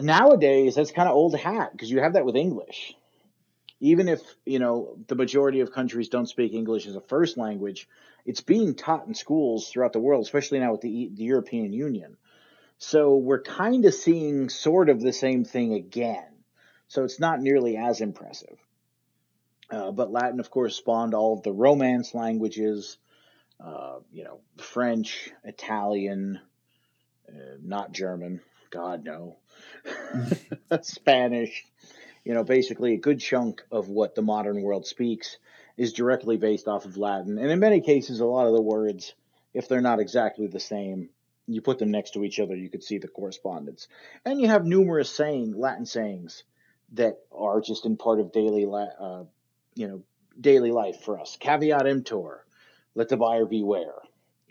nowadays, 0.00 0.74
that's 0.74 0.90
kind 0.92 1.08
of 1.08 1.14
old 1.14 1.36
hat 1.36 1.72
because 1.72 1.90
you 1.90 2.00
have 2.00 2.14
that 2.14 2.24
with 2.24 2.36
English. 2.36 2.94
Even 3.80 4.08
if, 4.08 4.20
you 4.46 4.58
know, 4.58 4.96
the 5.08 5.16
majority 5.16 5.60
of 5.60 5.72
countries 5.72 6.08
don't 6.08 6.28
speak 6.28 6.52
English 6.52 6.86
as 6.86 6.94
a 6.94 7.00
first 7.00 7.36
language, 7.36 7.88
it's 8.24 8.40
being 8.40 8.74
taught 8.74 9.06
in 9.08 9.14
schools 9.14 9.68
throughout 9.68 9.92
the 9.92 9.98
world, 9.98 10.24
especially 10.24 10.60
now 10.60 10.72
with 10.72 10.82
the, 10.82 11.10
the 11.12 11.24
European 11.24 11.72
Union. 11.72 12.16
So 12.78 13.16
we're 13.16 13.42
kind 13.42 13.84
of 13.84 13.94
seeing 13.94 14.48
sort 14.48 14.88
of 14.88 15.00
the 15.00 15.12
same 15.12 15.44
thing 15.44 15.74
again. 15.74 16.26
So 16.88 17.04
it's 17.04 17.18
not 17.18 17.40
nearly 17.40 17.76
as 17.76 18.00
impressive. 18.00 18.56
Uh, 19.70 19.90
but 19.90 20.12
Latin, 20.12 20.40
of 20.40 20.50
course, 20.50 20.76
spawned 20.76 21.14
all 21.14 21.32
of 21.32 21.42
the 21.42 21.52
Romance 21.52 22.14
languages, 22.14 22.98
uh, 23.60 23.98
you 24.12 24.24
know, 24.24 24.40
French, 24.58 25.30
Italian, 25.44 26.40
uh, 27.28 27.56
not 27.62 27.92
German, 27.92 28.40
God 28.70 29.04
no, 29.04 29.36
Spanish. 30.82 31.64
You 32.24 32.34
know, 32.34 32.44
basically 32.44 32.94
a 32.94 32.98
good 32.98 33.20
chunk 33.20 33.62
of 33.72 33.88
what 33.88 34.14
the 34.14 34.22
modern 34.22 34.62
world 34.62 34.86
speaks 34.86 35.38
is 35.76 35.92
directly 35.92 36.36
based 36.36 36.68
off 36.68 36.84
of 36.84 36.96
Latin. 36.96 37.38
And 37.38 37.50
in 37.50 37.58
many 37.58 37.80
cases, 37.80 38.20
a 38.20 38.24
lot 38.24 38.46
of 38.46 38.54
the 38.54 38.62
words, 38.62 39.14
if 39.54 39.68
they're 39.68 39.80
not 39.80 39.98
exactly 39.98 40.46
the 40.46 40.60
same, 40.60 41.08
you 41.46 41.60
put 41.60 41.78
them 41.78 41.90
next 41.90 42.12
to 42.12 42.24
each 42.24 42.38
other, 42.38 42.54
you 42.54 42.68
could 42.68 42.84
see 42.84 42.98
the 42.98 43.08
correspondence. 43.08 43.88
And 44.24 44.40
you 44.40 44.48
have 44.48 44.64
numerous 44.64 45.10
saying 45.10 45.58
Latin 45.58 45.86
sayings 45.86 46.44
that 46.92 47.18
are 47.32 47.60
just 47.60 47.86
in 47.86 47.96
part 47.96 48.20
of 48.20 48.32
daily, 48.32 48.64
uh, 48.64 49.24
you 49.74 49.88
know, 49.88 50.02
daily 50.40 50.70
life 50.70 51.00
for 51.00 51.18
us. 51.18 51.36
Caveat 51.40 51.86
emptor, 51.86 52.44
let 52.94 53.08
the 53.08 53.16
buyer 53.16 53.46
beware. 53.46 53.94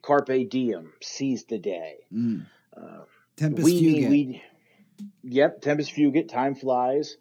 Carpe 0.01 0.49
diem, 0.49 0.93
seize 1.01 1.45
the 1.45 1.59
day. 1.59 1.97
Mm. 2.13 2.45
Uh, 2.75 3.01
weenie, 3.37 4.09
fugit. 4.09 4.41
yep, 5.23 5.61
Tempus 5.61 5.89
fugit, 5.89 6.29
time 6.29 6.55
flies. 6.55 7.17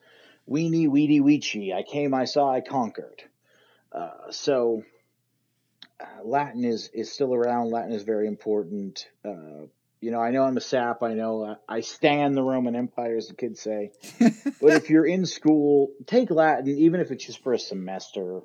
Weenie, 0.48 0.88
weedy, 0.88 1.20
weechy. 1.20 1.74
I 1.74 1.82
came, 1.82 2.14
I 2.14 2.24
saw, 2.24 2.50
I 2.50 2.60
conquered. 2.60 3.22
Uh, 3.92 4.30
so 4.30 4.82
uh, 6.00 6.24
Latin 6.24 6.64
is 6.64 6.90
is 6.94 7.12
still 7.12 7.34
around. 7.34 7.70
Latin 7.70 7.92
is 7.92 8.02
very 8.02 8.26
important. 8.26 9.06
Uh, 9.24 9.66
you 10.00 10.10
know, 10.10 10.20
I 10.20 10.30
know 10.30 10.44
I'm 10.44 10.56
a 10.56 10.62
sap. 10.62 11.02
I 11.02 11.12
know 11.14 11.44
I, 11.68 11.76
I 11.76 11.80
stand 11.80 12.36
the 12.36 12.42
Roman 12.42 12.74
Empire, 12.74 13.16
as 13.16 13.28
the 13.28 13.34
kids 13.34 13.60
say. 13.60 13.90
but 14.18 14.72
if 14.72 14.88
you're 14.88 15.06
in 15.06 15.26
school, 15.26 15.90
take 16.06 16.30
Latin, 16.30 16.68
even 16.68 17.00
if 17.00 17.10
it's 17.10 17.26
just 17.26 17.42
for 17.42 17.52
a 17.52 17.58
semester. 17.58 18.40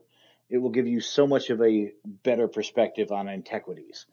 It 0.50 0.60
will 0.60 0.70
give 0.70 0.88
you 0.88 1.02
so 1.02 1.28
much 1.28 1.50
of 1.50 1.62
a 1.62 1.92
better 2.06 2.48
perspective 2.48 3.12
on 3.12 3.28
antiquities, 3.28 4.06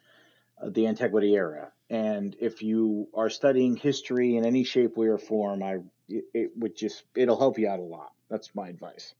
uh, 0.61 0.71
the 0.71 0.87
antiquity 0.87 1.35
era. 1.35 1.73
And 1.91 2.35
if 2.41 2.63
you 2.63 3.09
are 3.15 3.29
studying 3.29 3.77
history 3.77 4.37
in 4.37 4.47
any 4.47 4.65
shape, 4.65 4.97
way, 4.97 5.09
or 5.09 5.19
form, 5.19 5.63
I 5.63 5.79
it, 6.09 6.53
would 6.57 6.77
just 6.77 7.05
it'll 7.15 7.39
help 7.39 7.59
you 7.59 7.69
out 7.69 7.81
a 7.81 7.83
lot. 7.83 8.13
That's 8.31 8.55
my 8.55 8.69
advice. 8.69 9.15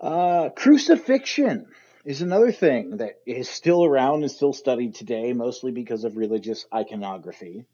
Uh, 0.00 0.50
crucifixion 0.50 1.66
is 2.04 2.22
another 2.22 2.52
thing 2.52 2.98
that 2.98 3.20
is 3.26 3.48
still 3.48 3.84
around 3.84 4.22
and 4.22 4.30
still 4.30 4.52
studied 4.52 4.94
today, 4.94 5.32
mostly 5.32 5.72
because 5.72 6.04
of 6.04 6.16
religious 6.16 6.66
iconography. 6.74 7.64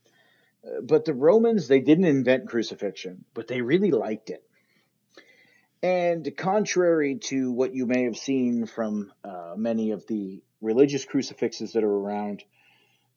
Uh, 0.64 0.80
but 0.82 1.04
the 1.04 1.14
Romans, 1.14 1.68
they 1.68 1.80
didn't 1.80 2.04
invent 2.06 2.48
crucifixion, 2.48 3.24
but 3.34 3.46
they 3.48 3.60
really 3.60 3.90
liked 3.90 4.30
it. 4.30 4.42
And 5.86 6.36
contrary 6.36 7.20
to 7.26 7.52
what 7.52 7.72
you 7.72 7.86
may 7.86 8.06
have 8.06 8.16
seen 8.16 8.66
from 8.66 9.12
uh, 9.22 9.54
many 9.56 9.92
of 9.92 10.04
the 10.08 10.42
religious 10.60 11.04
crucifixes 11.04 11.74
that 11.74 11.84
are 11.84 11.98
around, 11.98 12.42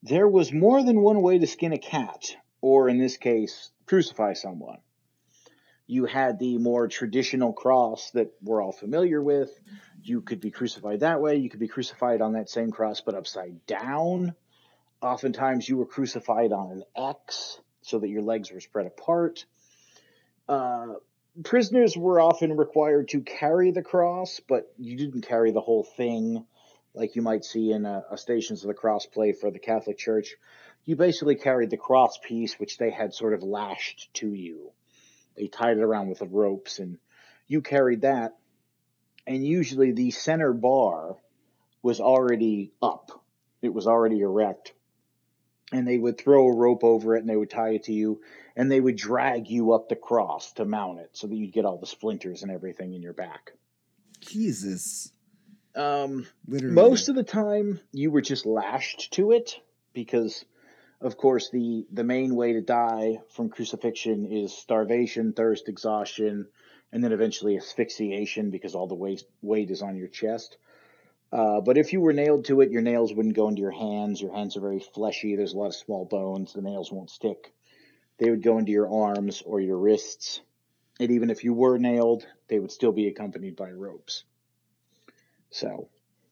there 0.04 0.28
was 0.28 0.54
more 0.54 0.84
than 0.84 1.02
one 1.02 1.24
way 1.24 1.40
to 1.40 1.48
skin 1.48 1.74
a 1.74 1.80
cat, 1.80 2.36
or 2.62 2.88
in 2.88 3.00
this 3.00 3.18
case, 3.18 3.72
crucify 3.88 4.34
someone. 4.34 4.78
You 5.88 6.06
had 6.06 6.38
the 6.38 6.60
more 6.60 6.88
traditional 6.88 7.54
cross 7.54 8.12
that 8.12 8.32
we're 8.40 8.62
all 8.62 8.72
familiar 8.72 9.20
with. 9.20 9.50
You 10.04 10.22
could 10.22 10.40
be 10.40 10.52
crucified 10.52 11.00
that 11.00 11.22
way. 11.22 11.38
You 11.38 11.50
could 11.50 11.60
be 11.60 11.68
crucified 11.68 12.22
on 12.22 12.34
that 12.34 12.52
same 12.52 12.70
cross, 12.70 13.02
but 13.02 13.16
upside 13.16 13.66
down. 13.66 14.36
Oftentimes, 15.02 15.68
you 15.68 15.78
were 15.78 15.88
crucified 15.88 16.52
on 16.52 16.70
an 16.70 16.84
X 16.96 17.60
so 17.82 17.98
that 17.98 18.10
your 18.10 18.22
legs 18.22 18.52
were 18.52 18.62
spread 18.62 18.86
apart. 18.86 19.46
Uh, 20.48 20.94
prisoners 21.44 21.96
were 21.96 22.20
often 22.20 22.56
required 22.56 23.10
to 23.10 23.22
carry 23.22 23.72
the 23.72 23.82
cross, 23.82 24.40
but 24.48 24.72
you 24.78 24.98
didn't 24.98 25.22
carry 25.22 25.52
the 25.52 25.62
whole 25.62 25.84
thing 25.84 26.46
like 26.94 27.16
you 27.16 27.22
might 27.22 27.46
see 27.46 27.72
in 27.72 27.86
a, 27.86 28.04
a 28.12 28.18
Stations 28.18 28.64
of 28.64 28.68
the 28.68 28.74
Cross 28.74 29.08
play 29.08 29.32
for 29.32 29.52
the 29.52 29.60
Catholic 29.60 29.98
Church. 29.98 30.36
You 30.86 30.96
basically 30.96 31.36
carried 31.36 31.70
the 31.70 31.78
cross 31.78 32.20
piece, 32.24 32.60
which 32.60 32.78
they 32.78 32.90
had 32.90 33.14
sort 33.14 33.34
of 33.34 33.44
lashed 33.44 34.10
to 34.16 34.34
you. 34.34 34.72
They 35.38 35.48
tied 35.48 35.78
it 35.78 35.84
around 35.84 36.10
with 36.10 36.20
the 36.20 36.28
ropes, 36.28 36.80
and 36.80 36.98
you 37.48 37.62
carried 37.62 38.02
that. 38.02 38.38
And 39.28 39.46
usually 39.46 39.92
the 39.92 40.12
center 40.12 40.54
bar 40.54 41.18
was 41.82 42.02
already 42.02 42.72
up, 42.82 43.24
it 43.62 43.74
was 43.74 43.88
already 43.88 44.20
erect. 44.20 44.74
And 45.72 45.88
they 45.88 45.98
would 45.98 46.18
throw 46.18 46.48
a 46.48 46.56
rope 46.56 46.84
over 46.84 47.16
it 47.16 47.20
and 47.20 47.30
they 47.30 47.36
would 47.36 47.52
tie 47.52 47.72
it 47.72 47.84
to 47.84 47.94
you 47.94 48.22
and 48.56 48.72
they 48.72 48.80
would 48.80 48.96
drag 48.96 49.50
you 49.50 49.74
up 49.74 49.88
the 49.88 49.96
cross 49.96 50.54
to 50.54 50.66
mount 50.66 51.00
it 51.00 51.12
so 51.14 51.28
that 51.28 51.36
you'd 51.36 51.54
get 51.54 51.66
all 51.66 51.78
the 51.78 51.86
splinters 51.86 52.42
and 52.42 52.52
everything 52.52 52.94
in 52.94 53.02
your 53.02 53.14
back. 53.14 53.52
Jesus. 54.20 55.12
Um, 55.76 56.26
Literally. 56.48 56.74
Most 56.74 57.10
of 57.10 57.16
the 57.16 57.24
time, 57.24 57.80
you 57.92 58.10
were 58.10 58.22
just 58.22 58.46
lashed 58.46 59.14
to 59.14 59.32
it 59.32 59.60
because 59.94 60.44
of 61.02 61.16
course, 61.16 61.50
the, 61.50 61.88
the 61.92 62.04
main 62.04 62.36
way 62.36 62.54
to 62.54 62.62
die 62.62 63.20
from 63.30 63.50
crucifixion 63.50 64.26
is 64.26 64.52
starvation, 64.54 65.32
thirst, 65.32 65.70
exhaustion, 65.70 66.48
and 66.92 67.04
then 67.04 67.14
eventually 67.14 67.58
asphyxiation 67.58 68.50
because 68.50 68.76
all 68.76 68.88
the 68.88 68.96
weight, 68.96 69.24
weight 69.42 69.72
is 69.72 69.82
on 69.82 69.96
your 69.96 70.10
chest. 70.10 70.58
Uh, 71.32 71.62
but 71.62 71.78
if 71.78 71.94
you 71.94 72.02
were 72.02 72.14
nailed 72.14 72.46
to 72.46 72.62
it, 72.62 72.72
your 72.72 72.82
nails 72.82 73.14
wouldn't 73.14 73.36
go 73.36 73.48
into 73.48 73.62
your 73.62 73.72
hands. 73.72 74.22
Your 74.22 74.34
hands 74.34 74.58
are 74.58 74.62
very 74.62 74.80
fleshy. 74.80 75.36
There's 75.36 75.54
a 75.54 75.58
lot 75.58 75.68
of 75.68 75.76
small 75.76 76.06
bones. 76.06 76.54
The 76.54 76.62
nails 76.62 76.92
won't 76.92 77.12
stick. 77.12 77.54
They 78.18 78.30
would 78.30 78.44
go 78.44 78.58
into 78.58 78.72
your 78.72 78.92
arms 78.92 79.44
or 79.46 79.60
your 79.60 79.78
wrists. 79.78 80.42
And 81.00 81.12
even 81.12 81.30
if 81.30 81.44
you 81.44 81.54
were 81.54 81.78
nailed, 81.78 82.26
they 82.48 82.60
would 82.60 82.72
still 82.72 82.92
be 82.92 83.08
accompanied 83.08 83.56
by 83.56 83.72
ropes. 83.72 84.24
So, 85.52 85.90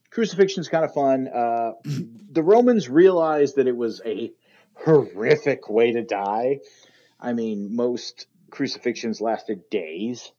crucifixion 0.09 0.61
is 0.61 0.67
kind 0.67 0.83
of 0.83 0.93
fun. 0.93 1.27
Uh, 1.27 1.71
the 2.31 2.43
Romans 2.43 2.89
realized 2.89 3.55
that 3.55 3.67
it 3.67 3.77
was 3.77 4.01
a 4.05 4.31
horrific 4.73 5.69
way 5.69 5.93
to 5.93 6.03
die. 6.03 6.59
I 7.19 7.33
mean, 7.33 7.75
most 7.75 8.27
crucifixions 8.49 9.21
lasted 9.21 9.69
days. 9.69 10.31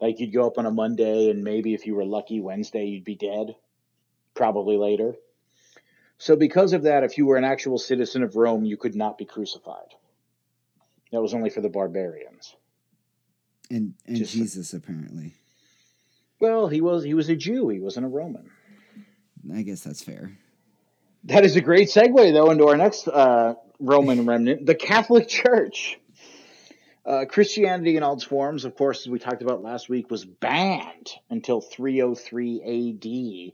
Like 0.00 0.20
you'd 0.20 0.34
go 0.34 0.46
up 0.46 0.58
on 0.58 0.66
a 0.66 0.70
Monday, 0.70 1.30
and 1.30 1.44
maybe 1.44 1.74
if 1.74 1.86
you 1.86 1.94
were 1.94 2.04
lucky, 2.04 2.40
Wednesday 2.40 2.86
you'd 2.86 3.04
be 3.04 3.14
dead, 3.14 3.54
probably 4.34 4.76
later. 4.76 5.14
So, 6.18 6.36
because 6.36 6.72
of 6.72 6.82
that, 6.84 7.04
if 7.04 7.18
you 7.18 7.26
were 7.26 7.36
an 7.36 7.44
actual 7.44 7.78
citizen 7.78 8.22
of 8.22 8.36
Rome, 8.36 8.64
you 8.64 8.76
could 8.76 8.94
not 8.94 9.18
be 9.18 9.24
crucified. 9.24 9.94
That 11.12 11.20
was 11.20 11.34
only 11.34 11.50
for 11.50 11.60
the 11.60 11.68
barbarians. 11.68 12.54
And 13.70 13.94
and 14.06 14.16
Just, 14.16 14.32
Jesus 14.32 14.72
apparently. 14.74 15.34
Well, 16.40 16.68
he 16.68 16.80
was 16.80 17.04
he 17.04 17.14
was 17.14 17.28
a 17.28 17.36
Jew. 17.36 17.68
He 17.68 17.80
wasn't 17.80 18.06
a 18.06 18.08
Roman. 18.08 18.50
I 19.52 19.62
guess 19.62 19.80
that's 19.80 20.02
fair. 20.02 20.36
That 21.24 21.44
is 21.44 21.56
a 21.56 21.60
great 21.60 21.88
segue, 21.88 22.32
though, 22.32 22.50
into 22.50 22.66
our 22.66 22.76
next 22.76 23.08
uh, 23.08 23.54
Roman 23.78 24.26
remnant, 24.26 24.66
the 24.66 24.74
Catholic 24.74 25.28
Church. 25.28 25.98
Uh, 27.06 27.26
Christianity 27.26 27.98
in 27.98 28.02
all 28.02 28.14
its 28.14 28.24
forms, 28.24 28.64
of 28.64 28.76
course, 28.76 29.00
as 29.00 29.08
we 29.08 29.18
talked 29.18 29.42
about 29.42 29.62
last 29.62 29.90
week, 29.90 30.10
was 30.10 30.24
banned 30.24 31.10
until 31.28 31.60
303 31.60 32.62
AD 32.62 33.52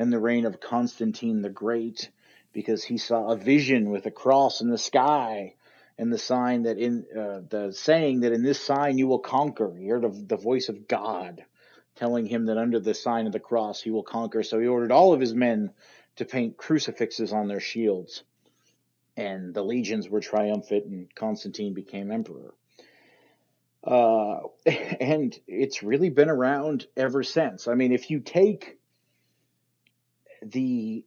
in 0.00 0.08
the 0.08 0.18
reign 0.18 0.46
of 0.46 0.60
Constantine 0.60 1.42
the 1.42 1.50
Great 1.50 2.08
because 2.54 2.82
he 2.82 2.96
saw 2.96 3.28
a 3.28 3.36
vision 3.36 3.90
with 3.90 4.06
a 4.06 4.10
cross 4.10 4.62
in 4.62 4.70
the 4.70 4.78
sky 4.78 5.54
and 5.98 6.10
the 6.10 6.16
sign 6.16 6.62
that 6.62 6.78
in 6.78 7.04
uh, 7.14 7.42
the 7.46 7.70
saying 7.70 8.20
that 8.20 8.32
in 8.32 8.42
this 8.42 8.58
sign 8.58 8.96
you 8.96 9.06
will 9.06 9.18
conquer. 9.18 9.70
He 9.78 9.88
heard 9.88 10.04
of 10.04 10.26
the 10.26 10.38
voice 10.38 10.70
of 10.70 10.88
God 10.88 11.44
telling 11.96 12.24
him 12.24 12.46
that 12.46 12.56
under 12.56 12.80
the 12.80 12.94
sign 12.94 13.26
of 13.26 13.34
the 13.34 13.40
cross 13.40 13.82
he 13.82 13.90
will 13.90 14.02
conquer. 14.02 14.42
So 14.42 14.58
he 14.58 14.66
ordered 14.66 14.90
all 14.90 15.12
of 15.12 15.20
his 15.20 15.34
men 15.34 15.70
to 16.16 16.24
paint 16.24 16.56
crucifixes 16.56 17.34
on 17.34 17.46
their 17.46 17.60
shields 17.60 18.24
and 19.18 19.52
the 19.52 19.62
legions 19.62 20.08
were 20.08 20.20
triumphant 20.20 20.86
and 20.86 21.14
Constantine 21.14 21.74
became 21.74 22.10
emperor. 22.10 22.54
Uh, 23.84 24.38
and 24.66 25.38
it's 25.46 25.82
really 25.82 26.08
been 26.08 26.30
around 26.30 26.86
ever 26.96 27.22
since. 27.22 27.68
I 27.68 27.74
mean, 27.74 27.92
if 27.92 28.10
you 28.10 28.20
take 28.20 28.78
the 30.42 31.04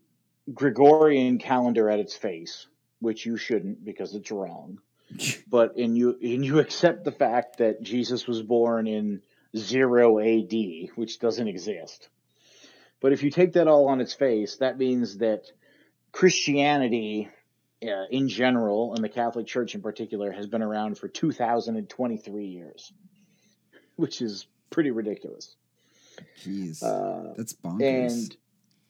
Gregorian 0.53 1.38
calendar 1.38 1.89
at 1.89 1.99
its 1.99 2.15
face, 2.15 2.67
which 2.99 3.25
you 3.25 3.38
shouldn't 3.38 3.84
because 3.84 4.13
it's 4.13 4.31
wrong, 4.31 4.79
but 5.47 5.77
and 5.77 5.97
you 5.97 6.17
and 6.21 6.43
you 6.45 6.59
accept 6.59 7.03
the 7.03 7.11
fact 7.11 7.57
that 7.57 7.81
Jesus 7.81 8.27
was 8.27 8.41
born 8.41 8.88
in 8.88 9.21
zero 9.55 10.19
AD, 10.19 10.53
which 10.95 11.19
doesn't 11.19 11.47
exist. 11.47 12.09
But 12.99 13.11
if 13.13 13.21
you 13.21 13.29
take 13.31 13.53
that 13.53 13.67
all 13.67 13.88
on 13.88 13.99
its 14.01 14.13
face, 14.13 14.57
that 14.57 14.77
means 14.77 15.17
that 15.17 15.51
Christianity 16.13 17.29
uh, 17.84 18.05
in 18.09 18.29
general, 18.29 18.93
and 18.95 19.03
the 19.03 19.09
Catholic 19.09 19.45
Church 19.45 19.75
in 19.75 19.81
particular, 19.81 20.31
has 20.31 20.47
been 20.47 20.61
around 20.61 20.97
for 20.97 21.09
2,023 21.09 22.45
years, 22.45 22.93
which 23.97 24.21
is 24.21 24.47
pretty 24.69 24.91
ridiculous. 24.91 25.55
Jeez, 26.45 26.81
Uh, 26.81 27.34
that's 27.36 27.53
bonkers. 27.53 27.81
and 27.81 28.38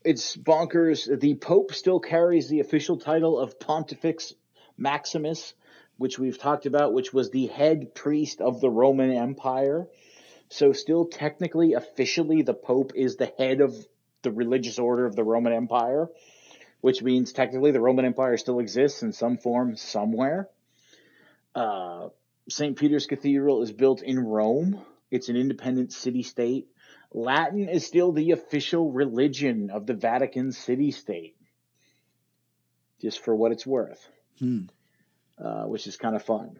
it's 0.03 0.35
bonkers. 0.35 1.19
The 1.19 1.35
Pope 1.35 1.73
still 1.73 1.99
carries 1.99 2.49
the 2.49 2.59
official 2.59 2.97
title 2.97 3.39
of 3.39 3.59
Pontifex 3.59 4.33
Maximus, 4.77 5.53
which 5.97 6.19
we've 6.19 6.37
talked 6.37 6.65
about, 6.65 6.93
which 6.93 7.13
was 7.13 7.29
the 7.29 7.47
head 7.47 7.95
priest 7.95 8.41
of 8.41 8.59
the 8.59 8.69
Roman 8.69 9.11
Empire. 9.11 9.87
So, 10.49 10.73
still 10.73 11.05
technically, 11.05 11.73
officially, 11.73 12.41
the 12.41 12.53
Pope 12.53 12.93
is 12.95 13.15
the 13.15 13.31
head 13.37 13.61
of 13.61 13.75
the 14.23 14.31
religious 14.31 14.79
order 14.79 15.05
of 15.05 15.15
the 15.15 15.23
Roman 15.23 15.53
Empire, 15.53 16.09
which 16.81 17.01
means 17.01 17.33
technically 17.33 17.71
the 17.71 17.81
Roman 17.81 18.05
Empire 18.05 18.37
still 18.37 18.59
exists 18.59 19.03
in 19.03 19.13
some 19.13 19.37
form 19.37 19.75
somewhere. 19.75 20.49
Uh, 21.55 22.09
St. 22.49 22.77
Peter's 22.77 23.05
Cathedral 23.05 23.63
is 23.63 23.71
built 23.71 24.01
in 24.01 24.19
Rome. 24.19 24.81
It's 25.11 25.29
an 25.29 25.37
independent 25.37 25.93
city 25.93 26.23
state. 26.23 26.67
Latin 27.13 27.69
is 27.69 27.85
still 27.85 28.11
the 28.11 28.31
official 28.31 28.91
religion 28.91 29.69
of 29.69 29.85
the 29.85 29.93
Vatican 29.93 30.51
city 30.51 30.91
state, 30.91 31.35
just 33.01 33.19
for 33.23 33.35
what 33.35 33.51
it's 33.51 33.65
worth, 33.65 34.09
Hmm. 34.39 34.61
uh, 35.37 35.65
which 35.65 35.85
is 35.87 35.95
kind 35.97 36.15
of 36.15 36.23
fun. 36.23 36.59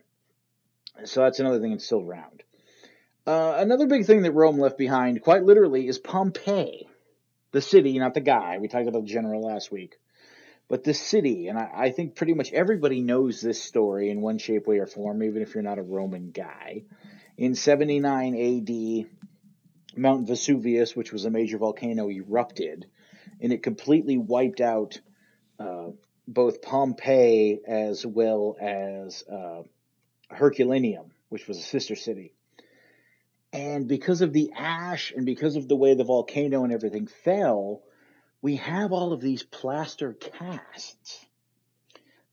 So 1.05 1.21
that's 1.21 1.39
another 1.39 1.59
thing 1.59 1.71
that's 1.71 1.85
still 1.85 2.01
around. 2.03 2.43
Uh, 3.25 3.55
another 3.57 3.87
big 3.87 4.05
thing 4.05 4.21
that 4.23 4.33
Rome 4.33 4.59
left 4.59 4.77
behind, 4.77 5.21
quite 5.21 5.43
literally, 5.43 5.87
is 5.87 5.97
Pompeii, 5.97 6.87
the 7.51 7.61
city, 7.61 7.97
not 7.97 8.13
the 8.13 8.21
guy. 8.21 8.57
We 8.59 8.67
talked 8.67 8.87
about 8.87 9.01
the 9.01 9.07
general 9.07 9.41
last 9.41 9.71
week, 9.71 9.97
but 10.67 10.83
the 10.83 10.93
city. 10.93 11.47
And 11.47 11.57
I, 11.57 11.69
I 11.73 11.91
think 11.91 12.15
pretty 12.15 12.33
much 12.33 12.51
everybody 12.51 13.01
knows 13.01 13.41
this 13.41 13.61
story 13.63 14.09
in 14.09 14.21
one 14.21 14.37
shape, 14.37 14.67
way, 14.67 14.79
or 14.79 14.87
form, 14.87 15.23
even 15.23 15.41
if 15.41 15.55
you're 15.55 15.63
not 15.63 15.79
a 15.79 15.83
Roman 15.83 16.31
guy. 16.31 16.83
In 17.37 17.55
79 17.55 18.35
AD, 18.35 19.22
Mount 19.95 20.27
Vesuvius, 20.27 20.95
which 20.95 21.11
was 21.11 21.25
a 21.25 21.29
major 21.29 21.57
volcano, 21.57 22.09
erupted, 22.09 22.87
and 23.41 23.53
it 23.53 23.63
completely 23.63 24.17
wiped 24.17 24.61
out 24.61 24.99
uh, 25.59 25.89
both 26.27 26.61
Pompeii 26.61 27.59
as 27.67 28.05
well 28.05 28.55
as 28.59 29.23
uh, 29.23 29.63
Herculaneum, 30.29 31.11
which 31.29 31.47
was 31.47 31.57
a 31.57 31.63
sister 31.63 31.95
city. 31.95 32.33
And 33.51 33.87
because 33.87 34.21
of 34.21 34.33
the 34.33 34.51
ash 34.55 35.13
and 35.15 35.25
because 35.25 35.55
of 35.55 35.67
the 35.67 35.75
way 35.75 35.93
the 35.93 36.03
volcano 36.03 36.63
and 36.63 36.73
everything 36.73 37.07
fell, 37.07 37.83
we 38.41 38.55
have 38.57 38.91
all 38.91 39.13
of 39.13 39.21
these 39.21 39.43
plaster 39.43 40.13
casts, 40.13 41.23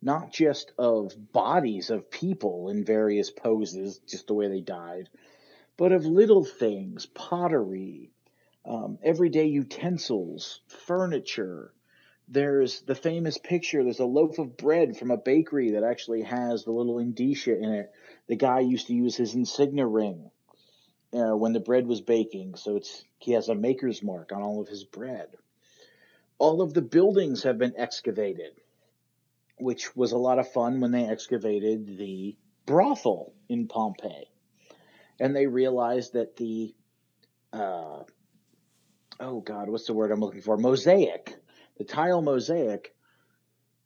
not 0.01 0.33
just 0.33 0.73
of 0.79 1.13
bodies 1.33 1.91
of 1.91 2.11
people 2.11 2.71
in 2.71 2.85
various 2.85 3.31
poses, 3.31 3.99
just 4.07 4.27
the 4.27 4.35
way 4.35 4.49
they 4.49 4.63
died, 4.63 5.11
but 5.81 5.93
of 5.93 6.05
little 6.05 6.45
things, 6.45 7.07
pottery, 7.07 8.11
um, 8.67 8.99
everyday 9.03 9.47
utensils, 9.47 10.61
furniture. 10.69 11.73
There's 12.29 12.83
the 12.83 12.95
famous 12.95 13.39
picture. 13.39 13.83
There's 13.83 13.99
a 13.99 14.05
loaf 14.05 14.39
of 14.39 14.59
bread 14.59 14.99
from 14.99 15.11
a 15.11 15.17
bakery 15.17 15.71
that 15.71 15.83
actually 15.83 16.21
has 16.21 16.65
the 16.65 16.71
little 16.71 16.99
indicia 16.99 17.57
in 17.57 17.73
it. 17.73 17.91
The 18.29 18.37
guy 18.37 18.61
used 18.61 18.89
to 18.89 18.95
use 18.95 19.17
his 19.17 19.35
insignia 19.35 19.87
ring 19.87 20.31
uh, 21.15 21.35
when 21.35 21.55
the 21.55 21.61
bread 21.61 21.87
was 21.87 22.03
baking, 22.03 22.57
so 22.57 22.77
it's 22.77 23.03
he 23.19 23.33
has 23.33 23.49
a 23.49 23.55
maker's 23.55 24.03
mark 24.03 24.33
on 24.33 24.43
all 24.43 24.61
of 24.61 24.69
his 24.69 24.85
bread. 24.85 25.29
All 26.37 26.61
of 26.61 26.75
the 26.75 26.83
buildings 26.83 27.45
have 27.45 27.57
been 27.57 27.73
excavated, 27.79 28.53
which 29.57 29.97
was 29.97 30.13
a 30.13 30.19
lot 30.19 30.39
of 30.39 30.53
fun 30.53 30.81
when 30.81 30.91
they 30.91 31.07
excavated 31.07 31.97
the 31.97 32.37
brothel 32.67 33.33
in 33.49 33.67
Pompeii 33.67 34.29
and 35.21 35.37
they 35.37 35.47
realized 35.47 36.15
that 36.15 36.37
the 36.37 36.75
uh, 37.53 38.03
oh 39.21 39.41
god 39.41 39.69
what's 39.69 39.87
the 39.87 39.93
word 39.93 40.11
i'm 40.11 40.21
looking 40.21 40.41
for? 40.41 40.57
Mosaic 40.57 41.37
the 41.77 41.85
tile 41.85 42.23
mosaic 42.23 42.95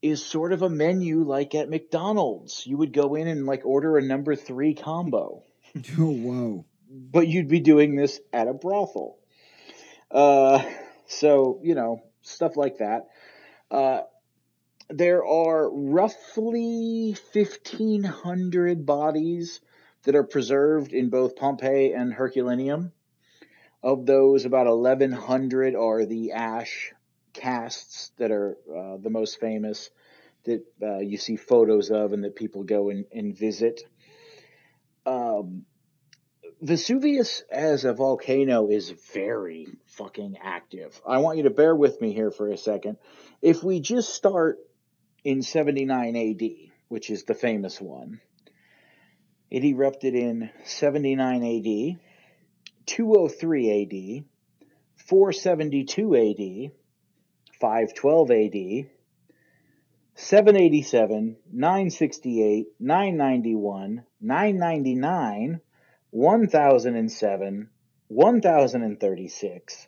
is 0.01 0.25
sort 0.25 0.53
of 0.53 0.63
a 0.63 0.71
menu 0.71 1.25
like 1.25 1.55
at 1.55 1.69
mcdonald's. 1.69 2.67
You 2.67 2.79
would 2.79 2.93
go 2.93 3.15
in 3.17 3.27
and 3.27 3.45
like 3.45 3.67
order 3.67 3.99
a 3.99 4.03
number 4.03 4.37
three 4.37 4.75
combo. 4.75 5.43
Oh 5.99 6.13
whoa. 6.13 6.65
but 6.89 7.27
you'd 7.27 7.49
be 7.49 7.59
doing 7.59 7.97
this 7.97 8.21
at 8.33 8.47
a 8.47 8.55
brothel. 8.55 9.19
Uh, 10.09 10.63
so 11.07 11.59
you 11.63 11.75
know 11.75 12.01
stuff 12.23 12.57
like 12.57 12.79
that. 12.79 13.09
Uh, 13.71 14.03
there 14.91 15.25
are 15.25 15.69
roughly 15.69 17.17
1500 17.33 18.87
bodies 18.87 19.61
that 20.05 20.15
are 20.15 20.25
preserved 20.25 20.93
in 20.93 21.09
both 21.11 21.37
Pompeii 21.37 21.93
and 21.93 22.13
Herculaneum. 22.13 22.93
Of 23.83 24.07
those, 24.07 24.45
about 24.45 24.67
1,100 24.67 25.75
are 25.75 26.07
the 26.07 26.33
ash 26.33 26.93
casts 27.35 28.13
that 28.17 28.31
are 28.31 28.57
uh, 28.69 28.97
the 28.97 29.11
most 29.11 29.41
famous 29.41 29.91
that 30.45 30.65
uh, 30.83 30.99
you 30.99 31.19
see 31.19 31.37
photos 31.37 31.91
of 31.91 32.13
and 32.13 32.25
that 32.25 32.37
people 32.37 32.65
go 32.65 32.91
and, 32.91 33.05
and 33.13 33.37
visit. 33.37 33.83
Um, 35.07 35.65
Vesuvius 36.61 37.43
as 37.51 37.85
a 37.85 37.93
volcano 37.93 38.69
is 38.69 38.91
very 39.13 39.67
fucking 39.87 40.39
active. 40.43 40.99
I 41.07 41.19
want 41.19 41.37
you 41.37 41.45
to 41.45 41.51
bear 41.51 41.75
with 41.75 42.01
me 42.01 42.13
here 42.13 42.31
for 42.31 42.49
a 42.49 42.57
second. 42.57 42.97
If 43.43 43.63
we 43.63 43.81
just 43.81 44.15
start 44.15 44.59
in 45.25 45.43
79 45.43 46.17
AD, 46.17 46.51
which 46.89 47.11
is 47.11 47.25
the 47.25 47.35
famous 47.35 47.81
one, 47.81 48.21
it 49.55 49.63
erupted 49.63 50.17
in 50.17 50.51
79 50.65 51.45
AD, 51.45 52.01
203 52.87 53.83
AD, 53.83 54.25
472 54.97 56.17
AD, 56.17 56.73
512 57.61 58.31
AD, 58.33 58.91
787, 60.17 61.37
968, 61.53 62.67
991, 62.81 64.03
999, 64.21 65.61
1007, 66.11 67.71
1036, 68.09 69.87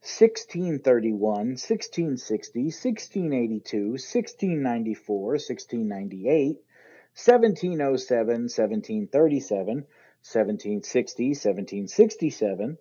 1631, 0.00 1.20
1660, 1.50 2.60
1682, 2.62 3.90
1694, 3.90 5.22
1698, 5.30 6.56
1707, 7.18 8.42
1737, 8.50 9.86
1760, 10.20 11.28
1767, 11.32 12.76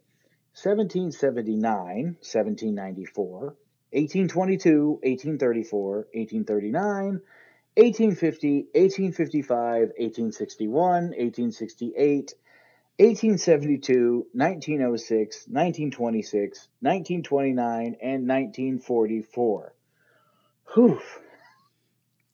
1779, 0.51 2.17
1794, 2.19 3.55
1822, 3.91 4.99
1834, 5.03 6.07
1839, 6.11 7.21
1850, 7.77 8.67
1855, 8.75 9.95
1861, 9.95 11.03
1868, 11.15 12.33
1872, 12.97 14.27
1906, 14.33 15.47
1926, 15.47 16.67
1929, 16.81 17.95
and 18.01 18.27
1944. 18.27 19.73
Whew. 20.73 20.99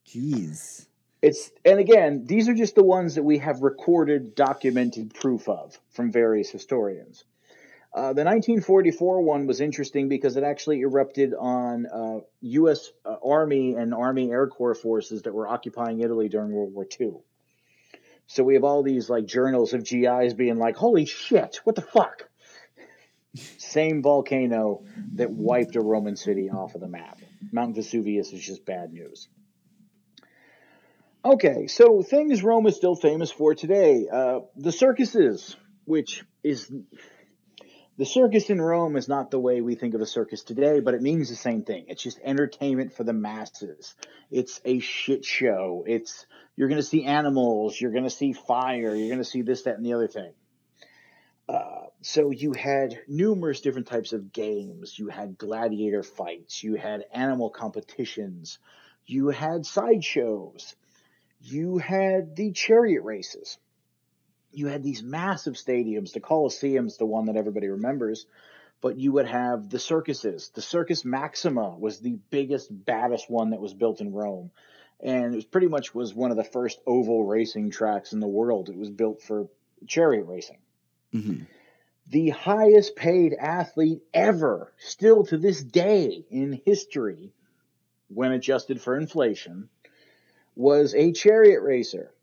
Jeez. 0.07 0.87
It's 1.21 1.51
and 1.63 1.79
again, 1.79 2.25
these 2.25 2.49
are 2.49 2.53
just 2.53 2.75
the 2.75 2.83
ones 2.83 3.15
that 3.15 3.23
we 3.23 3.37
have 3.37 3.61
recorded, 3.61 4.33
documented 4.33 5.13
proof 5.13 5.47
of 5.47 5.79
from 5.91 6.11
various 6.11 6.49
historians. 6.49 7.23
Uh, 7.93 8.13
the 8.13 8.23
1944 8.23 9.21
one 9.21 9.47
was 9.47 9.59
interesting 9.59 10.07
because 10.07 10.37
it 10.37 10.43
actually 10.43 10.79
erupted 10.79 11.33
on 11.37 11.85
uh, 11.85 12.19
U.S. 12.41 12.89
Uh, 13.05 13.17
Army 13.23 13.75
and 13.75 13.93
Army 13.93 14.31
Air 14.31 14.47
Corps 14.47 14.73
forces 14.73 15.23
that 15.23 15.33
were 15.33 15.47
occupying 15.47 15.99
Italy 15.99 16.29
during 16.29 16.53
World 16.53 16.73
War 16.73 16.87
II. 16.99 17.15
So 18.27 18.43
we 18.43 18.53
have 18.53 18.63
all 18.63 18.81
these 18.81 19.09
like 19.09 19.25
journals 19.25 19.73
of 19.73 19.83
GIs 19.83 20.33
being 20.33 20.57
like, 20.57 20.77
"Holy 20.77 21.05
shit, 21.05 21.59
what 21.65 21.75
the 21.75 21.81
fuck!" 21.81 22.29
Same 23.57 24.01
volcano 24.01 24.83
that 25.15 25.31
wiped 25.31 25.75
a 25.75 25.81
Roman 25.81 26.15
city 26.15 26.49
off 26.49 26.73
of 26.75 26.81
the 26.81 26.87
map. 26.87 27.19
Mount 27.51 27.75
Vesuvius 27.75 28.31
is 28.33 28.41
just 28.41 28.65
bad 28.65 28.93
news. 28.93 29.27
Okay, 31.23 31.67
so 31.67 32.01
things 32.01 32.43
Rome 32.43 32.65
is 32.65 32.75
still 32.75 32.95
famous 32.95 33.29
for 33.29 33.53
today. 33.53 34.07
Uh, 34.11 34.39
the 34.55 34.71
circuses, 34.71 35.55
which 35.85 36.23
is 36.43 36.71
the 37.95 38.07
circus 38.07 38.49
in 38.49 38.59
Rome 38.59 38.95
is 38.95 39.07
not 39.07 39.29
the 39.29 39.39
way 39.39 39.61
we 39.61 39.75
think 39.75 39.93
of 39.93 40.01
a 40.01 40.07
circus 40.07 40.41
today, 40.41 40.79
but 40.79 40.95
it 40.95 41.01
means 41.03 41.29
the 41.29 41.35
same 41.35 41.61
thing. 41.61 41.85
It's 41.89 42.01
just 42.01 42.19
entertainment 42.23 42.93
for 42.93 43.03
the 43.03 43.13
masses. 43.13 43.93
It's 44.31 44.59
a 44.65 44.79
shit 44.79 45.23
show. 45.23 45.83
It's 45.85 46.25
you're 46.55 46.69
going 46.69 46.81
to 46.81 46.87
see 46.87 47.03
animals, 47.03 47.79
you're 47.79 47.91
going 47.91 48.03
to 48.03 48.09
see 48.09 48.33
fire, 48.33 48.95
you're 48.95 49.09
going 49.09 49.19
to 49.19 49.23
see 49.23 49.43
this, 49.43 49.61
that, 49.63 49.75
and 49.75 49.85
the 49.85 49.93
other 49.93 50.07
thing. 50.07 50.31
Uh, 51.47 51.85
so 52.01 52.31
you 52.31 52.53
had 52.53 52.99
numerous 53.07 53.61
different 53.61 53.85
types 53.85 54.11
of 54.11 54.33
games. 54.33 54.97
You 54.97 55.09
had 55.09 55.37
gladiator 55.37 56.01
fights. 56.01 56.63
You 56.63 56.75
had 56.75 57.05
animal 57.13 57.51
competitions. 57.51 58.57
You 59.05 59.27
had 59.27 59.67
sideshows. 59.67 60.75
You 61.41 61.77
had 61.77 62.35
the 62.35 62.51
chariot 62.51 63.03
races 63.03 63.57
you 64.53 64.67
had 64.67 64.83
these 64.83 65.03
massive 65.03 65.53
stadiums. 65.53 66.13
The 66.13 66.19
Colosseum's 66.19 66.97
the 66.97 67.05
one 67.05 67.25
that 67.25 67.37
everybody 67.37 67.67
remembers, 67.67 68.25
but 68.81 68.97
you 68.97 69.11
would 69.13 69.27
have 69.27 69.69
the 69.69 69.79
circuses. 69.79 70.49
The 70.53 70.61
Circus 70.61 71.05
Maxima 71.05 71.75
was 71.77 71.99
the 71.99 72.17
biggest, 72.29 72.67
baddest 72.69 73.29
one 73.29 73.51
that 73.51 73.61
was 73.61 73.73
built 73.73 74.01
in 74.01 74.11
Rome, 74.11 74.51
and 74.99 75.33
it 75.33 75.35
was 75.35 75.45
pretty 75.45 75.67
much 75.67 75.95
was 75.95 76.13
one 76.13 76.31
of 76.31 76.37
the 76.37 76.43
first 76.43 76.79
oval 76.85 77.23
racing 77.23 77.71
tracks 77.71 78.13
in 78.13 78.19
the 78.19 78.27
world. 78.27 78.69
It 78.69 78.77
was 78.77 78.89
built 78.89 79.21
for 79.21 79.47
chariot 79.87 80.25
racing. 80.25 80.59
Mm-hmm. 81.13 81.43
The 82.07 82.29
highest 82.29 82.95
paid 82.95 83.33
athlete 83.33 84.01
ever, 84.13 84.73
still 84.79 85.25
to 85.25 85.37
this 85.37 85.63
day 85.63 86.25
in 86.29 86.61
history, 86.65 87.31
when 88.09 88.33
adjusted 88.33 88.81
for 88.81 88.97
inflation, 88.97 89.69
was 90.55 90.93
a 90.95 91.11
chariot 91.11 91.61
racer. 91.61 92.13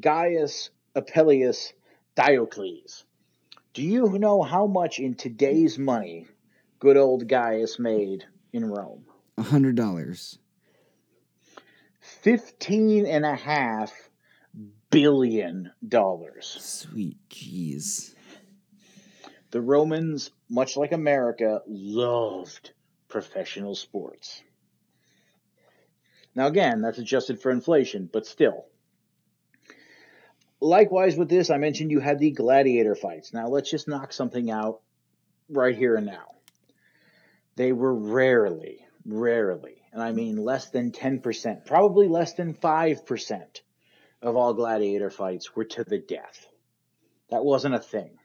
Gaius 0.00 0.70
Apelles 0.94 1.72
Diocles. 2.14 3.04
Do 3.72 3.82
you 3.82 4.18
know 4.18 4.42
how 4.42 4.66
much 4.66 4.98
in 4.98 5.14
today's 5.14 5.78
money 5.78 6.26
good 6.78 6.96
old 6.96 7.28
Gaius 7.28 7.78
made 7.78 8.24
in 8.52 8.66
Rome? 8.66 9.04
A 9.38 9.42
hundred 9.42 9.76
dollars. 9.76 10.38
Fifteen 12.00 13.06
and 13.06 13.24
a 13.24 13.36
half 13.36 13.92
billion 14.90 15.70
dollars. 15.86 16.56
Sweet 16.60 17.16
jeez. 17.28 18.14
The 19.52 19.60
Romans, 19.60 20.30
much 20.48 20.76
like 20.76 20.92
America, 20.92 21.62
loved 21.66 22.72
professional 23.08 23.74
sports. 23.74 24.42
Now, 26.40 26.46
again, 26.46 26.80
that's 26.80 26.96
adjusted 26.96 27.42
for 27.42 27.50
inflation, 27.50 28.08
but 28.10 28.24
still, 28.24 28.64
likewise 30.58 31.14
with 31.14 31.28
this, 31.28 31.50
I 31.50 31.58
mentioned 31.58 31.90
you 31.90 32.00
had 32.00 32.18
the 32.18 32.30
gladiator 32.30 32.94
fights. 32.94 33.34
Now 33.34 33.48
let's 33.48 33.70
just 33.70 33.86
knock 33.86 34.14
something 34.14 34.50
out 34.50 34.80
right 35.50 35.76
here 35.76 35.96
and 35.96 36.06
now. 36.06 36.36
They 37.56 37.72
were 37.72 37.94
rarely, 37.94 38.86
rarely, 39.04 39.82
and 39.92 40.02
I 40.02 40.12
mean 40.12 40.38
less 40.38 40.70
than 40.70 40.92
10%, 40.92 41.66
probably 41.66 42.08
less 42.08 42.32
than 42.32 42.54
5% 42.54 43.60
of 44.22 44.34
all 44.34 44.54
gladiator 44.54 45.10
fights 45.10 45.54
were 45.54 45.66
to 45.66 45.84
the 45.84 45.98
death. 45.98 46.46
That 47.28 47.44
wasn't 47.44 47.74
a 47.74 47.80
thing. 47.80 48.18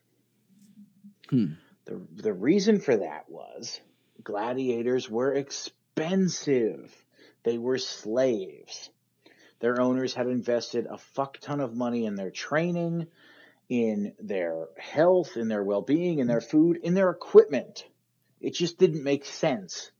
Hmm. 1.30 1.56
The, 1.84 2.00
the 2.16 2.34
reason 2.34 2.80
for 2.80 2.96
that 2.96 3.30
was 3.30 3.82
gladiators 4.24 5.10
were 5.10 5.34
expensive. 5.34 7.05
They 7.46 7.60
were 7.60 7.78
slaves. 7.78 8.90
Their 9.60 9.80
owners 9.80 10.14
had 10.14 10.28
invested 10.28 10.88
a 10.88 10.98
fuck 10.98 11.38
ton 11.40 11.62
of 11.62 11.76
money 11.76 12.06
in 12.06 12.16
their 12.16 12.32
training, 12.32 13.08
in 13.70 14.14
their 14.20 14.68
health, 14.78 15.38
in 15.38 15.48
their 15.48 15.64
well 15.64 15.84
being, 15.84 16.20
in 16.20 16.28
their 16.28 16.42
food, 16.42 16.80
in 16.84 16.96
their 16.96 17.12
equipment. 17.12 17.86
It 18.42 18.56
just 18.56 18.80
didn't 18.80 19.04
make 19.04 19.26
sense 19.26 19.92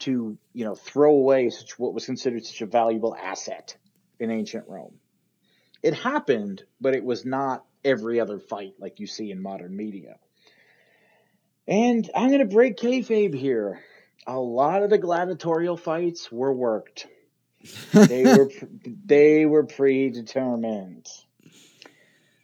to, 0.00 0.36
you 0.52 0.64
know, 0.64 0.74
throw 0.74 1.12
away 1.12 1.50
such 1.50 1.78
what 1.78 1.94
was 1.94 2.06
considered 2.06 2.44
such 2.44 2.60
a 2.60 2.66
valuable 2.66 3.14
asset 3.14 3.76
in 4.18 4.30
ancient 4.30 4.68
Rome. 4.68 4.94
It 5.82 5.94
happened, 5.94 6.64
but 6.80 6.94
it 6.94 7.04
was 7.04 7.24
not 7.24 7.64
every 7.84 8.20
other 8.20 8.38
fight 8.38 8.74
like 8.78 9.00
you 9.00 9.06
see 9.06 9.30
in 9.30 9.40
modern 9.40 9.76
media. 9.76 10.16
And 11.68 12.10
I'm 12.14 12.28
going 12.28 12.40
to 12.40 12.54
break 12.54 12.76
kayfabe 12.76 13.34
here. 13.34 13.80
A 14.26 14.38
lot 14.38 14.82
of 14.82 14.90
the 14.90 14.98
gladiatorial 14.98 15.76
fights 15.76 16.30
were 16.30 16.52
worked 16.52 17.06
they 17.92 18.24
were 18.24 18.50
they 19.04 19.46
were 19.46 19.64
predetermined. 19.64 21.06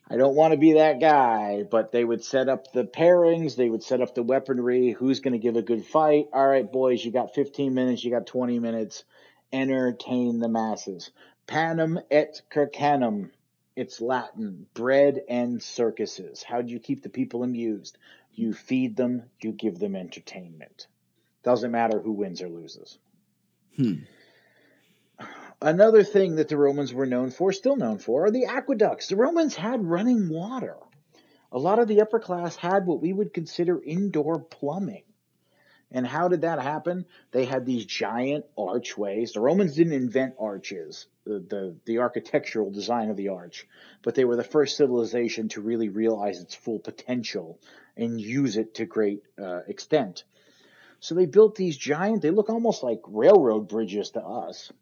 I 0.08 0.16
don't 0.16 0.36
want 0.36 0.52
to 0.52 0.58
be 0.58 0.74
that 0.74 1.00
guy, 1.00 1.64
but 1.68 1.90
they 1.90 2.04
would 2.04 2.22
set 2.22 2.48
up 2.48 2.72
the 2.72 2.84
pairings, 2.84 3.56
they 3.56 3.68
would 3.68 3.82
set 3.82 4.00
up 4.00 4.14
the 4.14 4.22
weaponry, 4.22 4.92
who's 4.92 5.20
going 5.20 5.32
to 5.32 5.38
give 5.38 5.56
a 5.56 5.62
good 5.62 5.84
fight. 5.84 6.26
All 6.32 6.46
right, 6.46 6.70
boys, 6.70 7.04
you 7.04 7.10
got 7.10 7.34
15 7.34 7.74
minutes, 7.74 8.04
you 8.04 8.12
got 8.12 8.26
20 8.26 8.60
minutes. 8.60 9.04
Entertain 9.52 10.38
the 10.38 10.48
masses. 10.48 11.10
Panem 11.46 11.98
et 12.10 12.40
circenum. 12.52 13.30
It's 13.74 14.00
Latin. 14.00 14.66
Bread 14.74 15.22
and 15.28 15.62
circuses. 15.62 16.42
How 16.42 16.62
do 16.62 16.70
you 16.72 16.78
keep 16.78 17.02
the 17.02 17.08
people 17.08 17.42
amused? 17.42 17.98
You 18.32 18.52
feed 18.52 18.96
them, 18.96 19.24
you 19.40 19.52
give 19.52 19.78
them 19.78 19.96
entertainment. 19.96 20.86
Doesn't 21.46 21.70
matter 21.70 22.00
who 22.00 22.10
wins 22.10 22.42
or 22.42 22.48
loses. 22.48 22.98
Hmm. 23.76 23.98
Another 25.62 26.02
thing 26.02 26.34
that 26.34 26.48
the 26.48 26.56
Romans 26.56 26.92
were 26.92 27.06
known 27.06 27.30
for, 27.30 27.52
still 27.52 27.76
known 27.76 27.98
for, 27.98 28.24
are 28.24 28.32
the 28.32 28.46
aqueducts. 28.46 29.06
The 29.06 29.14
Romans 29.14 29.54
had 29.54 29.84
running 29.84 30.28
water. 30.28 30.76
A 31.52 31.58
lot 31.60 31.78
of 31.78 31.86
the 31.86 32.00
upper 32.00 32.18
class 32.18 32.56
had 32.56 32.84
what 32.84 33.00
we 33.00 33.12
would 33.12 33.32
consider 33.32 33.80
indoor 33.80 34.40
plumbing. 34.40 35.04
And 35.92 36.04
how 36.04 36.26
did 36.26 36.40
that 36.40 36.60
happen? 36.60 37.06
They 37.30 37.44
had 37.44 37.64
these 37.64 37.84
giant 37.86 38.44
archways. 38.58 39.30
The 39.30 39.40
Romans 39.40 39.76
didn't 39.76 39.92
invent 39.92 40.34
arches, 40.40 41.06
the, 41.22 41.38
the, 41.38 41.76
the, 41.84 41.98
architectural 41.98 42.72
design 42.72 43.08
of 43.08 43.16
the 43.16 43.28
arch, 43.28 43.68
but 44.02 44.16
they 44.16 44.24
were 44.24 44.34
the 44.34 44.42
first 44.42 44.76
civilization 44.76 45.48
to 45.50 45.60
really 45.60 45.90
realize 45.90 46.40
its 46.40 46.56
full 46.56 46.80
potential 46.80 47.60
and 47.96 48.20
use 48.20 48.56
it 48.56 48.74
to 48.74 48.84
great 48.84 49.22
uh, 49.40 49.60
extent. 49.68 50.24
So 51.06 51.14
they 51.14 51.26
built 51.26 51.54
these 51.54 51.76
giant, 51.76 52.22
they 52.22 52.32
look 52.32 52.50
almost 52.50 52.82
like 52.82 53.00
railroad 53.06 53.68
bridges 53.68 54.10
to 54.10 54.24
us 54.24 54.72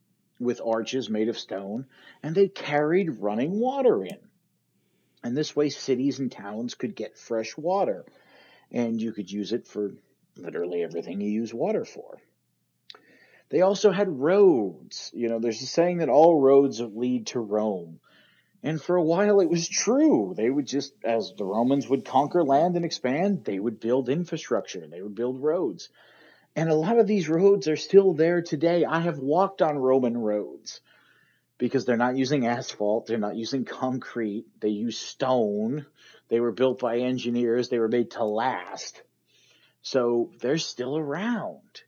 with 0.41 0.59
arches 0.65 1.11
made 1.11 1.29
of 1.29 1.39
stone, 1.39 1.85
and 2.23 2.35
they 2.35 2.49
carried 2.49 3.21
running 3.21 3.61
water 3.61 4.03
in. 4.03 4.17
And 5.23 5.37
this 5.37 5.55
way, 5.55 5.69
cities 5.69 6.21
and 6.21 6.33
towns 6.33 6.77
could 6.77 6.97
get 6.97 7.19
fresh 7.19 7.59
water, 7.59 8.07
and 8.73 8.99
you 8.99 9.13
could 9.13 9.31
use 9.31 9.53
it 9.53 9.67
for 9.67 9.97
literally 10.35 10.83
everything 10.83 11.21
you 11.21 11.29
use 11.29 11.53
water 11.53 11.85
for. 11.85 12.17
They 13.51 13.61
also 13.61 13.91
had 13.91 14.09
roads. 14.09 15.11
You 15.13 15.29
know, 15.29 15.41
there's 15.41 15.61
a 15.61 15.67
saying 15.67 15.99
that 15.99 16.09
all 16.09 16.41
roads 16.41 16.81
lead 16.81 17.27
to 17.29 17.39
Rome. 17.41 18.01
And 18.63 18.81
for 18.81 18.97
a 18.97 19.05
while 19.05 19.41
it 19.41 19.51
was 19.51 19.69
true. 19.69 20.33
They 20.35 20.49
would 20.49 20.67
just, 20.67 20.95
as 21.05 21.35
the 21.37 21.45
Romans 21.45 21.87
would 21.87 22.07
conquer 22.07 22.43
land 22.43 22.77
and 22.77 22.85
expand, 22.87 23.45
they 23.45 23.59
would 23.59 23.79
build 23.79 24.09
infrastructure, 24.09 24.87
they 24.87 25.03
would 25.03 25.15
build 25.15 25.43
roads. 25.43 25.91
And 26.57 26.71
a 26.71 26.75
lot 26.75 26.99
of 26.99 27.07
these 27.09 27.29
roads 27.29 27.67
are 27.67 27.77
still 27.77 28.13
there 28.13 28.41
today. 28.41 28.85
I 28.85 29.01
have 29.01 29.19
walked 29.19 29.61
on 29.61 29.77
Roman 29.77 30.17
roads 30.17 30.81
because 31.59 31.85
they're 31.85 31.97
not 31.97 32.17
using 32.17 32.47
asphalt, 32.47 33.07
they're 33.07 33.19
not 33.19 33.37
using 33.37 33.65
concrete, 33.65 34.47
they 34.61 34.69
use 34.69 34.99
stone. 34.99 35.87
They 36.29 36.41
were 36.41 36.53
built 36.53 36.79
by 36.79 36.99
engineers, 36.99 37.69
they 37.69 37.79
were 37.79 37.89
made 37.89 38.13
to 38.13 38.25
last. 38.25 39.03
So 39.83 40.31
they're 40.41 40.59
still 40.59 40.97
around. 40.97 41.83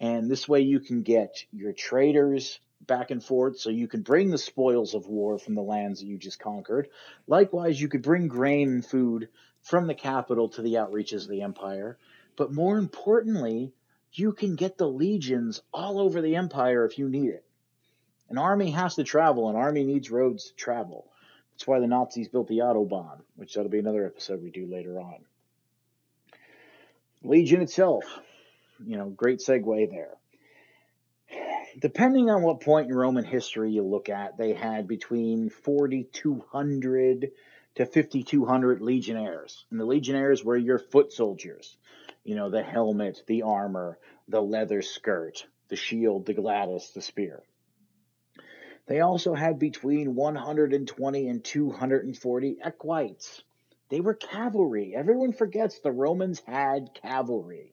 And 0.00 0.30
this 0.30 0.48
way 0.48 0.60
you 0.60 0.80
can 0.80 1.02
get 1.02 1.44
your 1.52 1.72
traders 1.72 2.60
back 2.80 3.10
and 3.10 3.22
forth 3.22 3.58
so 3.58 3.70
you 3.70 3.88
can 3.88 4.02
bring 4.02 4.30
the 4.30 4.38
spoils 4.38 4.94
of 4.94 5.06
war 5.06 5.38
from 5.38 5.54
the 5.54 5.62
lands 5.62 6.00
that 6.00 6.06
you 6.06 6.18
just 6.18 6.38
conquered. 6.38 6.88
Likewise, 7.26 7.80
you 7.80 7.88
could 7.88 8.02
bring 8.02 8.28
grain 8.28 8.68
and 8.68 8.86
food 8.86 9.28
from 9.62 9.86
the 9.86 9.94
capital 9.94 10.48
to 10.50 10.62
the 10.62 10.74
outreaches 10.74 11.22
of 11.22 11.28
the 11.28 11.42
empire. 11.42 11.98
But 12.36 12.52
more 12.52 12.78
importantly, 12.78 13.72
you 14.12 14.32
can 14.32 14.56
get 14.56 14.78
the 14.78 14.88
legions 14.88 15.60
all 15.72 16.00
over 16.00 16.20
the 16.20 16.36
empire 16.36 16.84
if 16.84 16.98
you 16.98 17.08
need 17.08 17.30
it. 17.30 17.44
An 18.30 18.38
army 18.38 18.70
has 18.70 18.96
to 18.96 19.04
travel, 19.04 19.48
an 19.48 19.56
army 19.56 19.84
needs 19.84 20.10
roads 20.10 20.48
to 20.48 20.54
travel. 20.54 21.06
That's 21.52 21.66
why 21.66 21.80
the 21.80 21.86
Nazis 21.86 22.28
built 22.28 22.48
the 22.48 22.58
Autobahn, 22.58 23.20
which 23.36 23.54
that'll 23.54 23.70
be 23.70 23.78
another 23.78 24.06
episode 24.06 24.42
we 24.42 24.50
do 24.50 24.66
later 24.66 25.00
on. 25.00 25.24
Legion 27.22 27.62
itself, 27.62 28.04
you 28.84 28.96
know, 28.96 29.08
great 29.08 29.40
segue 29.40 29.90
there. 29.90 30.14
Depending 31.80 32.30
on 32.30 32.42
what 32.42 32.60
point 32.60 32.88
in 32.88 32.94
Roman 32.94 33.24
history 33.24 33.72
you 33.72 33.82
look 33.82 34.08
at, 34.08 34.36
they 34.36 34.52
had 34.52 34.88
between 34.88 35.48
4,200 35.50 37.30
to 37.76 37.86
5,200 37.86 38.80
legionnaires. 38.80 39.64
And 39.70 39.78
the 39.78 39.84
legionnaires 39.84 40.44
were 40.44 40.56
your 40.56 40.78
foot 40.78 41.12
soldiers 41.12 41.76
you 42.28 42.34
know, 42.34 42.50
the 42.50 42.62
helmet, 42.62 43.22
the 43.26 43.40
armor, 43.40 43.98
the 44.28 44.42
leather 44.42 44.82
skirt, 44.82 45.46
the 45.68 45.76
shield, 45.76 46.26
the 46.26 46.34
gladius, 46.34 46.90
the 46.90 47.00
spear. 47.00 47.42
They 48.86 49.00
also 49.00 49.32
had 49.32 49.58
between 49.58 50.14
120 50.14 51.28
and 51.28 51.42
240 51.42 52.58
equites. 52.62 53.42
They 53.88 54.02
were 54.02 54.12
cavalry. 54.12 54.94
Everyone 54.94 55.32
forgets 55.32 55.78
the 55.78 55.90
Romans 55.90 56.42
had 56.46 56.90
cavalry. 56.92 57.72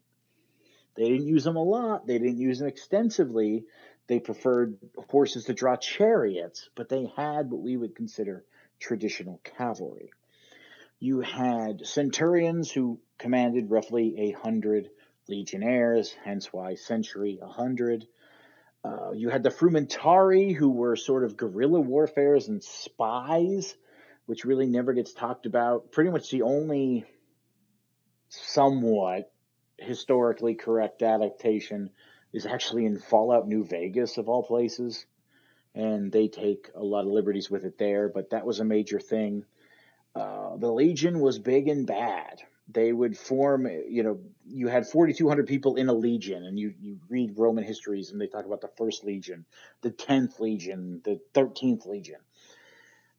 They 0.95 1.09
didn't 1.09 1.27
use 1.27 1.43
them 1.43 1.57
a 1.57 1.61
lot, 1.61 2.07
they 2.07 2.17
didn't 2.17 2.37
use 2.37 2.59
them 2.59 2.69
extensively. 2.69 3.65
They 4.07 4.21
preferred 4.21 4.77
horses 5.09 5.45
to 5.45 5.53
draw 5.53 5.75
chariots, 5.75 6.69
but 6.75 6.87
they 6.87 7.11
had 7.17 7.51
what 7.51 7.61
we 7.61 7.75
would 7.75 7.93
consider 7.93 8.45
traditional 8.79 9.41
cavalry. 9.43 10.11
You 10.99 11.21
had 11.21 11.85
centurions 11.85 12.71
who 12.71 12.99
commanded 13.17 13.69
roughly 13.69 14.15
a 14.19 14.31
hundred 14.31 14.89
legionnaires, 15.27 16.15
hence 16.23 16.53
why 16.53 16.75
century 16.75 17.39
a 17.41 17.47
hundred. 17.47 18.07
Uh, 18.83 19.11
you 19.11 19.29
had 19.29 19.43
the 19.43 19.49
frumentarii, 19.49 20.55
who 20.55 20.69
were 20.69 20.95
sort 20.95 21.23
of 21.23 21.37
guerrilla 21.37 21.81
warfares 21.81 22.47
and 22.47 22.63
spies, 22.63 23.75
which 24.25 24.45
really 24.45 24.67
never 24.67 24.93
gets 24.93 25.13
talked 25.13 25.45
about. 25.45 25.91
Pretty 25.91 26.11
much 26.11 26.29
the 26.29 26.43
only 26.43 27.05
somewhat 28.29 29.31
historically 29.77 30.55
correct 30.55 31.01
adaptation 31.01 31.89
is 32.31 32.45
actually 32.45 32.85
in 32.85 32.99
Fallout 32.99 33.47
New 33.47 33.63
Vegas, 33.63 34.17
of 34.17 34.29
all 34.29 34.43
places. 34.43 35.05
And 35.73 36.11
they 36.11 36.27
take 36.27 36.69
a 36.75 36.83
lot 36.83 37.05
of 37.05 37.11
liberties 37.11 37.49
with 37.49 37.65
it 37.65 37.77
there, 37.77 38.07
but 38.07 38.29
that 38.29 38.45
was 38.45 38.59
a 38.59 38.65
major 38.65 38.99
thing. 38.99 39.45
Uh, 40.15 40.55
the 40.57 40.71
Legion 40.71 41.19
was 41.19 41.39
big 41.39 41.67
and 41.67 41.85
bad. 41.85 42.41
They 42.67 42.91
would 42.91 43.17
form, 43.17 43.67
you 43.67 44.01
know, 44.01 44.19
you 44.47 44.67
had 44.67 44.87
4,200 44.87 45.45
people 45.45 45.75
in 45.75 45.87
a 45.87 45.93
legion, 45.93 46.43
and 46.43 46.57
you, 46.57 46.73
you 46.79 46.99
read 47.09 47.37
Roman 47.37 47.63
histories 47.63 48.11
and 48.11 48.19
they 48.19 48.27
talk 48.27 48.45
about 48.45 48.61
the 48.61 48.71
first 48.75 49.03
legion, 49.03 49.45
the 49.81 49.91
10th 49.91 50.39
legion, 50.39 51.01
the 51.03 51.19
13th 51.35 51.85
legion. 51.85 52.19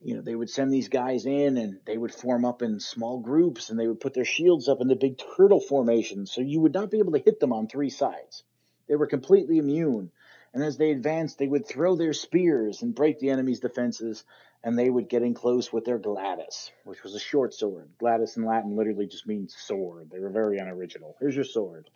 You 0.01 0.17
know, 0.17 0.23
they 0.23 0.35
would 0.35 0.51
send 0.51 0.73
these 0.73 0.89
guys 0.89 1.27
in 1.27 1.57
and 1.59 1.79
they 1.87 1.97
would 1.97 2.13
form 2.13 2.45
up 2.45 2.61
in 2.61 2.81
small 2.81 3.21
groups 3.21 3.71
and 3.71 3.79
they 3.79 3.87
would 3.87 4.01
put 4.01 4.15
their 4.15 4.25
shields 4.25 4.69
up 4.69 4.81
in 4.81 4.89
the 4.89 4.97
big 4.97 5.21
turtle 5.37 5.61
formation. 5.61 6.27
So 6.27 6.41
you 6.41 6.61
would 6.61 6.75
not 6.75 6.91
be 6.91 6.99
able 6.99 7.13
to 7.13 7.23
hit 7.25 7.39
them 7.39 7.53
on 7.53 7.69
three 7.69 7.91
sides. 7.91 8.43
They 8.89 8.97
were 8.97 9.07
completely 9.07 9.59
immune. 9.59 10.11
And 10.57 10.65
as 10.65 10.79
they 10.79 10.91
advanced, 10.91 11.37
they 11.37 11.47
would 11.47 11.67
throw 11.67 11.97
their 11.97 12.15
spears 12.15 12.81
and 12.81 12.95
break 12.95 13.19
the 13.19 13.29
enemy's 13.29 13.61
defenses, 13.61 14.25
and 14.65 14.79
they 14.79 14.89
would 14.89 15.07
get 15.07 15.21
in 15.21 15.35
close 15.35 15.71
with 15.71 15.85
their 15.85 15.99
gladius, 15.99 16.71
which 16.85 17.03
was 17.03 17.15
a 17.15 17.19
short 17.21 17.53
sword. 17.53 17.91
Gladius 17.99 18.39
in 18.39 18.47
Latin 18.47 18.75
literally 18.75 19.07
just 19.07 19.27
means 19.27 19.55
sword. 19.55 20.09
They 20.11 20.19
were 20.19 20.31
very 20.31 20.57
unoriginal. 20.57 21.15
Here's 21.21 21.35
your 21.35 21.45
sword. 21.45 21.91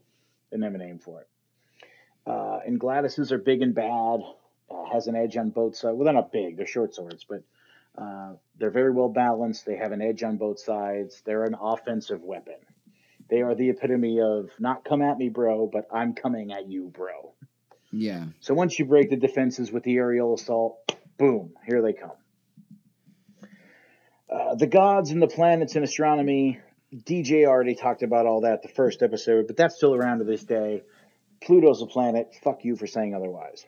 They 0.50 0.58
never 0.58 0.76
name 0.76 0.98
for 0.98 1.22
it. 1.22 1.28
Uh, 2.26 2.58
and 2.66 2.78
gladiuses 2.78 3.32
are 3.32 3.38
big 3.38 3.62
and 3.62 3.74
bad. 3.74 4.20
Uh, 4.70 4.84
has 4.92 5.06
an 5.06 5.16
edge 5.16 5.38
on 5.38 5.48
both 5.48 5.74
sides. 5.74 5.96
Well, 5.96 6.04
they're 6.04 6.12
not 6.12 6.30
big. 6.30 6.58
They're 6.58 6.66
short 6.66 6.94
swords, 6.94 7.24
but 7.26 7.42
uh, 7.96 8.34
they're 8.58 8.68
very 8.68 8.92
well 8.92 9.08
balanced. 9.08 9.64
They 9.64 9.76
have 9.76 9.92
an 9.92 10.02
edge 10.02 10.22
on 10.22 10.36
both 10.36 10.58
sides. 10.58 11.22
They're 11.24 11.44
an 11.44 11.56
offensive 11.58 12.22
weapon. 12.22 12.56
They 13.30 13.40
are 13.40 13.54
the 13.54 13.70
epitome 13.70 14.20
of 14.20 14.50
not 14.58 14.84
come 14.84 15.00
at 15.00 15.16
me, 15.16 15.30
bro, 15.30 15.66
but 15.66 15.86
I'm 15.90 16.12
coming 16.12 16.52
at 16.52 16.68
you, 16.68 16.88
bro. 16.88 17.32
Yeah. 17.92 18.26
So 18.40 18.54
once 18.54 18.78
you 18.78 18.84
break 18.84 19.10
the 19.10 19.16
defenses 19.16 19.72
with 19.72 19.82
the 19.82 19.96
aerial 19.96 20.34
assault, 20.34 20.96
boom, 21.18 21.54
here 21.66 21.82
they 21.82 21.92
come. 21.92 22.12
Uh, 24.30 24.54
the 24.54 24.66
gods 24.66 25.10
and 25.10 25.20
the 25.20 25.26
planets 25.26 25.74
in 25.74 25.82
astronomy, 25.82 26.60
DJ 26.94 27.46
already 27.46 27.74
talked 27.74 28.02
about 28.02 28.26
all 28.26 28.42
that 28.42 28.62
the 28.62 28.68
first 28.68 29.02
episode, 29.02 29.46
but 29.48 29.56
that's 29.56 29.76
still 29.76 29.94
around 29.94 30.18
to 30.18 30.24
this 30.24 30.44
day. 30.44 30.82
Pluto's 31.42 31.82
a 31.82 31.86
planet. 31.86 32.28
Fuck 32.42 32.64
you 32.64 32.76
for 32.76 32.86
saying 32.86 33.14
otherwise. 33.14 33.66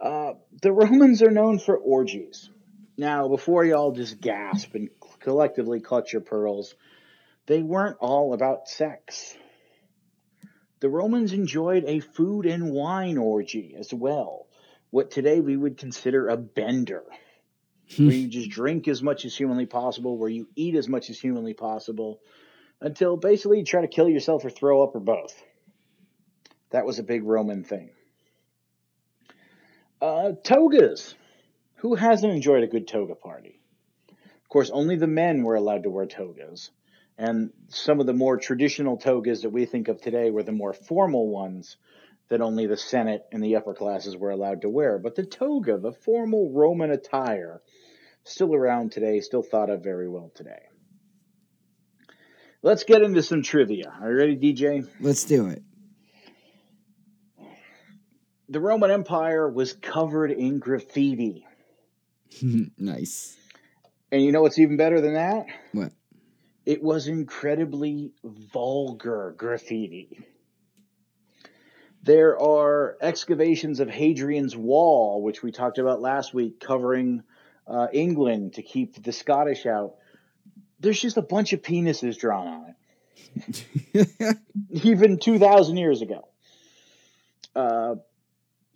Uh, 0.00 0.34
the 0.62 0.72
Romans 0.72 1.22
are 1.22 1.30
known 1.30 1.58
for 1.58 1.76
orgies. 1.76 2.50
Now, 2.96 3.28
before 3.28 3.64
y'all 3.64 3.92
just 3.92 4.20
gasp 4.20 4.74
and 4.74 4.90
collectively 5.20 5.80
clutch 5.80 6.12
your 6.12 6.22
pearls, 6.22 6.74
they 7.46 7.62
weren't 7.62 7.96
all 8.00 8.32
about 8.32 8.68
sex. 8.68 9.34
The 10.80 10.88
Romans 10.88 11.34
enjoyed 11.34 11.84
a 11.84 12.00
food 12.00 12.46
and 12.46 12.72
wine 12.72 13.18
orgy 13.18 13.74
as 13.78 13.92
well, 13.92 14.46
what 14.90 15.10
today 15.10 15.40
we 15.40 15.56
would 15.56 15.76
consider 15.76 16.28
a 16.28 16.38
bender, 16.38 17.04
where 17.98 18.10
you 18.10 18.28
just 18.28 18.50
drink 18.50 18.88
as 18.88 19.02
much 19.02 19.26
as 19.26 19.36
humanly 19.36 19.66
possible, 19.66 20.16
where 20.16 20.30
you 20.30 20.48
eat 20.56 20.74
as 20.74 20.88
much 20.88 21.10
as 21.10 21.18
humanly 21.18 21.52
possible, 21.52 22.20
until 22.80 23.18
basically 23.18 23.58
you 23.58 23.64
try 23.64 23.82
to 23.82 23.88
kill 23.88 24.08
yourself 24.08 24.44
or 24.44 24.50
throw 24.50 24.82
up 24.82 24.94
or 24.94 25.00
both. 25.00 25.34
That 26.70 26.86
was 26.86 26.98
a 26.98 27.02
big 27.02 27.24
Roman 27.24 27.62
thing. 27.62 27.90
Uh, 30.00 30.32
togas. 30.42 31.14
Who 31.76 31.94
hasn't 31.94 32.32
enjoyed 32.32 32.62
a 32.62 32.66
good 32.66 32.88
toga 32.88 33.14
party? 33.14 33.60
Of 34.10 34.48
course, 34.48 34.70
only 34.70 34.96
the 34.96 35.06
men 35.06 35.42
were 35.42 35.54
allowed 35.54 35.82
to 35.82 35.90
wear 35.90 36.06
togas. 36.06 36.70
And 37.20 37.50
some 37.68 38.00
of 38.00 38.06
the 38.06 38.14
more 38.14 38.38
traditional 38.38 38.96
togas 38.96 39.42
that 39.42 39.50
we 39.50 39.66
think 39.66 39.88
of 39.88 40.00
today 40.00 40.30
were 40.30 40.42
the 40.42 40.52
more 40.52 40.72
formal 40.72 41.28
ones 41.28 41.76
that 42.30 42.40
only 42.40 42.66
the 42.66 42.78
Senate 42.78 43.26
and 43.30 43.44
the 43.44 43.56
upper 43.56 43.74
classes 43.74 44.16
were 44.16 44.30
allowed 44.30 44.62
to 44.62 44.70
wear. 44.70 44.98
But 44.98 45.16
the 45.16 45.26
toga, 45.26 45.76
the 45.76 45.92
formal 45.92 46.50
Roman 46.50 46.90
attire, 46.90 47.60
still 48.24 48.54
around 48.54 48.92
today, 48.92 49.20
still 49.20 49.42
thought 49.42 49.68
of 49.68 49.84
very 49.84 50.08
well 50.08 50.32
today. 50.34 50.62
Let's 52.62 52.84
get 52.84 53.02
into 53.02 53.22
some 53.22 53.42
trivia. 53.42 53.92
Are 54.00 54.10
you 54.10 54.16
ready, 54.16 54.36
DJ? 54.38 54.88
Let's 54.98 55.24
do 55.24 55.48
it. 55.48 55.62
The 58.48 58.60
Roman 58.60 58.90
Empire 58.90 59.46
was 59.46 59.74
covered 59.74 60.30
in 60.30 60.58
graffiti. 60.58 61.46
nice. 62.78 63.36
And 64.10 64.24
you 64.24 64.32
know 64.32 64.40
what's 64.40 64.58
even 64.58 64.78
better 64.78 65.02
than 65.02 65.12
that? 65.14 65.44
What? 65.72 65.92
It 66.66 66.82
was 66.82 67.08
incredibly 67.08 68.12
vulgar 68.22 69.34
graffiti. 69.36 70.24
There 72.02 72.40
are 72.40 72.96
excavations 73.00 73.80
of 73.80 73.88
Hadrian's 73.88 74.56
Wall, 74.56 75.22
which 75.22 75.42
we 75.42 75.52
talked 75.52 75.78
about 75.78 76.00
last 76.00 76.32
week, 76.32 76.60
covering 76.60 77.22
uh, 77.66 77.88
England 77.92 78.54
to 78.54 78.62
keep 78.62 79.02
the 79.02 79.12
Scottish 79.12 79.66
out. 79.66 79.96
There's 80.80 81.00
just 81.00 81.18
a 81.18 81.22
bunch 81.22 81.52
of 81.52 81.62
penises 81.62 82.18
drawn 82.18 82.46
on 82.46 82.74
it, 83.94 84.38
even 84.70 85.18
2,000 85.18 85.76
years 85.76 86.00
ago. 86.00 86.26
Uh, 87.54 87.96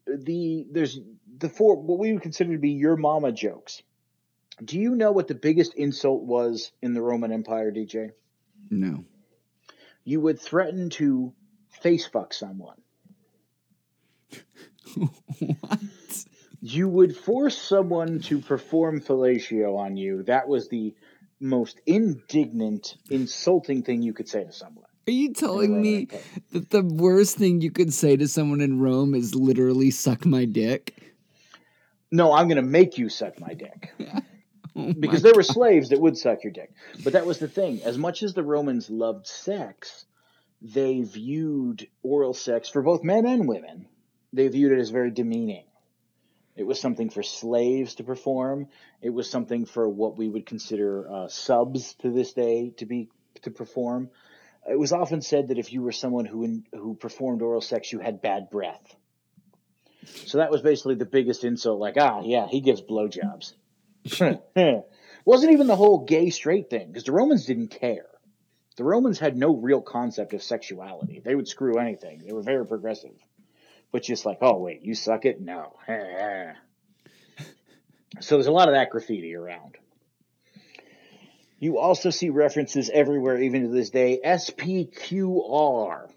the 0.06 0.66
there's 0.70 0.98
the 1.38 1.48
four 1.48 1.76
what 1.76 1.98
we 1.98 2.12
would 2.12 2.22
consider 2.22 2.52
to 2.52 2.58
be 2.58 2.70
your 2.70 2.96
mama 2.96 3.32
jokes. 3.32 3.82
Do 4.62 4.78
you 4.78 4.94
know 4.94 5.12
what 5.12 5.28
the 5.28 5.34
biggest 5.34 5.74
insult 5.74 6.22
was 6.22 6.70
in 6.82 6.94
the 6.94 7.02
Roman 7.02 7.32
Empire, 7.32 7.72
DJ? 7.72 8.10
no. 8.70 9.04
You 10.06 10.20
would 10.20 10.38
threaten 10.38 10.90
to 10.90 11.32
face 11.80 12.06
fuck 12.06 12.34
someone. 12.34 12.76
what? 15.38 15.80
You 16.60 16.88
would 16.88 17.16
force 17.16 17.56
someone 17.56 18.20
to 18.20 18.38
perform 18.38 19.00
fellatio 19.00 19.78
on 19.78 19.96
you. 19.96 20.22
That 20.24 20.46
was 20.46 20.68
the 20.68 20.94
most 21.40 21.80
indignant, 21.86 22.96
insulting 23.10 23.82
thing 23.82 24.02
you 24.02 24.12
could 24.12 24.28
say 24.28 24.44
to 24.44 24.52
someone. 24.52 24.84
Are 25.06 25.12
you 25.12 25.32
telling 25.32 25.80
me 25.80 26.02
Empire. 26.02 26.20
that 26.52 26.70
the 26.70 26.82
worst 26.82 27.36
thing 27.36 27.60
you 27.60 27.70
could 27.70 27.92
say 27.92 28.16
to 28.16 28.28
someone 28.28 28.60
in 28.60 28.80
Rome 28.80 29.14
is 29.14 29.34
literally 29.34 29.90
suck 29.90 30.24
my 30.24 30.44
dick? 30.44 30.94
No, 32.10 32.32
I'm 32.32 32.46
going 32.46 32.56
to 32.56 32.62
make 32.62 32.96
you 32.96 33.08
suck 33.08 33.40
my 33.40 33.54
dick. 33.54 33.92
Oh 34.76 34.92
because 34.98 35.22
there 35.22 35.34
were 35.34 35.42
slaves 35.42 35.90
that 35.90 36.00
would 36.00 36.16
suck 36.16 36.44
your 36.44 36.52
dick. 36.52 36.72
But 37.02 37.12
that 37.12 37.26
was 37.26 37.38
the 37.38 37.48
thing. 37.48 37.82
As 37.82 37.98
much 37.98 38.22
as 38.22 38.34
the 38.34 38.42
Romans 38.42 38.90
loved 38.90 39.26
sex, 39.26 40.06
they 40.60 41.02
viewed 41.02 41.86
oral 42.02 42.34
sex 42.34 42.68
for 42.68 42.82
both 42.82 43.04
men 43.04 43.26
and 43.26 43.46
women. 43.48 43.86
They 44.32 44.48
viewed 44.48 44.72
it 44.72 44.80
as 44.80 44.90
very 44.90 45.10
demeaning. 45.10 45.64
It 46.56 46.64
was 46.64 46.80
something 46.80 47.10
for 47.10 47.22
slaves 47.22 47.96
to 47.96 48.04
perform. 48.04 48.68
It 49.02 49.10
was 49.10 49.28
something 49.28 49.66
for 49.66 49.88
what 49.88 50.16
we 50.16 50.28
would 50.28 50.46
consider 50.46 51.10
uh, 51.10 51.28
subs 51.28 51.94
to 51.94 52.10
this 52.10 52.32
day 52.32 52.72
to 52.76 52.86
be 52.86 53.10
to 53.42 53.50
perform. 53.50 54.10
It 54.68 54.78
was 54.78 54.92
often 54.92 55.20
said 55.20 55.48
that 55.48 55.58
if 55.58 55.72
you 55.72 55.82
were 55.82 55.92
someone 55.92 56.24
who 56.24 56.62
who 56.72 56.94
performed 56.94 57.42
oral 57.42 57.60
sex, 57.60 57.92
you 57.92 57.98
had 57.98 58.22
bad 58.22 58.50
breath. 58.50 58.96
So 60.26 60.38
that 60.38 60.50
was 60.50 60.62
basically 60.62 60.94
the 60.94 61.06
biggest 61.06 61.44
insult. 61.44 61.80
Like, 61.80 61.96
ah, 61.98 62.22
yeah, 62.24 62.46
he 62.46 62.60
gives 62.60 62.82
blowjobs. 62.82 63.54
Wasn't 65.24 65.52
even 65.52 65.66
the 65.66 65.76
whole 65.76 66.04
gay 66.04 66.30
straight 66.30 66.68
thing 66.68 66.88
because 66.88 67.04
the 67.04 67.12
Romans 67.12 67.46
didn't 67.46 67.68
care. 67.68 68.06
The 68.76 68.84
Romans 68.84 69.18
had 69.18 69.36
no 69.36 69.54
real 69.54 69.80
concept 69.80 70.34
of 70.34 70.42
sexuality. 70.42 71.22
They 71.24 71.34
would 71.34 71.48
screw 71.48 71.78
anything. 71.78 72.22
They 72.24 72.32
were 72.32 72.42
very 72.42 72.66
progressive. 72.66 73.14
But 73.92 74.02
just 74.02 74.26
like, 74.26 74.38
oh 74.40 74.58
wait, 74.58 74.82
you 74.82 74.94
suck 74.94 75.24
it? 75.24 75.40
No. 75.40 75.72
so 78.20 78.36
there's 78.36 78.48
a 78.48 78.52
lot 78.52 78.68
of 78.68 78.74
that 78.74 78.90
graffiti 78.90 79.34
around. 79.34 79.76
You 81.60 81.78
also 81.78 82.10
see 82.10 82.28
references 82.28 82.90
everywhere, 82.92 83.40
even 83.40 83.62
to 83.62 83.68
this 83.68 83.90
day, 83.90 84.20
SPQR, 84.22 86.10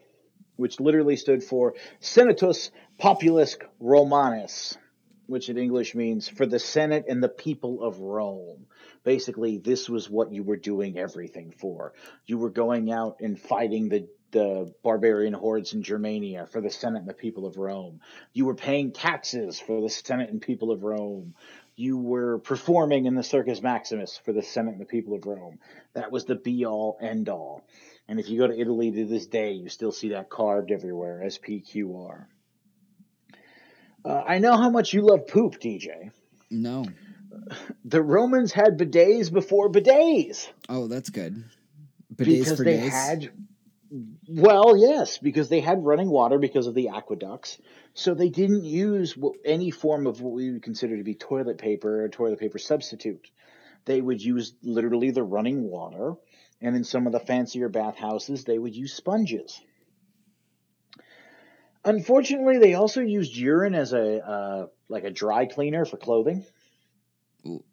which 0.57 0.79
literally 0.79 1.15
stood 1.15 1.43
for 1.43 1.75
Senatus 2.01 2.71
Populus 2.97 3.57
Romanus. 3.79 4.77
Which 5.28 5.49
in 5.49 5.57
English 5.57 5.93
means 5.93 6.28
for 6.28 6.45
the 6.45 6.59
Senate 6.59 7.05
and 7.07 7.21
the 7.21 7.30
people 7.30 7.84
of 7.84 7.99
Rome. 7.99 8.65
Basically, 9.03 9.57
this 9.57 9.89
was 9.89 10.09
what 10.09 10.32
you 10.34 10.43
were 10.43 10.57
doing 10.57 10.97
everything 10.97 11.51
for. 11.51 11.93
You 12.25 12.38
were 12.38 12.49
going 12.49 12.91
out 12.91 13.17
and 13.21 13.39
fighting 13.39 13.89
the 13.89 14.07
the 14.32 14.73
barbarian 14.84 15.34
hordes 15.34 15.73
in 15.73 15.84
Germania 15.84 16.45
for 16.47 16.59
the 16.59 16.69
Senate 16.69 16.99
and 16.99 17.07
the 17.07 17.13
people 17.13 17.45
of 17.45 17.57
Rome. 17.57 18.01
You 18.34 18.45
were 18.45 18.55
paying 18.55 18.91
taxes 18.91 19.59
for 19.59 19.82
the 19.82 19.89
Senate 19.89 20.30
and 20.30 20.41
people 20.41 20.71
of 20.71 20.84
Rome. 20.84 21.34
You 21.75 21.97
were 21.97 22.39
performing 22.39 23.05
in 23.05 23.15
the 23.15 23.23
Circus 23.23 23.61
Maximus 23.61 24.19
for 24.25 24.34
the 24.34 24.43
Senate 24.43 24.71
and 24.71 24.82
the 24.82 24.86
people 24.86 25.13
of 25.13 25.25
Rome. 25.25 25.59
That 25.93 26.11
was 26.11 26.25
the 26.25 26.36
be 26.36 26.65
all 26.65 26.97
end 27.01 27.30
all. 27.30 27.63
And 28.07 28.19
if 28.19 28.30
you 28.30 28.38
go 28.38 28.47
to 28.47 28.59
Italy 28.59 28.91
to 28.91 29.05
this 29.05 29.28
day, 29.28 29.53
you 29.53 29.69
still 29.69 29.91
see 29.91 30.09
that 30.09 30.30
carved 30.30 30.71
everywhere, 30.71 31.21
SPQR. 31.25 32.25
Uh, 34.08 34.24
I 34.26 34.38
know 34.38 34.55
how 34.55 34.70
much 34.70 34.93
you 34.93 35.01
love 35.01 35.28
poop, 35.28 35.60
DJ. 35.60 36.12
No. 36.49 36.86
The 37.84 38.01
Romans 38.01 38.53
had 38.53 38.78
bidets 38.78 39.32
before 39.32 39.70
bidets. 39.70 40.47
Oh, 40.70 40.88
that's 40.88 41.10
good. 41.10 41.43
Bidets 42.16 42.26
because 42.26 42.58
they 42.60 42.78
days. 42.78 42.93
had 42.93 43.32
well 44.28 44.76
yes 44.76 45.18
because 45.18 45.47
they 45.49 45.62
had 45.62 45.86
running 45.86 46.10
water 46.10 46.38
because 46.38 46.68
of 46.68 46.74
the 46.74 46.89
aqueducts 46.89 47.58
so 47.93 48.14
they 48.14 48.28
didn't 48.28 48.66
use 48.66 49.18
any 49.45 49.72
form 49.72 50.08
of 50.08 50.20
what 50.20 50.34
we 50.34 50.51
would 50.51 50.64
consider 50.64 50.97
to 50.97 51.03
be 51.03 51.14
toilet 51.14 51.58
paper 51.58 52.03
or 52.03 52.10
toilet 52.10 52.38
paper 52.38 52.58
substitute 52.58 53.30
they 53.86 54.01
would 54.01 54.22
use 54.22 54.53
literally 54.62 55.12
the 55.12 55.24
running 55.24 55.64
water 55.64 56.16
and 56.60 56.76
in 56.76 56.84
some 56.84 57.08
of 57.08 57.14
the 57.14 57.20
fancier 57.20 57.70
bathhouses 57.70 58.43
they 58.43 58.60
would 58.60 58.76
use 58.76 58.93
sponges 58.93 59.62
unfortunately 61.88 62.59
they 62.59 62.73
also 62.73 63.01
used 63.01 63.35
urine 63.35 63.73
as 63.73 63.93
a 63.93 64.27
uh, 64.27 64.67
like 64.89 65.03
a 65.03 65.11
dry 65.11 65.45
cleaner 65.45 65.85
for 65.85 65.97
clothing. 65.97 66.45
Ooh. 67.45 67.63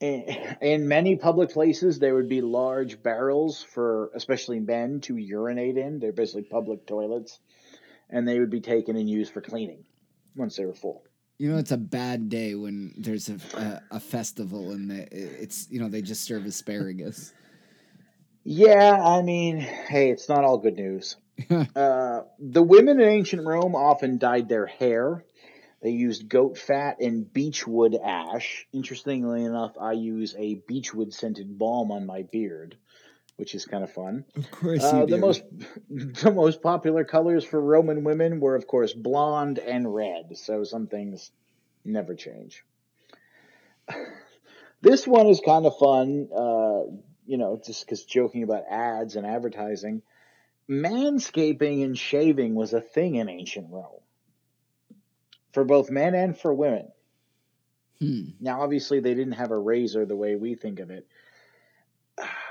in, 0.00 0.56
in 0.60 0.88
many 0.88 1.16
public 1.16 1.50
places 1.50 1.98
there 1.98 2.14
would 2.14 2.28
be 2.28 2.40
large 2.40 3.02
barrels 3.02 3.62
for 3.62 4.10
especially 4.14 4.58
men 4.58 5.00
to 5.02 5.16
urinate 5.16 5.76
in. 5.76 6.00
They're 6.00 6.12
basically 6.12 6.42
public 6.42 6.86
toilets. 6.86 7.38
And 8.12 8.26
they 8.26 8.40
would 8.40 8.50
be 8.50 8.60
taken 8.60 8.96
and 8.96 9.08
used 9.08 9.32
for 9.32 9.40
cleaning 9.40 9.84
once 10.34 10.56
they 10.56 10.64
were 10.64 10.74
full. 10.74 11.04
You 11.38 11.52
know, 11.52 11.58
it's 11.58 11.70
a 11.70 11.76
bad 11.76 12.28
day 12.28 12.56
when 12.56 12.92
there's 12.98 13.28
a, 13.28 13.38
a, 13.56 13.82
a 13.92 14.00
festival 14.00 14.72
and 14.72 14.90
the, 14.90 15.06
it's, 15.12 15.70
you 15.70 15.80
know, 15.80 15.88
they 15.88 16.02
just 16.02 16.24
serve 16.24 16.44
asparagus. 16.44 17.32
yeah 18.42 18.98
i 19.04 19.20
mean 19.20 19.58
hey 19.58 20.10
it's 20.10 20.28
not 20.28 20.44
all 20.44 20.56
good 20.56 20.76
news 20.76 21.16
uh, 21.76 22.20
the 22.38 22.62
women 22.62 23.00
in 23.00 23.08
ancient 23.08 23.46
rome 23.46 23.74
often 23.74 24.18
dyed 24.18 24.48
their 24.48 24.66
hair 24.66 25.24
they 25.82 25.90
used 25.90 26.28
goat 26.28 26.58
fat 26.58 27.00
and 27.00 27.32
beechwood 27.32 27.94
ash 27.94 28.66
interestingly 28.72 29.44
enough 29.44 29.72
i 29.80 29.92
use 29.92 30.34
a 30.38 30.54
beechwood 30.66 31.12
scented 31.12 31.58
balm 31.58 31.90
on 31.90 32.06
my 32.06 32.22
beard 32.30 32.76
which 33.36 33.54
is 33.54 33.64
kind 33.64 33.82
of 33.82 33.90
fun 33.90 34.24
of 34.36 34.50
course 34.50 34.82
Uh, 34.84 35.00
you 35.00 35.06
the 35.06 35.16
do. 35.16 35.20
most 35.20 35.42
the 35.90 36.30
most 36.30 36.60
popular 36.62 37.04
colors 37.04 37.44
for 37.44 37.58
Roman 37.60 38.04
women 38.04 38.38
were, 38.38 38.54
of 38.54 38.66
course, 38.66 38.92
blonde 38.92 39.58
and 39.58 39.94
red. 39.94 40.36
So 40.36 40.62
some 40.64 40.88
things 40.88 41.30
never 41.84 42.14
change. 42.14 42.62
this 44.82 45.06
one 45.06 45.26
is 45.28 45.40
kind 45.44 45.66
of 45.66 45.76
fun, 45.78 46.28
uh, 46.34 46.82
you 47.26 47.38
know, 47.38 47.60
just 47.64 47.84
because 47.84 48.04
joking 48.04 48.42
about 48.42 48.64
ads 48.70 49.16
and 49.16 49.26
advertising. 49.26 50.02
Manscaping 50.70 51.84
and 51.84 51.98
shaving 51.98 52.54
was 52.54 52.72
a 52.72 52.80
thing 52.80 53.16
in 53.16 53.28
ancient 53.28 53.66
Rome 53.70 54.00
for 55.52 55.64
both 55.64 55.90
men 55.90 56.14
and 56.14 56.38
for 56.38 56.54
women. 56.54 56.92
Hmm. 57.98 58.30
Now, 58.38 58.62
obviously, 58.62 59.00
they 59.00 59.14
didn't 59.14 59.32
have 59.32 59.50
a 59.50 59.58
razor 59.58 60.06
the 60.06 60.16
way 60.16 60.36
we 60.36 60.54
think 60.54 60.78
of 60.78 60.90
it, 60.90 61.06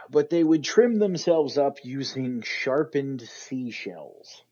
but 0.09 0.29
they 0.29 0.43
would 0.43 0.63
trim 0.63 0.99
themselves 0.99 1.57
up 1.57 1.77
using 1.83 2.41
sharpened 2.41 3.21
seashells. 3.21 4.43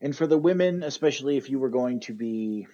And 0.00 0.14
for 0.14 0.26
the 0.26 0.38
women, 0.38 0.82
especially 0.82 1.38
if 1.38 1.50
you 1.50 1.58
were 1.58 1.70
going 1.70 2.00
to 2.00 2.12
be 2.12 2.68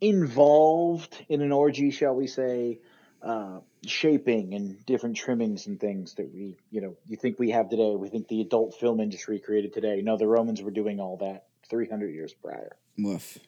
involved 0.00 1.24
in 1.28 1.42
an 1.42 1.52
orgy, 1.52 1.90
shall 1.90 2.14
we 2.14 2.26
say, 2.26 2.80
uh, 3.22 3.60
shaping 3.86 4.54
and 4.54 4.84
different 4.86 5.16
trimmings 5.16 5.66
and 5.66 5.78
things 5.78 6.14
that 6.14 6.32
we, 6.32 6.56
you 6.70 6.80
know, 6.80 6.96
you 7.06 7.16
think 7.16 7.38
we 7.38 7.50
have 7.50 7.68
today, 7.68 7.94
we 7.96 8.08
think 8.08 8.28
the 8.28 8.40
adult 8.40 8.74
film 8.78 9.00
industry 9.00 9.38
created 9.38 9.72
today. 9.72 10.00
No, 10.02 10.16
the 10.16 10.26
Romans 10.26 10.62
were 10.62 10.70
doing 10.70 11.00
all 11.00 11.18
that 11.18 11.46
300 11.68 12.08
years 12.14 12.32
prior. 12.32 12.76
Woof. 12.98 13.38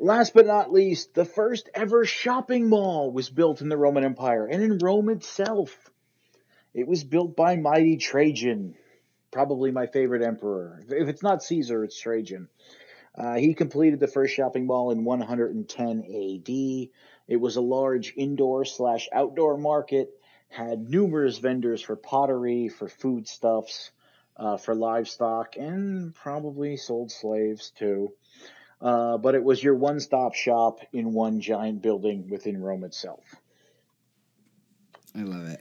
Last 0.00 0.34
but 0.34 0.46
not 0.46 0.72
least, 0.72 1.14
the 1.14 1.24
first 1.24 1.68
ever 1.74 2.04
shopping 2.04 2.68
mall 2.68 3.12
was 3.12 3.30
built 3.30 3.60
in 3.60 3.68
the 3.68 3.76
Roman 3.76 4.04
Empire 4.04 4.46
and 4.46 4.62
in 4.62 4.78
Rome 4.78 5.08
itself. 5.08 5.90
It 6.74 6.86
was 6.86 7.04
built 7.04 7.36
by 7.36 7.56
mighty 7.56 7.96
Trajan, 7.96 8.74
probably 9.30 9.72
my 9.72 9.86
favorite 9.86 10.22
emperor. 10.22 10.80
If 10.88 11.08
it's 11.08 11.22
not 11.22 11.42
Caesar, 11.42 11.84
it's 11.84 11.98
Trajan. 11.98 12.48
Uh, 13.16 13.34
he 13.34 13.54
completed 13.54 13.98
the 13.98 14.06
first 14.06 14.34
shopping 14.34 14.66
mall 14.66 14.92
in 14.92 15.04
110 15.04 15.98
AD. 15.98 16.88
It 17.28 17.36
was 17.36 17.56
a 17.56 17.60
large 17.60 18.14
indoor 18.16 18.64
slash 18.64 19.08
outdoor 19.12 19.58
market, 19.58 20.10
had 20.48 20.88
numerous 20.88 21.38
vendors 21.38 21.82
for 21.82 21.94
pottery, 21.94 22.68
for 22.68 22.88
foodstuffs, 22.88 23.90
uh, 24.36 24.56
for 24.56 24.74
livestock, 24.74 25.56
and 25.56 26.14
probably 26.14 26.76
sold 26.78 27.12
slaves 27.12 27.70
too. 27.78 28.14
Uh, 28.80 29.18
but 29.18 29.34
it 29.34 29.44
was 29.44 29.62
your 29.62 29.74
one 29.74 30.00
stop 30.00 30.34
shop 30.34 30.80
in 30.92 31.12
one 31.12 31.40
giant 31.40 31.82
building 31.82 32.28
within 32.30 32.60
Rome 32.60 32.84
itself. 32.84 33.24
I 35.14 35.22
love 35.22 35.48
it. 35.48 35.60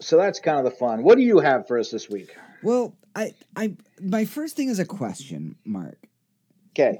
So 0.00 0.18
that's 0.18 0.40
kind 0.40 0.58
of 0.58 0.64
the 0.64 0.76
fun. 0.78 1.02
What 1.02 1.16
do 1.16 1.22
you 1.22 1.38
have 1.38 1.66
for 1.66 1.78
us 1.78 1.90
this 1.90 2.10
week? 2.10 2.34
Well, 2.62 2.94
I, 3.14 3.34
I, 3.54 3.76
my 4.00 4.26
first 4.26 4.56
thing 4.56 4.68
is 4.68 4.78
a 4.78 4.84
question, 4.84 5.56
Mark. 5.64 5.96
Okay. 6.72 6.98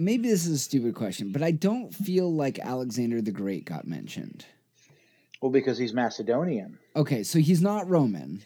Maybe 0.00 0.28
this 0.28 0.46
is 0.46 0.52
a 0.52 0.58
stupid 0.58 0.94
question, 0.94 1.32
but 1.32 1.42
I 1.42 1.50
don't 1.50 1.92
feel 1.92 2.32
like 2.32 2.60
Alexander 2.60 3.20
the 3.20 3.32
Great 3.32 3.64
got 3.64 3.84
mentioned. 3.84 4.46
Well, 5.42 5.50
because 5.50 5.76
he's 5.76 5.92
Macedonian. 5.92 6.78
Okay, 6.94 7.24
so 7.24 7.40
he's 7.40 7.60
not 7.60 7.88
Roman. 7.88 8.42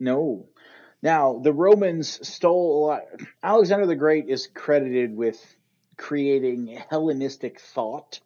No. 0.00 0.48
Now, 1.02 1.40
the 1.42 1.52
Romans 1.52 2.26
stole 2.26 2.78
a 2.78 2.80
lot. 2.86 3.02
Alexander 3.42 3.84
the 3.84 3.94
Great 3.94 4.30
is 4.30 4.46
credited 4.46 5.14
with 5.14 5.38
creating 5.98 6.82
Hellenistic 6.88 7.60
thought, 7.60 8.20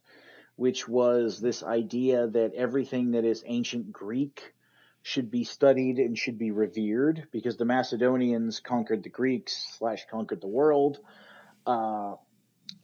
which 0.55 0.87
was 0.87 1.41
this 1.41 1.65
idea 1.65 2.29
that 2.29 2.55
everything 2.55 3.11
that 3.13 3.25
is 3.25 3.43
ancient 3.45 3.93
Greek 3.93 4.55
should 5.03 5.31
be 5.33 5.43
studied 5.43 5.99
and 5.99 6.17
should 6.17 6.39
be 6.39 6.53
revered 6.53 7.27
because 7.33 7.57
the 7.57 7.65
Macedonians 7.65 8.61
conquered 8.61 9.03
the 9.03 9.09
Greeks 9.09 9.77
slash 9.79 10.07
conquered 10.09 10.41
the 10.41 10.47
world. 10.47 10.99
Uh, 11.67 12.15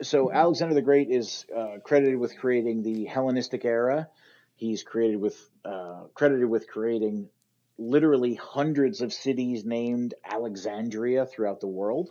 so 0.03 0.32
Alexander 0.32 0.74
the 0.74 0.82
Great 0.82 1.11
is 1.11 1.47
uh, 1.57 1.78
credited 1.82 2.18
with 2.18 2.37
creating 2.39 2.82
the 2.82 3.05
Hellenistic 3.05 3.64
era. 3.64 4.09
He's 4.57 4.82
created 4.82 5.20
with 5.20 5.39
uh, 5.64 6.05
credited 6.14 6.49
with 6.49 6.68
creating 6.68 7.28
literally 7.78 8.35
hundreds 8.35 9.01
of 9.01 9.12
cities 9.12 9.64
named 9.64 10.14
Alexandria 10.24 11.26
throughout 11.26 11.61
the 11.61 11.66
world. 11.66 12.11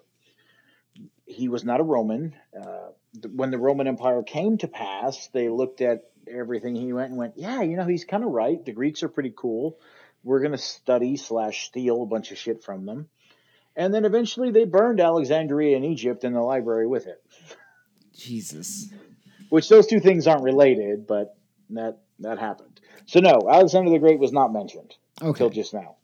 He 1.26 1.48
was 1.48 1.64
not 1.64 1.80
a 1.80 1.84
Roman. 1.84 2.36
Uh, 2.56 2.90
th- 3.22 3.34
when 3.34 3.52
the 3.52 3.58
Roman 3.58 3.88
Empire 3.88 4.24
came 4.24 4.58
to 4.58 4.68
pass, 4.68 5.30
they 5.34 5.50
looked 5.50 5.82
at 5.82 6.04
everything 6.28 6.76
he 6.76 6.94
went 6.94 7.10
and 7.10 7.18
went, 7.18 7.38
yeah, 7.38 7.62
you 7.62 7.78
know, 7.78 7.86
he's 7.86 8.06
kind 8.06 8.24
of 8.24 8.32
right. 8.32 8.64
The 8.64 8.74
Greeks 8.74 9.04
are 9.04 9.10
pretty 9.10 9.34
cool. 9.36 9.80
We're 10.24 10.40
going 10.40 10.52
to 10.52 10.58
study 10.58 11.18
slash 11.18 11.66
steal 11.66 12.04
a 12.04 12.06
bunch 12.06 12.32
of 12.32 12.38
shit 12.38 12.64
from 12.64 12.86
them. 12.86 13.10
And 13.76 13.94
then 13.94 14.06
eventually 14.06 14.52
they 14.52 14.66
burned 14.66 15.00
Alexandria 15.00 15.76
in 15.76 15.84
Egypt 15.84 16.24
and 16.24 16.36
the 16.36 16.42
library 16.42 16.88
with 16.88 17.08
it. 17.08 17.22
Jesus. 18.24 18.90
Which 19.50 19.70
those 19.70 19.88
two 19.88 20.00
things 20.00 20.26
aren't 20.26 20.44
related, 20.44 21.06
but 21.06 21.38
that 21.72 22.00
that 22.20 22.40
happened. 22.40 22.80
So 23.06 23.20
no, 23.20 23.42
Alexander 23.50 23.92
the 23.92 24.00
Great 24.00 24.20
was 24.20 24.32
not 24.32 24.52
mentioned 24.52 24.96
until 25.22 25.50
just 25.50 25.74
now. 25.74 25.98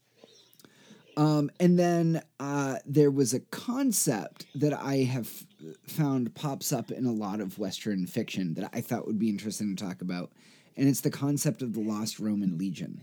Um, 1.17 1.51
and 1.59 1.77
then 1.77 2.21
uh, 2.39 2.77
there 2.85 3.11
was 3.11 3.33
a 3.33 3.39
concept 3.39 4.45
that 4.55 4.73
I 4.73 4.97
have 4.97 5.29
found 5.87 6.33
pops 6.33 6.71
up 6.71 6.91
in 6.91 7.05
a 7.05 7.11
lot 7.11 7.41
of 7.41 7.59
Western 7.59 8.07
fiction 8.07 8.53
that 8.53 8.69
I 8.71 8.81
thought 8.81 9.05
would 9.05 9.19
be 9.19 9.29
interesting 9.29 9.75
to 9.75 9.83
talk 9.83 10.01
about, 10.01 10.31
and 10.77 10.87
it's 10.87 11.01
the 11.01 11.09
concept 11.09 11.61
of 11.61 11.73
the 11.73 11.81
lost 11.81 12.19
Roman 12.19 12.57
legion. 12.57 13.01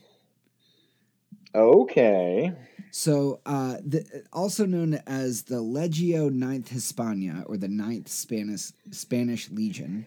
Okay. 1.56 2.52
So, 2.90 3.40
uh, 3.46 3.76
the, 3.84 4.24
also 4.32 4.66
known 4.66 5.00
as 5.06 5.42
the 5.42 5.56
Legio 5.56 6.30
Ninth 6.30 6.68
Hispania 6.68 7.44
or 7.46 7.56
the 7.56 7.68
Ninth 7.68 8.08
Spanish 8.08 8.72
Spanish 8.90 9.50
Legion, 9.50 10.06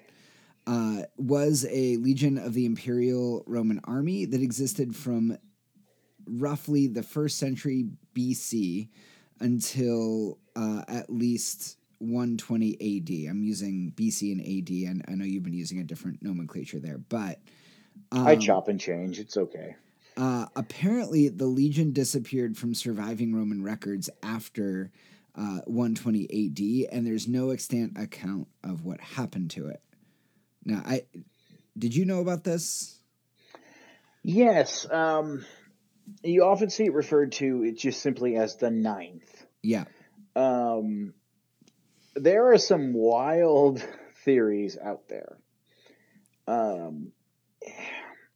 uh, 0.68 1.04
was 1.18 1.66
a 1.72 1.97
legion 1.97 2.38
of 2.38 2.54
the 2.54 2.66
Imperial 2.66 3.43
Roman 3.47 3.82
Army 3.86 4.26
that 4.26 4.41
existed 4.41 4.95
from 4.95 5.36
roughly 6.28 6.86
the 6.86 7.02
first 7.02 7.39
century 7.39 7.86
BC 8.14 8.89
until 9.39 10.38
uh, 10.56 10.84
at 10.88 11.10
least 11.10 11.78
120 11.97 12.74
AD. 12.74 13.32
I'm 13.32 13.43
using 13.43 13.93
BC 13.95 14.32
and 14.32 14.41
AD, 14.41 14.89
and 14.89 15.06
I 15.08 15.16
know 15.16 15.26
you've 15.26 15.43
been 15.43 15.54
using 15.54 15.80
a 15.80 15.84
different 15.84 16.22
nomenclature 16.22 16.80
there, 16.80 17.00
but 17.00 17.39
um, 18.12 18.28
I 18.28 18.36
chop 18.36 18.68
and 18.68 18.80
change. 18.80 19.20
It's 19.20 19.38
okay. 19.38 19.76
Uh, 20.20 20.48
apparently, 20.58 21.30
the 21.30 21.46
legion 21.46 21.94
disappeared 21.94 22.58
from 22.58 22.76
surviving 22.76 23.34
Roman 23.34 23.64
records 23.64 24.10
after 24.22 24.92
uh, 25.34 25.62
120 25.66 26.26
AD, 26.26 26.94
and 26.94 27.08
there's 27.08 27.26
no 27.26 27.52
extant 27.52 27.98
account 27.98 28.50
of 28.62 28.84
what 28.84 29.00
happened 29.00 29.52
to 29.52 29.68
it. 29.68 29.82
Now, 30.66 30.84
I 30.86 31.04
did 31.78 31.96
you 31.96 32.04
know 32.04 32.20
about 32.20 32.44
this? 32.44 33.00
Yes. 34.22 34.86
Um, 34.92 35.46
you 36.22 36.44
often 36.44 36.70
see 36.70 36.84
it 36.84 36.94
referred 36.94 37.32
to 37.34 37.64
it 37.64 37.78
just 37.78 38.02
simply 38.02 38.36
as 38.36 38.58
the 38.58 38.70
ninth. 38.70 39.46
Yeah. 39.64 39.86
Um, 40.36 41.14
there 42.14 42.52
are 42.52 42.58
some 42.58 42.92
wild 42.92 43.82
theories 44.26 44.78
out 44.78 45.08
there. 45.08 45.38
Um, 46.46 47.14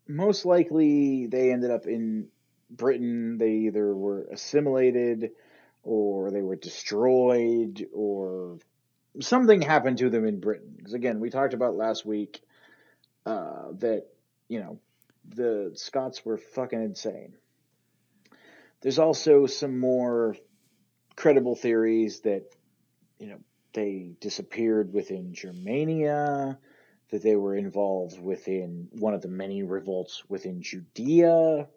most 0.08 0.46
likely, 0.46 1.28
they 1.28 1.52
ended 1.52 1.72
up 1.72 1.86
in 1.86 2.28
Britain. 2.70 3.38
They 3.38 3.52
either 3.52 3.94
were 3.94 4.24
assimilated 4.32 5.32
or 5.84 6.32
they 6.32 6.42
were 6.42 6.56
destroyed 6.56 7.88
or 7.94 8.58
something 9.20 9.62
happened 9.62 9.98
to 10.00 10.10
them 10.10 10.26
in 10.26 10.40
Britain. 10.40 10.74
Because 10.78 10.94
again, 10.94 11.20
we 11.20 11.30
talked 11.30 11.54
about 11.54 11.76
last 11.76 12.06
week 12.06 12.42
uh, 13.26 13.72
that, 13.80 14.08
you 14.48 14.60
know, 14.60 14.80
the 15.28 15.72
Scots 15.76 16.26
were 16.26 16.38
fucking 16.38 16.82
insane. 16.82 17.34
There's 18.82 19.00
also 19.00 19.46
some 19.46 19.80
more 19.80 20.36
credible 21.16 21.56
theories 21.56 22.22
that, 22.22 22.44
you 23.20 23.28
know, 23.28 23.40
they 23.74 24.12
disappeared 24.20 24.94
within 24.94 25.34
Germania, 25.34 26.60
that 27.14 27.22
they 27.22 27.36
were 27.36 27.56
involved 27.56 28.20
within 28.20 28.88
one 28.94 29.14
of 29.14 29.22
the 29.22 29.28
many 29.28 29.62
revolts 29.62 30.24
within 30.30 30.64
Judea. 30.64 31.68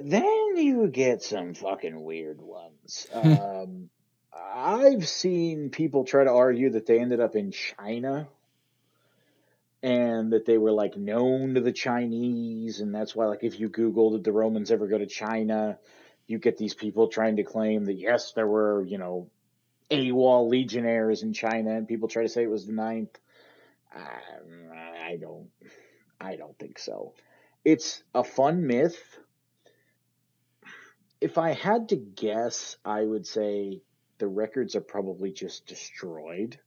Then 0.00 0.56
you 0.56 0.86
get 0.86 1.24
some 1.24 1.54
fucking 1.54 2.00
weird 2.00 2.40
ones. 2.40 3.08
um, 3.12 3.90
I've 4.32 5.08
seen 5.08 5.70
people 5.70 6.04
try 6.04 6.22
to 6.22 6.30
argue 6.30 6.70
that 6.70 6.86
they 6.86 7.00
ended 7.00 7.18
up 7.18 7.34
in 7.34 7.50
China 7.50 8.28
and 9.82 10.32
that 10.32 10.46
they 10.46 10.58
were 10.58 10.70
like 10.70 10.96
known 10.96 11.54
to 11.54 11.60
the 11.60 11.72
Chinese, 11.72 12.78
and 12.78 12.94
that's 12.94 13.16
why, 13.16 13.26
like, 13.26 13.42
if 13.42 13.58
you 13.58 13.68
Google 13.68 14.12
did 14.12 14.22
the 14.22 14.30
Romans 14.30 14.70
ever 14.70 14.86
go 14.86 14.96
to 14.96 15.06
China, 15.06 15.76
you 16.28 16.38
get 16.38 16.56
these 16.56 16.74
people 16.74 17.08
trying 17.08 17.34
to 17.34 17.42
claim 17.42 17.86
that 17.86 17.94
yes, 17.94 18.30
there 18.36 18.46
were, 18.46 18.84
you 18.84 18.98
know, 18.98 19.28
AWOL 19.90 20.48
legionnaires 20.48 21.24
in 21.24 21.32
China, 21.32 21.74
and 21.74 21.88
people 21.88 22.06
try 22.06 22.22
to 22.22 22.28
say 22.28 22.44
it 22.44 22.50
was 22.50 22.64
the 22.64 22.72
ninth. 22.72 23.18
I 23.94 25.16
don't, 25.20 25.48
I 26.20 26.36
don't 26.36 26.58
think 26.58 26.78
so. 26.78 27.14
It's 27.64 28.02
a 28.14 28.24
fun 28.24 28.66
myth. 28.66 28.98
If 31.20 31.38
I 31.38 31.52
had 31.52 31.90
to 31.90 31.96
guess, 31.96 32.76
I 32.84 33.02
would 33.02 33.26
say 33.26 33.82
the 34.18 34.26
records 34.26 34.74
are 34.74 34.80
probably 34.80 35.32
just 35.32 35.66
destroyed 35.66 36.58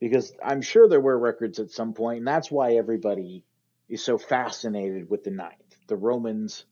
because 0.00 0.32
I'm 0.44 0.62
sure 0.62 0.88
there 0.88 1.00
were 1.00 1.18
records 1.18 1.58
at 1.58 1.70
some 1.70 1.94
point, 1.94 2.18
and 2.18 2.26
that's 2.26 2.50
why 2.50 2.74
everybody 2.74 3.44
is 3.88 4.02
so 4.02 4.18
fascinated 4.18 5.08
with 5.08 5.24
the 5.24 5.30
ninth. 5.30 5.76
The 5.86 5.96
Romans 5.96 6.64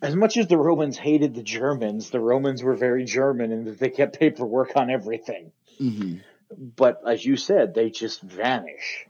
as 0.00 0.14
much 0.14 0.36
as 0.36 0.46
the 0.46 0.56
Romans 0.56 0.96
hated 0.96 1.34
the 1.34 1.42
Germans, 1.42 2.10
the 2.10 2.20
Romans 2.20 2.62
were 2.62 2.74
very 2.74 3.04
German 3.04 3.50
and 3.50 3.66
they 3.66 3.90
kept 3.90 4.18
paperwork 4.18 4.76
on 4.76 4.90
everything. 4.90 5.52
Mm-hmm. 5.80 6.18
But 6.56 7.02
as 7.06 7.24
you 7.24 7.36
said, 7.36 7.74
they 7.74 7.90
just 7.90 8.22
vanish. 8.22 9.06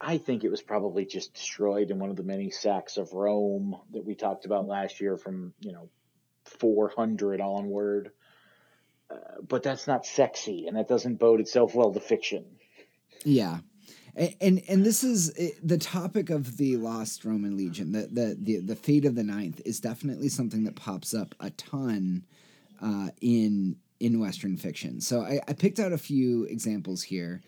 I 0.00 0.18
think 0.18 0.44
it 0.44 0.50
was 0.50 0.62
probably 0.62 1.06
just 1.06 1.34
destroyed 1.34 1.90
in 1.90 1.98
one 1.98 2.10
of 2.10 2.16
the 2.16 2.22
many 2.22 2.50
sacks 2.50 2.96
of 2.96 3.12
Rome 3.12 3.76
that 3.92 4.04
we 4.04 4.14
talked 4.14 4.44
about 4.44 4.66
last 4.66 5.00
year 5.00 5.16
from, 5.16 5.54
you 5.60 5.72
know, 5.72 5.88
400 6.44 7.40
onward. 7.40 8.10
Uh, 9.10 9.16
but 9.46 9.62
that's 9.62 9.86
not 9.86 10.06
sexy 10.06 10.66
and 10.66 10.76
that 10.76 10.88
doesn't 10.88 11.16
bode 11.16 11.40
itself 11.40 11.74
well 11.74 11.92
to 11.92 12.00
fiction. 12.00 12.44
Yeah 13.24 13.58
and 14.16 14.62
and 14.68 14.84
this 14.84 15.02
is 15.02 15.32
eh, 15.36 15.50
the 15.62 15.78
topic 15.78 16.30
of 16.30 16.56
the 16.56 16.76
lost 16.76 17.24
roman 17.24 17.56
legion 17.56 17.92
the 17.92 18.08
the 18.10 18.36
the, 18.38 18.60
the 18.60 18.76
fate 18.76 19.04
of 19.04 19.14
the 19.14 19.24
ninth 19.24 19.60
is 19.64 19.80
definitely 19.80 20.28
something 20.28 20.64
that 20.64 20.76
pops 20.76 21.14
up 21.14 21.34
a 21.40 21.50
ton 21.50 22.24
uh, 22.82 23.08
in 23.20 23.76
in 24.00 24.20
western 24.20 24.56
fiction. 24.56 25.00
So 25.00 25.20
I, 25.20 25.40
I, 25.48 25.52
picked 25.52 25.78
out 25.78 25.92
a 25.92 25.98
few 25.98 26.44
examples 26.44 27.02
here. 27.02 27.40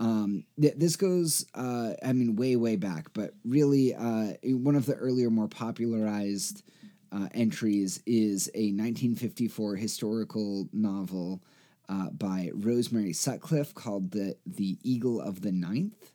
Um, 0.00 0.44
th- 0.60 0.74
this 0.76 0.96
goes 0.96 1.46
uh, 1.54 1.92
i 2.04 2.12
mean 2.12 2.34
way 2.34 2.56
way 2.56 2.74
back 2.74 3.12
but 3.12 3.32
really 3.44 3.94
uh, 3.94 4.32
one 4.42 4.74
of 4.74 4.86
the 4.86 4.94
earlier 4.94 5.30
more 5.30 5.46
popularized 5.46 6.64
uh, 7.12 7.28
entries 7.32 8.02
is 8.04 8.48
a 8.54 8.72
1954 8.72 9.76
historical 9.76 10.68
novel 10.72 11.40
uh, 11.88 12.10
by 12.10 12.50
Rosemary 12.54 13.12
Sutcliff 13.12 13.74
called 13.74 14.10
the 14.10 14.36
the 14.46 14.78
Eagle 14.82 15.20
of 15.20 15.42
the 15.42 15.52
Ninth. 15.52 16.10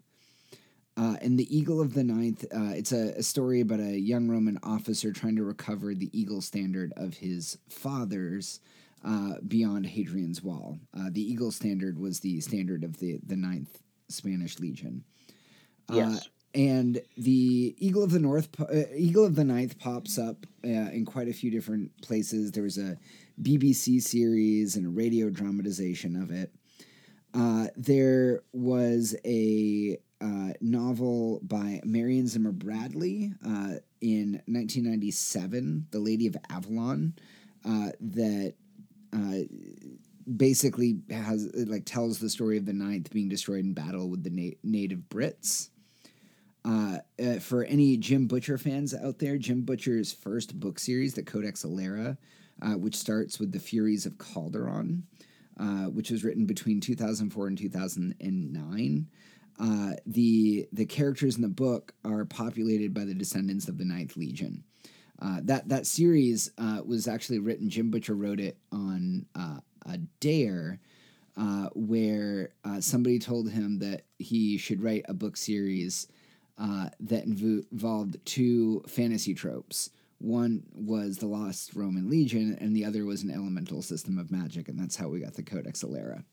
Uh, 0.98 1.16
and 1.22 1.40
the 1.40 1.56
Eagle 1.56 1.80
of 1.80 1.94
the 1.94 2.04
Ninth, 2.04 2.44
uh, 2.54 2.74
it's 2.74 2.92
a, 2.92 3.14
a, 3.18 3.24
story 3.24 3.62
about 3.62 3.80
a 3.80 3.98
young 3.98 4.28
Roman 4.28 4.60
officer 4.64 5.14
trying 5.14 5.38
to 5.38 5.46
recover 5.46 5.96
the 5.96 6.10
eagle 6.12 6.42
standard 6.42 6.92
of 6.98 7.14
his 7.14 7.58
fathers 7.70 8.60
uh, 9.04 9.36
beyond 9.48 9.86
Hadrian's 9.86 10.44
Wall. 10.44 10.78
Uh, 10.98 11.10
the 11.12 11.22
eagle 11.22 11.52
standard 11.52 12.00
was 12.00 12.20
the 12.20 12.40
standard 12.42 12.84
of 12.84 12.98
the, 13.00 13.20
the 13.26 13.36
Ninth 13.36 13.82
Spanish 14.10 14.60
Legion. 14.60 15.04
Uh, 15.90 15.96
yes. 15.96 16.30
and 16.54 17.02
the 17.18 17.76
Eagle 17.80 18.04
of 18.04 18.12
the 18.12 18.20
North, 18.20 18.48
uh, 18.60 18.84
Eagle 18.96 19.26
of 19.26 19.36
the 19.36 19.44
Ninth 19.44 19.80
pops 19.80 20.20
up 20.20 20.46
in 20.64 21.04
quite 21.06 21.28
a 21.28 21.34
few 21.34 21.50
different 21.50 21.92
places. 22.02 22.52
There 22.52 22.64
was 22.64 22.78
a 22.78 22.98
BBC 23.42 24.02
series 24.02 24.76
and 24.76 24.86
a 24.86 24.90
radio 24.90 25.30
dramatization 25.30 26.16
of 26.22 26.32
it. 26.32 26.54
Uh, 27.34 27.68
there 27.76 28.42
was 28.54 29.16
a 29.26 29.98
uh, 30.22 30.54
novel 30.62 31.40
by 31.44 31.80
Marion 31.84 32.28
Zimmer 32.28 32.52
Bradley 32.52 33.34
uh, 33.46 33.80
in 34.02 34.42
1997, 34.48 35.88
The 35.92 36.00
Lady 36.00 36.28
of 36.28 36.36
Avalon, 36.50 37.14
uh, 37.66 37.92
that 38.00 38.56
uh, 39.14 39.40
basically 40.38 41.00
has 41.10 41.50
like 41.56 41.86
tells 41.86 42.20
the 42.20 42.30
story 42.30 42.58
of 42.58 42.66
the 42.66 42.74
Ninth 42.74 43.12
being 43.12 43.30
destroyed 43.30 43.66
in 43.66 43.74
battle 43.74 44.10
with 44.10 44.24
the 44.24 44.30
na- 44.30 44.58
native 44.64 45.04
Brits. 45.10 45.70
Uh, 46.66 46.98
uh, 47.24 47.40
for 47.40 47.64
any 47.64 47.98
Jim 47.98 48.28
Butcher 48.28 48.58
fans 48.58 48.94
out 48.94 49.20
there, 49.20 49.38
Jim 49.38 49.62
Butcher's 49.62 50.12
first 50.12 50.60
book 50.60 50.78
series, 50.78 51.14
the 51.14 51.24
Codex 51.24 51.64
Alera, 51.64 52.18
uh, 52.62 52.74
which 52.74 52.96
starts 52.96 53.40
with 53.40 53.52
the 53.52 53.60
Furies 53.60 54.06
of 54.06 54.18
Calderon, 54.18 55.04
uh, 55.60 55.86
which 55.86 56.12
was 56.12 56.24
written 56.24 56.46
between 56.46 56.82
2004 56.82 57.48
and 57.48 57.58
2009. 57.58 59.08
Uh, 59.60 59.92
the 60.06 60.68
the 60.72 60.86
characters 60.86 61.36
in 61.36 61.42
the 61.42 61.48
book 61.48 61.94
are 62.06 62.24
populated 62.24 62.94
by 62.94 63.04
the 63.04 63.14
descendants 63.14 63.68
of 63.68 63.78
the 63.78 63.86
Ninth 63.86 64.16
Legion. 64.16 64.64
Uh, 65.22 65.40
that 65.44 65.68
that 65.68 65.86
series 65.86 66.52
uh, 66.58 66.82
was 66.86 67.08
actually 67.08 67.40
written. 67.40 67.70
Jim 67.70 67.92
Butcher 67.92 68.16
wrote 68.16 68.40
it 68.40 68.58
on 68.72 69.26
uh, 69.36 69.60
a 69.86 69.98
dare, 70.20 70.80
where 71.74 72.52
somebody 72.80 73.20
told 73.20 73.50
him 73.50 73.80
that 73.80 74.04
he 74.18 74.58
should 74.58 74.82
write 74.82 75.06
a 75.08 75.14
book 75.14 75.38
series 75.38 76.08
that 76.58 77.24
involved 77.24 78.18
two 78.26 78.84
fantasy 78.88 79.34
tropes. 79.34 79.90
One 80.20 80.64
was 80.74 81.18
the 81.18 81.28
Lost 81.28 81.76
Roman 81.76 82.10
Legion, 82.10 82.58
and 82.60 82.76
the 82.76 82.84
other 82.84 83.06
was 83.06 83.24
an 83.24 83.32
elemental 83.32 83.82
system 83.82 84.18
of 84.18 84.32
magic, 84.32 84.68
and 84.68 84.78
that's 84.78 84.98
how 84.98 85.08
we 85.08 85.22
got 85.22 85.34
the 85.34 85.44
Codex 85.44 85.82
Alera. 85.82 86.24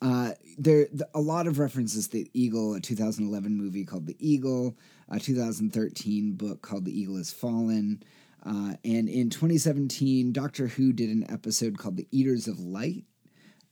Uh, 0.00 0.30
there 0.56 0.86
the, 0.92 1.08
a 1.14 1.20
lot 1.20 1.48
of 1.48 1.58
references 1.58 2.06
to 2.06 2.18
the 2.18 2.30
Eagle, 2.32 2.74
a 2.74 2.80
2011 2.80 3.56
movie 3.56 3.84
called 3.84 4.06
The 4.06 4.16
Eagle, 4.20 4.76
a 5.08 5.18
2013 5.18 6.32
book 6.32 6.62
called 6.62 6.84
The 6.84 6.98
Eagle 6.98 7.16
Has 7.16 7.32
Fallen, 7.32 8.02
uh, 8.44 8.74
and 8.84 9.08
in 9.08 9.30
2017, 9.30 10.32
Doctor 10.32 10.68
Who 10.68 10.92
did 10.92 11.10
an 11.10 11.30
episode 11.30 11.78
called 11.78 11.96
The 11.96 12.08
Eaters 12.10 12.46
of 12.46 12.60
Light, 12.60 13.04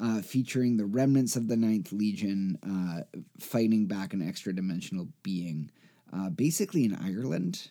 uh, 0.00 0.22
featuring 0.22 0.76
the 0.76 0.86
remnants 0.86 1.36
of 1.36 1.48
the 1.48 1.56
Ninth 1.56 1.92
Legion 1.92 2.58
uh, 2.62 3.18
fighting 3.38 3.86
back 3.86 4.12
an 4.12 4.26
extra 4.26 4.54
dimensional 4.54 5.08
being, 5.22 5.70
uh, 6.12 6.30
basically 6.30 6.84
in 6.84 6.94
Ireland 6.94 7.70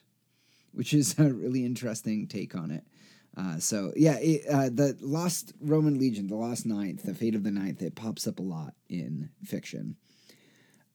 which 0.75 0.93
is 0.93 1.17
a 1.17 1.33
really 1.33 1.65
interesting 1.65 2.27
take 2.27 2.55
on 2.55 2.69
it. 2.69 2.83
Uh, 3.37 3.59
so 3.59 3.91
yeah, 3.95 4.17
it, 4.19 4.45
uh, 4.47 4.69
the 4.69 4.95
Lost 5.01 5.53
Roman 5.59 5.99
Legion, 5.99 6.27
the 6.27 6.35
Lost 6.35 6.65
Ninth, 6.65 7.03
the 7.03 7.13
Fate 7.13 7.35
of 7.35 7.43
the 7.43 7.51
Ninth, 7.51 7.81
it 7.81 7.95
pops 7.95 8.27
up 8.27 8.39
a 8.39 8.43
lot 8.43 8.75
in 8.87 9.29
fiction. 9.43 9.97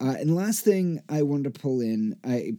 Uh, 0.00 0.14
and 0.18 0.34
last 0.34 0.64
thing 0.64 1.02
I 1.10 1.22
wanted 1.22 1.52
to 1.52 1.60
pull 1.60 1.82
in, 1.82 2.16
I 2.24 2.54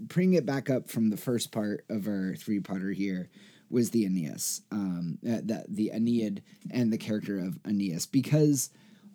bring 0.00 0.32
it 0.32 0.46
back 0.46 0.70
up 0.70 0.88
from 0.88 1.10
the 1.10 1.18
first 1.18 1.52
part 1.52 1.84
of 1.90 2.06
our 2.06 2.34
three 2.34 2.60
parter 2.60 2.94
here, 2.94 3.28
was 3.68 3.90
the 3.90 4.06
Aeneas, 4.06 4.62
um, 4.72 5.18
uh, 5.26 5.42
the 5.44 5.66
the 5.68 5.90
Aeneid, 5.92 6.42
and 6.70 6.90
the 6.90 6.96
character 6.96 7.38
of 7.38 7.58
Aeneas, 7.66 8.06
because 8.06 8.70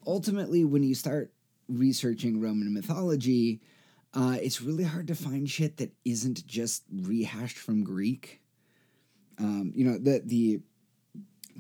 ultimately, 0.06 0.64
when 0.64 0.84
you 0.84 0.94
start 0.94 1.34
researching 1.68 2.40
Roman 2.40 2.72
mythology, 2.72 3.62
uh, 4.14 4.38
it's 4.40 4.62
really 4.62 4.84
hard 4.84 5.08
to 5.08 5.16
find 5.16 5.50
shit 5.50 5.78
that 5.78 5.92
isn't 6.06 6.46
just 6.46 6.84
rehashed 6.92 7.58
from 7.58 7.84
Greek. 7.84 8.42
Um, 9.40 9.72
you 9.76 9.86
know, 9.86 9.98
the 9.98 10.22
the 10.24 10.62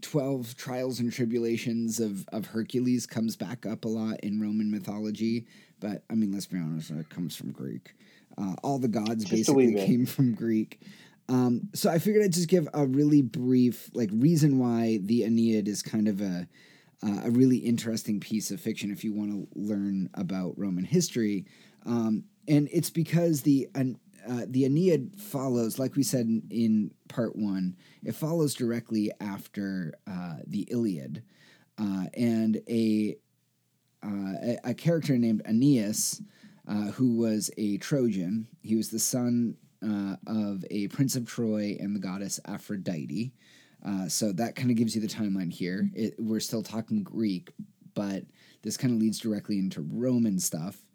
twelve 0.01 0.55
trials 0.55 0.99
and 0.99 1.11
tribulations 1.11 1.99
of 1.99 2.27
of 2.31 2.45
Hercules 2.45 3.07
comes 3.07 3.35
back 3.35 3.65
up 3.65 3.85
a 3.85 3.87
lot 3.87 4.19
in 4.19 4.39
Roman 4.39 4.69
mythology, 4.69 5.47
but 5.83 6.01
I 6.09 6.15
mean, 6.15 6.31
let's 6.31 6.45
be 6.45 6.57
honest, 6.57 6.91
it 6.91 7.09
comes 7.09 7.35
from 7.35 7.51
Greek. 7.51 7.93
Uh, 8.37 8.55
all 8.63 8.79
the 8.79 8.87
gods 8.87 9.25
just 9.25 9.31
basically 9.31 9.75
came 9.75 10.05
from 10.05 10.33
Greek. 10.33 10.79
Um, 11.27 11.69
so 11.73 11.89
I 11.89 11.99
figured 11.99 12.23
I'd 12.23 12.31
just 12.31 12.47
give 12.47 12.69
a 12.73 12.85
really 12.85 13.21
brief 13.21 13.89
like 13.93 14.09
reason 14.13 14.59
why 14.59 14.99
the 15.03 15.23
Aeneid 15.23 15.67
is 15.67 15.81
kind 15.81 16.07
of 16.07 16.21
a 16.21 16.47
uh, 17.05 17.21
a 17.25 17.31
really 17.31 17.57
interesting 17.57 18.21
piece 18.21 18.49
of 18.49 18.61
fiction 18.61 18.91
if 18.91 19.03
you 19.03 19.13
want 19.13 19.31
to 19.31 19.47
learn 19.59 20.09
about 20.13 20.57
Roman 20.57 20.85
history. 20.85 21.45
Um, 21.85 22.23
and 22.47 22.69
it's 22.71 22.89
because 22.89 23.41
the 23.41 23.67
uh, 23.75 24.45
the 24.47 24.63
Aeneid 24.63 25.19
follows, 25.19 25.79
like 25.79 25.97
we 25.97 26.03
said 26.03 26.27
in, 26.27 26.43
in, 26.49 26.91
part 27.09 27.35
one, 27.35 27.75
it 28.05 28.15
follows 28.15 28.53
directly 28.53 29.11
after 29.19 29.93
uh, 30.07 30.35
the 30.47 30.61
Iliad, 30.71 31.23
uh, 31.77 32.05
and 32.13 32.61
a, 32.69 33.17
a, 34.03 34.57
a 34.63 34.73
character 34.73 35.17
named 35.17 35.41
Aeneas, 35.45 36.21
uh, 36.67 36.91
who 36.91 37.15
was 37.15 37.51
a 37.57 37.77
Trojan. 37.77 38.47
He 38.61 38.75
was 38.75 38.89
the 38.89 38.99
son 38.99 39.55
uh, 39.83 40.15
of 40.27 40.63
a 40.71 40.87
prince 40.89 41.15
of 41.15 41.25
Troy 41.25 41.77
and 41.79 41.95
the 41.95 41.99
goddess 41.99 42.39
Aphrodite. 42.45 43.33
so 44.07 44.31
that 44.31 44.55
kind 44.55 44.71
of 44.71 44.77
gives 44.77 44.95
you 44.95 45.01
the 45.01 45.07
timeline 45.07 45.51
here. 45.51 45.89
It, 45.93 46.15
we're 46.17 46.39
still 46.39 46.63
talking 46.63 47.03
Greek, 47.03 47.51
but 47.93 48.23
this 48.61 48.77
kind 48.77 48.93
of 48.93 48.99
leads 48.99 49.19
directly 49.19 49.59
into 49.59 49.81
Roman 49.81 50.39
stuff. 50.39 50.85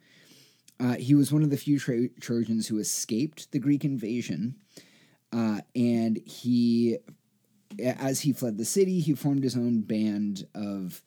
Uh, 0.81 0.95
he 0.95 1.15
was 1.15 1.33
one 1.33 1.43
of 1.43 1.51
the 1.51 1.57
few 1.57 1.79
Tra- 1.79 2.09
Trojans 2.21 2.69
who 2.69 2.79
escaped 2.79 3.51
the 3.53 3.59
Greek 3.59 3.85
invasion, 3.85 4.57
uh, 5.33 5.61
and 5.75 6.19
he, 6.25 6.99
as 7.83 8.21
he 8.21 8.33
fled 8.33 8.57
the 8.57 8.65
city, 8.65 9.01
he 9.01 9.15
formed 9.15 9.43
his 9.43 9.57
own 9.57 9.81
band 9.81 10.47
of, 10.55 11.03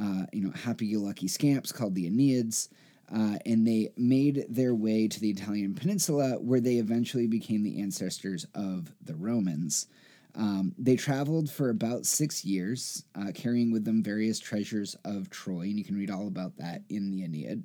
uh, 0.00 0.26
you 0.32 0.42
know, 0.42 0.52
happy-go-lucky 0.52 1.28
scamps 1.28 1.72
called 1.72 1.94
the 1.94 2.08
Aeneids, 2.10 2.68
uh, 3.12 3.38
and 3.46 3.66
they 3.66 3.90
made 3.96 4.44
their 4.48 4.74
way 4.74 5.08
to 5.08 5.20
the 5.20 5.30
Italian 5.30 5.74
peninsula, 5.74 6.38
where 6.40 6.60
they 6.60 6.76
eventually 6.76 7.26
became 7.26 7.62
the 7.62 7.80
ancestors 7.80 8.46
of 8.54 8.92
the 9.02 9.14
Romans. 9.14 9.86
Um, 10.34 10.74
they 10.78 10.94
traveled 10.94 11.50
for 11.50 11.70
about 11.70 12.06
six 12.06 12.44
years, 12.44 13.04
uh, 13.14 13.32
carrying 13.34 13.72
with 13.72 13.84
them 13.84 14.02
various 14.02 14.38
treasures 14.38 14.94
of 15.04 15.30
Troy, 15.30 15.62
and 15.62 15.78
you 15.78 15.84
can 15.84 15.96
read 15.96 16.10
all 16.10 16.28
about 16.28 16.56
that 16.58 16.82
in 16.88 17.10
the 17.10 17.24
Aeneid. 17.24 17.64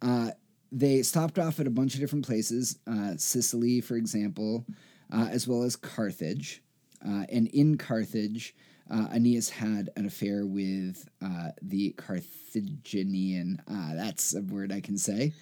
Uh, 0.00 0.30
they 0.72 1.02
stopped 1.02 1.38
off 1.38 1.60
at 1.60 1.66
a 1.66 1.70
bunch 1.70 1.94
of 1.94 2.00
different 2.00 2.24
places, 2.24 2.78
uh, 2.86 3.14
Sicily, 3.16 3.80
for 3.80 3.96
example, 3.96 4.64
uh, 5.12 5.28
as 5.30 5.46
well 5.46 5.64
as 5.64 5.76
Carthage. 5.76 6.62
Uh, 7.04 7.24
and 7.30 7.48
in 7.48 7.76
Carthage, 7.76 8.54
uh, 8.90 9.06
Aeneas 9.12 9.50
had 9.50 9.90
an 9.96 10.06
affair 10.06 10.44
with 10.44 11.08
uh, 11.22 11.50
the 11.62 11.90
Carthaginian, 11.92 13.62
that's 13.94 14.34
a 14.34 14.42
word 14.42 14.72
I 14.72 14.80
can 14.80 14.98
say, 14.98 15.32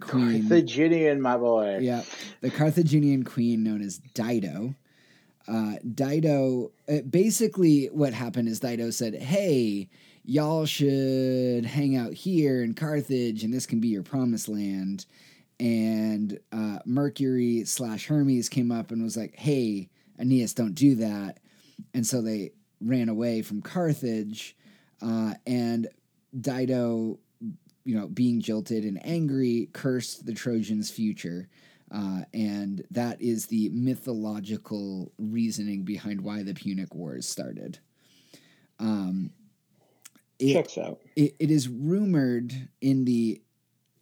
queen. 0.00 0.48
Carthaginian, 0.48 1.20
my 1.20 1.36
boy. 1.36 1.78
Yeah, 1.80 2.02
the 2.40 2.50
Carthaginian 2.50 3.24
queen 3.24 3.62
known 3.62 3.82
as 3.82 3.98
Dido. 4.14 4.74
Dido, 5.94 6.70
basically, 7.08 7.86
what 7.86 8.12
happened 8.12 8.48
is 8.48 8.60
Dido 8.60 8.90
said, 8.90 9.14
Hey, 9.14 9.88
y'all 10.24 10.66
should 10.66 11.64
hang 11.64 11.96
out 11.96 12.12
here 12.12 12.62
in 12.62 12.74
Carthage 12.74 13.42
and 13.42 13.52
this 13.52 13.66
can 13.66 13.80
be 13.80 13.88
your 13.88 14.02
promised 14.02 14.48
land. 14.48 15.06
And 15.58 16.38
uh, 16.52 16.78
Mercury 16.84 17.64
slash 17.64 18.06
Hermes 18.06 18.48
came 18.48 18.72
up 18.72 18.90
and 18.90 19.02
was 19.02 19.16
like, 19.16 19.34
hey, 19.36 19.88
Aeneas, 20.18 20.54
don't 20.54 20.74
do 20.74 20.94
that. 20.96 21.38
And 21.94 22.06
so 22.06 22.22
they 22.22 22.52
ran 22.80 23.08
away 23.08 23.42
from 23.42 23.62
Carthage. 23.62 24.56
Uh, 25.02 25.34
and 25.46 25.88
Dido, 26.38 27.18
you 27.84 27.94
know, 27.98 28.08
being 28.08 28.40
jilted 28.40 28.84
and 28.84 29.04
angry, 29.04 29.68
cursed 29.72 30.26
the 30.26 30.34
Trojans' 30.34 30.90
future. 30.90 31.48
Uh, 31.92 32.20
and 32.32 32.84
that 32.90 33.20
is 33.20 33.46
the 33.46 33.68
mythological 33.70 35.12
reasoning 35.18 35.82
behind 35.82 36.20
why 36.20 36.42
the 36.42 36.54
Punic 36.54 36.94
Wars 36.94 37.28
started. 37.28 37.78
Um, 38.78 39.30
it, 40.38 40.54
checks 40.54 40.78
out. 40.78 41.00
It, 41.16 41.34
it 41.38 41.50
is 41.50 41.68
rumored 41.68 42.68
in 42.80 43.04
the 43.04 43.42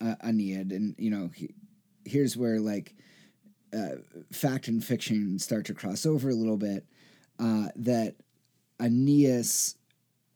uh, 0.00 0.14
Aeneid, 0.22 0.70
and 0.70 0.94
you 0.98 1.10
know, 1.10 1.30
he, 1.34 1.54
here's 2.04 2.36
where 2.36 2.60
like 2.60 2.94
uh, 3.74 3.96
fact 4.32 4.68
and 4.68 4.84
fiction 4.84 5.38
start 5.38 5.66
to 5.66 5.74
cross 5.74 6.06
over 6.06 6.28
a 6.28 6.34
little 6.34 6.56
bit. 6.56 6.86
Uh, 7.38 7.68
that 7.76 8.16
Aeneas 8.80 9.76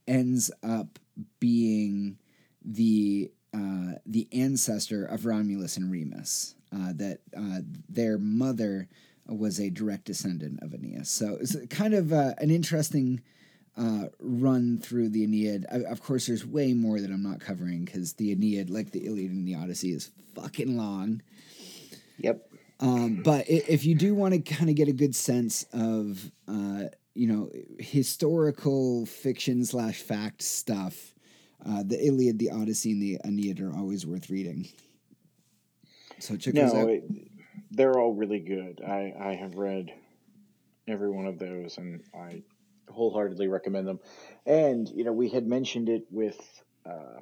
ends 0.07 0.51
up 0.63 0.99
being 1.41 2.19
the 2.65 3.31
uh, 3.55 3.93
the 4.07 4.29
ancestor 4.33 5.05
of 5.05 5.27
Romulus 5.27 5.77
and 5.77 5.91
Remus. 5.91 6.55
Uh, 6.75 6.93
that 6.95 7.19
uh, 7.37 7.61
their 7.91 8.17
mother 8.17 8.89
was 9.27 9.61
a 9.61 9.69
direct 9.69 10.07
descendant 10.07 10.59
of 10.63 10.73
Aeneas. 10.73 11.11
So 11.11 11.37
it's 11.39 11.55
kind 11.69 11.93
of 11.93 12.15
uh, 12.15 12.33
an 12.39 12.51
interesting 12.51 13.21
uh, 13.77 14.05
run 14.19 14.79
through 14.79 15.11
the 15.11 15.25
Aeneid. 15.25 15.67
I, 15.71 15.83
of 15.85 16.03
course, 16.03 16.27
there's 16.27 16.47
way 16.47 16.73
more 16.73 16.99
that 16.99 17.11
I'm 17.11 17.23
not 17.23 17.41
covering 17.41 17.85
because 17.85 18.15
the 18.15 18.33
Aeneid, 18.33 18.71
like 18.71 18.91
the 18.91 19.07
Iliad 19.07 19.31
and 19.31 19.47
the 19.47 19.55
Odyssey, 19.55 19.93
is 19.93 20.11
fucking 20.35 20.77
long. 20.77 21.23
Yep. 22.19 22.49
Um, 22.81 23.23
but 23.23 23.49
if 23.49 23.85
you 23.85 23.95
do 23.95 24.15
want 24.15 24.35
to 24.35 24.41
kind 24.41 24.69
of 24.69 24.77
get 24.77 24.89
a 24.89 24.93
good 24.93 25.15
sense 25.15 25.65
of, 25.73 26.33
uh, 26.49 26.85
you 27.15 27.27
know, 27.27 27.51
historical 27.79 29.07
fiction 29.07 29.65
slash 29.65 30.01
fact 30.01 30.43
stuff, 30.43 31.15
uh, 31.65 31.83
the 31.85 32.07
Iliad, 32.07 32.39
the 32.39 32.51
Odyssey, 32.51 32.93
and 32.93 33.03
the 33.03 33.19
Aeneid 33.25 33.61
are 33.61 33.75
always 33.75 34.07
worth 34.07 34.31
reading. 34.31 34.69
So 36.19 36.37
check 36.37 36.55
no, 36.55 36.63
those 36.63 36.75
out. 36.75 36.89
It, 36.89 37.05
they're 37.71 37.99
all 37.99 38.13
really 38.13 38.41
good. 38.41 38.81
I, 38.87 39.15
I 39.19 39.35
have 39.35 39.57
read 39.57 39.93
every 40.89 41.11
one 41.11 41.27
of 41.27 41.39
those, 41.39 41.79
and 41.79 42.03
I 42.15 42.43
wholeheartedly 42.89 43.49
recommend 43.49 43.87
them. 43.87 44.01
And 44.47 44.89
you 44.89 45.05
know, 45.05 45.13
we 45.13 45.29
had 45.29 45.47
mentioned 45.47 45.89
it 45.89 46.07
with 46.11 46.39
uh, 46.87 47.21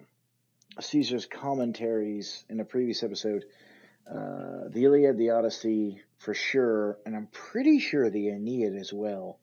Caesar's 0.81 1.27
commentaries 1.27 2.45
in 2.49 2.61
a 2.61 2.65
previous 2.65 3.03
episode. 3.03 3.45
Uh, 4.09 4.69
the 4.69 4.85
Iliad, 4.85 5.19
the 5.19 5.31
Odyssey, 5.31 6.01
for 6.19 6.35
sure, 6.35 6.99
and 7.07 7.15
I'm 7.15 7.29
pretty 7.29 7.79
sure 7.79 8.11
the 8.11 8.29
Aeneid 8.29 8.75
as 8.75 8.93
well. 8.93 9.39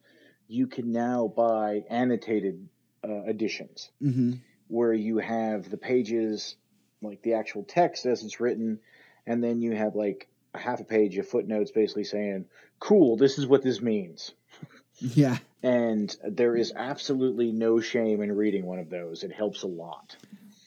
You 0.48 0.68
can 0.68 0.92
now 0.92 1.28
buy 1.28 1.84
annotated 1.90 2.68
uh, 3.04 3.24
editions 3.24 3.90
mm-hmm. 4.02 4.34
where 4.68 4.94
you 4.94 5.18
have 5.18 5.70
the 5.70 5.78
pages, 5.78 6.56
like 7.02 7.22
the 7.22 7.34
actual 7.34 7.64
text 7.64 8.06
as 8.06 8.24
it's 8.24 8.40
written, 8.40 8.80
and 9.26 9.44
then 9.44 9.62
you 9.62 9.76
have 9.76 9.96
like 9.96 10.28
a 10.54 10.60
half 10.60 10.80
a 10.80 10.86
page 10.86 11.18
of 11.18 11.28
footnotes 11.28 11.72
basically 11.72 12.06
saying, 12.06 12.46
"Cool, 12.80 13.18
this 13.18 13.38
is 13.38 13.46
what 13.46 13.62
this 13.62 13.82
means." 13.82 14.32
Yeah. 15.00 15.38
And 15.64 16.16
there 16.24 16.56
is 16.56 16.74
absolutely 16.76 17.52
no 17.52 17.80
shame 17.80 18.22
in 18.22 18.36
reading 18.36 18.66
one 18.66 18.80
of 18.80 18.90
those. 18.90 19.24
It 19.24 19.32
helps 19.32 19.64
a 19.64 19.68
lot. 19.68 20.16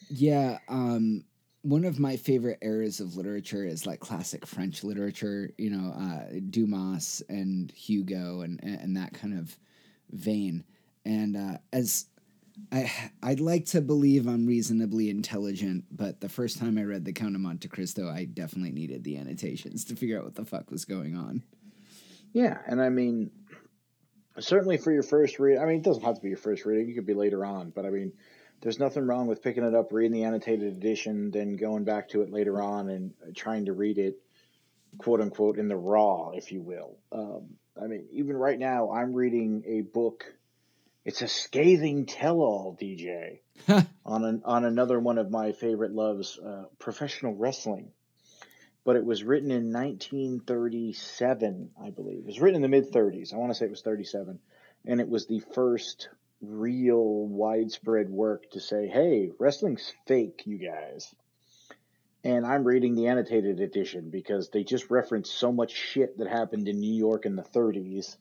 Yeah. 0.09 0.59
Um, 0.69 1.24
one 1.62 1.85
of 1.85 1.98
my 1.98 2.16
favorite 2.16 2.59
eras 2.62 3.01
of 3.01 3.16
literature 3.16 3.65
is 3.65 3.86
like 3.86 4.01
classic 4.01 4.47
French 4.47 4.82
literature, 4.82 5.51
you 5.59 5.70
know, 5.70 5.93
uh, 5.93 6.40
Dumas 6.48 7.23
and 7.28 7.70
Hugo 7.73 8.40
and, 8.40 8.61
and 8.62 8.97
that 8.97 9.12
kind 9.12 9.39
of 9.39 9.57
vein. 10.12 10.65
And 11.05 11.37
uh, 11.37 11.59
as 11.73 12.07
I, 12.73 13.11
I'd 13.23 13.41
like 13.41 13.66
to 13.66 13.81
believe 13.81 14.27
I'm 14.27 14.47
reasonably 14.47 15.11
intelligent, 15.11 15.85
but 15.91 16.20
the 16.20 16.28
first 16.28 16.59
time 16.59 16.78
I 16.78 16.82
read 16.82 17.05
The 17.05 17.12
Count 17.12 17.35
of 17.35 17.41
Monte 17.41 17.69
Cristo, 17.69 18.09
I 18.09 18.24
definitely 18.24 18.73
needed 18.73 19.05
the 19.05 19.16
annotations 19.16 19.85
to 19.87 19.97
figure 19.97 20.19
out 20.19 20.24
what 20.24 20.35
the 20.35 20.45
fuck 20.45 20.70
was 20.70 20.85
going 20.85 21.16
on. 21.16 21.43
Yeah, 22.32 22.59
and 22.66 22.81
I 22.81 22.91
mean, 22.91 23.31
certainly 24.39 24.77
for 24.77 24.93
your 24.93 25.03
first 25.03 25.39
read. 25.39 25.59
I 25.59 25.65
mean, 25.65 25.77
it 25.77 25.85
doesn't 25.85 26.05
have 26.05 26.16
to 26.16 26.20
be 26.20 26.28
your 26.28 26.39
first 26.39 26.65
reading; 26.65 26.91
it 26.91 26.95
could 26.95 27.07
be 27.07 27.15
later 27.15 27.45
on. 27.45 27.70
But 27.70 27.87
I 27.87 27.91
mean, 27.91 28.12
there's 28.61 28.78
nothing 28.78 29.07
wrong 29.07 29.27
with 29.27 29.43
picking 29.43 29.65
it 29.65 29.74
up, 29.74 29.93
reading 29.93 30.12
the 30.12 30.24
annotated 30.24 30.73
edition, 30.73 31.31
then 31.31 31.57
going 31.57 31.85
back 31.85 32.09
to 32.11 32.23
it 32.23 32.31
later 32.31 32.61
on 32.62 32.89
and 32.89 33.12
trying 33.35 33.66
to 33.66 33.73
read 33.73 33.99
it, 33.99 34.20
quote 34.99 35.20
unquote, 35.20 35.59
in 35.59 35.69
the 35.69 35.77
raw, 35.77 36.31
if 36.31 36.53
you 36.53 36.61
will. 36.61 36.99
Um, 37.11 37.57
I 37.82 37.86
mean, 37.86 38.07
even 38.12 38.36
right 38.36 38.59
now, 38.59 38.90
I'm 38.93 39.15
reading 39.15 39.62
a 39.66 39.81
book. 39.81 40.24
It's 41.05 41.23
a 41.23 41.28
scathing 41.28 42.05
tell-all, 42.07 42.77
DJ, 42.81 43.40
on 44.05 44.24
an, 44.24 44.43
on 44.44 44.65
another 44.65 45.01
one 45.01 45.16
of 45.19 45.31
my 45.31 45.52
favorite 45.52 45.93
loves, 45.93 46.39
uh, 46.39 46.65
professional 46.78 47.35
wrestling. 47.35 47.93
but 48.85 48.97
it 48.97 49.05
was 49.05 49.23
written 49.24 49.51
in 49.51 49.73
1937, 49.73 51.70
I 51.82 51.90
believe. 51.90 52.20
It 52.20 52.27
was 52.27 52.40
written 52.40 52.57
in 52.57 52.62
the 52.62 52.69
mid 52.69 52.93
30s. 52.93 53.32
I 53.32 53.36
want 53.36 53.51
to 53.52 53.55
say 53.55 53.66
it 53.66 53.70
was 53.70 53.82
37. 53.82 54.39
And 54.86 55.01
it 55.01 55.09
was 55.09 55.27
the 55.27 55.40
first 55.55 56.09
real 56.40 57.27
widespread 57.27 58.09
work 58.09 58.51
to 58.52 58.61
say, 58.61 58.89
hey, 58.89 59.31
wrestling's 59.39 59.93
fake, 60.07 60.43
you 60.47 60.59
guys. 60.59 61.15
And 62.22 62.47
I'm 62.47 62.64
reading 62.64 62.94
the 62.94 63.06
annotated 63.09 63.60
edition 63.60 64.10
because 64.10 64.51
they 64.51 64.62
just 64.62 64.90
reference 64.90 65.30
so 65.30 65.52
much 65.52 65.72
shit 65.72 66.18
that 66.18 66.28
happened 66.28 66.68
in 66.68 66.78
New 66.78 66.92
York 66.92 67.24
in 67.24 67.34
the 67.34 67.42
30s 67.42 68.16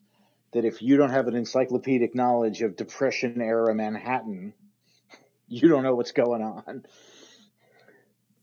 that 0.52 0.64
if 0.64 0.80
you 0.80 0.96
don't 0.96 1.10
have 1.10 1.28
an 1.28 1.36
encyclopedic 1.36 2.14
knowledge 2.14 2.62
of 2.62 2.76
Depression 2.76 3.40
era 3.40 3.74
Manhattan, 3.74 4.54
you 5.48 5.68
don't 5.68 5.82
know 5.82 5.94
what's 5.94 6.12
going 6.12 6.42
on. 6.42 6.84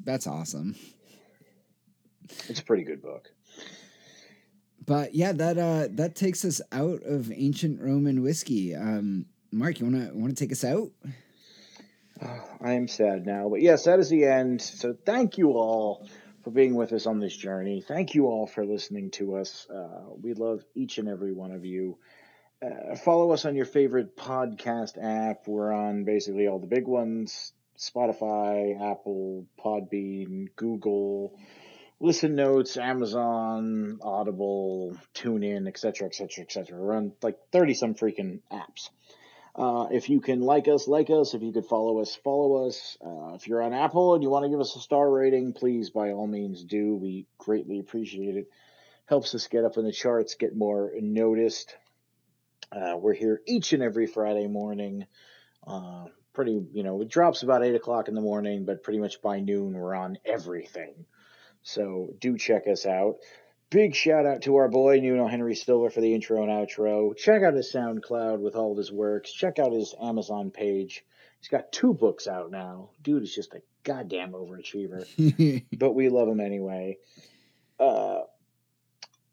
That's 0.04 0.28
awesome. 0.28 0.76
It's 2.48 2.60
a 2.60 2.64
pretty 2.64 2.84
good 2.84 3.02
book. 3.02 3.30
But 4.86 5.16
yeah, 5.16 5.34
that 5.34 5.58
uh 5.58 5.88
that 5.92 6.16
takes 6.16 6.46
us 6.46 6.62
out 6.72 7.04
of 7.04 7.32
ancient 7.32 7.82
Rome 7.82 8.08
and 8.08 8.24
Whiskey. 8.24 8.74
Um 8.74 9.26
Mark, 9.52 9.80
you 9.80 9.86
wanna 9.86 10.12
wanna 10.14 10.34
take 10.34 10.52
us 10.52 10.64
out? 10.64 10.92
I 12.62 12.74
am 12.74 12.88
sad 12.88 13.26
now, 13.26 13.50
but 13.50 13.62
yes, 13.62 13.86
that 13.86 14.00
is 14.00 14.10
the 14.10 14.26
end. 14.26 14.62
So 14.62 14.96
thank 15.06 15.38
you 15.38 15.52
all 15.52 16.08
for 16.44 16.52
being 16.52 16.76
with 16.76 16.94
us 16.94 17.06
on 17.06 17.20
this 17.20 17.36
journey. 17.36 17.82
Thank 17.82 18.16
you 18.16 18.28
all 18.28 18.48
for 18.48 18.66
listening 18.66 19.12
to 19.12 19.36
us. 19.36 19.68
Uh, 19.70 20.14
we 20.22 20.34
love 20.34 20.64
each 20.76 20.98
and 20.98 21.08
every 21.08 21.34
one 21.34 21.52
of 21.52 21.66
you. 21.66 21.98
Uh, 22.66 22.96
follow 22.96 23.32
us 23.32 23.46
on 23.46 23.56
your 23.56 23.66
favorite 23.66 24.18
podcast 24.18 24.98
app. 25.02 25.48
We're 25.48 25.72
on 25.72 26.06
basically 26.06 26.48
all 26.48 26.60
the 26.60 26.68
big 26.68 26.88
ones 26.88 27.54
Spotify, 27.78 28.76
Apple, 28.92 29.46
Podbean, 29.64 30.48
Google, 30.56 31.38
Listen 32.00 32.36
Notes, 32.36 32.78
Amazon, 32.78 34.00
Audible, 34.02 34.98
TuneIn, 35.14 35.68
etc., 35.68 36.08
etc., 36.08 36.44
etc. 36.44 36.80
We're 36.80 36.96
on 36.96 37.14
like 37.22 37.38
30 37.52 37.74
some 37.76 37.94
freaking 37.94 38.40
apps. 38.52 38.90
Uh, 39.58 39.88
if 39.92 40.08
you 40.10 40.22
can 40.22 40.42
like 40.42 40.68
us, 40.68 40.88
like 40.88 41.10
us. 41.10 41.34
If 41.34 41.42
you 41.42 41.52
could 41.52 41.66
follow 41.66 42.00
us, 42.00 42.16
follow 42.24 42.68
us. 42.68 42.98
Uh, 43.04 43.34
if 43.34 43.48
you're 43.48 43.64
on 43.64 43.74
Apple 43.74 44.14
and 44.14 44.22
you 44.22 44.30
want 44.30 44.46
to 44.46 44.50
give 44.50 44.60
us 44.60 44.76
a 44.76 44.80
star 44.80 45.10
rating, 45.10 45.54
please, 45.54 45.90
by 45.90 46.12
all 46.12 46.28
means, 46.28 46.64
do. 46.64 46.96
We 46.96 47.26
greatly 47.40 47.80
appreciate 47.80 48.36
it. 48.36 48.50
Helps 49.08 49.34
us 49.34 49.48
get 49.48 49.66
up 49.66 49.78
in 49.78 49.86
the 49.86 49.92
charts, 49.92 50.36
get 50.36 50.56
more 50.56 50.92
noticed. 51.00 51.76
Uh, 52.72 52.98
we're 52.98 53.14
here 53.14 53.42
each 53.48 53.74
and 53.74 53.82
every 53.82 54.06
Friday 54.06 54.48
morning. 54.48 55.08
Uh, 55.66 56.06
pretty, 56.34 56.62
you 56.74 56.84
know, 56.84 57.02
it 57.02 57.10
drops 57.10 57.42
about 57.42 57.64
8 57.64 57.74
o'clock 57.74 58.10
in 58.10 58.14
the 58.14 58.22
morning, 58.22 58.66
but 58.66 58.84
pretty 58.84 59.00
much 59.00 59.22
by 59.24 59.40
noon, 59.40 59.74
we're 59.74 59.96
on 59.96 60.20
everything. 60.24 61.06
So 61.64 62.14
do 62.20 62.38
check 62.38 62.68
us 62.68 62.86
out. 62.86 63.16
Big 63.70 63.96
shout 63.96 64.26
out 64.26 64.44
to 64.44 64.56
our 64.56 64.70
boy 64.70 65.00
Nuno 65.00 65.28
Henry 65.28 65.56
Silva 65.56 65.90
for 65.90 66.00
the 66.00 66.14
intro 66.14 66.42
and 66.42 66.50
outro. 66.50 67.16
Check 67.18 67.44
out 67.44 67.54
his 67.54 67.72
SoundCloud 67.74 68.40
with 68.40 68.56
all 68.56 68.72
of 68.72 68.78
his 68.78 68.92
works. 68.92 69.34
Check 69.34 69.60
out 69.60 69.74
his 69.74 69.94
Amazon 70.02 70.52
page. 70.52 71.04
He's 71.40 71.50
got 71.50 71.72
two 71.74 71.94
books 71.94 72.28
out 72.28 72.50
now. 72.50 72.92
Dude 73.02 73.24
is 73.24 73.36
just 73.36 73.54
a 73.54 73.62
goddamn 73.84 74.32
overachiever. 74.32 75.06
but 75.78 75.94
we 75.94 76.08
love 76.08 76.30
him 76.30 76.40
anyway. 76.40 76.98
Uh, 77.78 78.22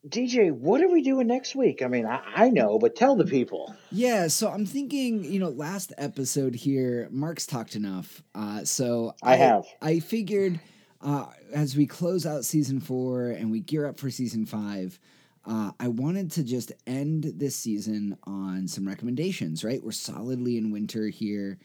DJ, 0.06 0.52
what 0.52 0.82
are 0.82 0.90
we 0.90 1.02
doing 1.02 1.27
next 1.27 1.55
week? 1.55 1.81
I 1.81 1.86
mean, 1.86 2.05
I, 2.05 2.20
I, 2.35 2.51
know, 2.51 2.78
but 2.78 2.94
tell 2.94 3.16
the 3.16 3.24
people. 3.24 3.74
Yeah, 3.90 4.28
so 4.28 4.51
I'm 4.51 4.66
thinking, 4.66 5.24
you 5.24 5.39
know, 5.39 5.48
last 5.48 5.94
episode 5.97 6.55
here, 6.55 7.09
Mark's 7.11 7.47
talked 7.47 7.74
enough. 7.74 8.23
Uh, 8.35 8.65
so 8.65 9.15
I, 9.23 9.35
I 9.35 9.36
have. 9.36 9.65
I 9.81 10.01
figured 10.01 10.61
uh, 11.05 11.26
as 11.52 11.76
we 11.76 11.86
close 11.86 12.26
out 12.26 12.44
season 12.44 12.81
four 12.81 13.28
and 13.28 13.51
we 13.51 13.60
gear 13.60 13.86
up 13.86 14.01
for 14.01 14.10
season 14.10 14.47
five, 14.47 14.98
uh, 15.47 15.70
I 15.78 15.89
wanted 15.89 16.31
to 16.32 16.43
just 16.43 16.72
end 16.86 17.32
this 17.36 17.55
season 17.55 18.16
on 18.24 18.66
some 18.66 18.89
recommendations. 18.89 19.62
Right, 19.62 19.85
we're 19.85 19.93
solidly 19.93 20.56
in 20.56 20.72
winter 20.72 21.09
here, 21.09 21.59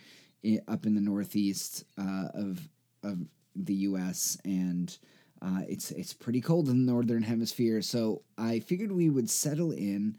up 0.68 0.86
in 0.86 0.94
the 0.96 1.02
northeast 1.02 1.86
uh, 1.98 2.28
of 2.34 2.68
of 3.04 3.20
the 3.56 3.74
U.S. 3.76 4.38
and 4.44 4.96
uh, 5.42 5.62
it's 5.68 5.92
it's 5.92 6.14
pretty 6.14 6.42
cold 6.42 6.68
in 6.68 6.86
the 6.86 6.92
northern 6.92 7.24
hemisphere. 7.24 7.82
So 7.82 8.24
I 8.38 8.60
figured 8.60 8.92
we 8.92 9.10
would 9.10 9.30
settle 9.30 9.72
in 9.72 10.18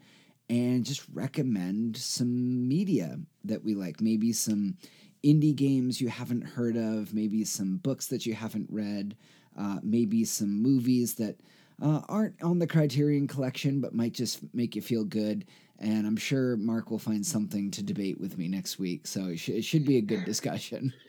and 0.49 0.83
just 0.83 1.05
recommend 1.13 1.95
some 1.95 2.67
media 2.67 3.19
that 3.45 3.63
we 3.63 3.75
like, 3.75 4.01
maybe 4.01 4.33
some 4.33 4.77
indie 5.23 5.55
games 5.55 6.01
you 6.01 6.09
haven't 6.09 6.41
heard 6.41 6.75
of, 6.75 7.13
maybe 7.13 7.43
some 7.43 7.77
books 7.77 8.07
that 8.07 8.25
you 8.25 8.33
haven't 8.33 8.67
read, 8.71 9.15
uh, 9.57 9.79
maybe 9.83 10.23
some 10.25 10.61
movies 10.61 11.15
that 11.15 11.35
uh, 11.81 12.01
aren't 12.07 12.41
on 12.43 12.59
the 12.59 12.67
Criterion 12.67 13.27
collection 13.27 13.81
but 13.81 13.93
might 13.93 14.13
just 14.13 14.41
make 14.53 14.75
you 14.75 14.81
feel 14.81 15.03
good. 15.03 15.45
And 15.79 16.05
I'm 16.05 16.17
sure 16.17 16.57
Mark 16.57 16.91
will 16.91 16.99
find 16.99 17.25
something 17.25 17.71
to 17.71 17.81
debate 17.83 18.19
with 18.19 18.37
me 18.37 18.47
next 18.47 18.77
week. 18.77 19.07
So 19.07 19.27
it, 19.27 19.39
sh- 19.39 19.49
it 19.49 19.63
should 19.63 19.85
be 19.85 19.97
a 19.97 20.01
good 20.01 20.25
discussion. 20.25 20.93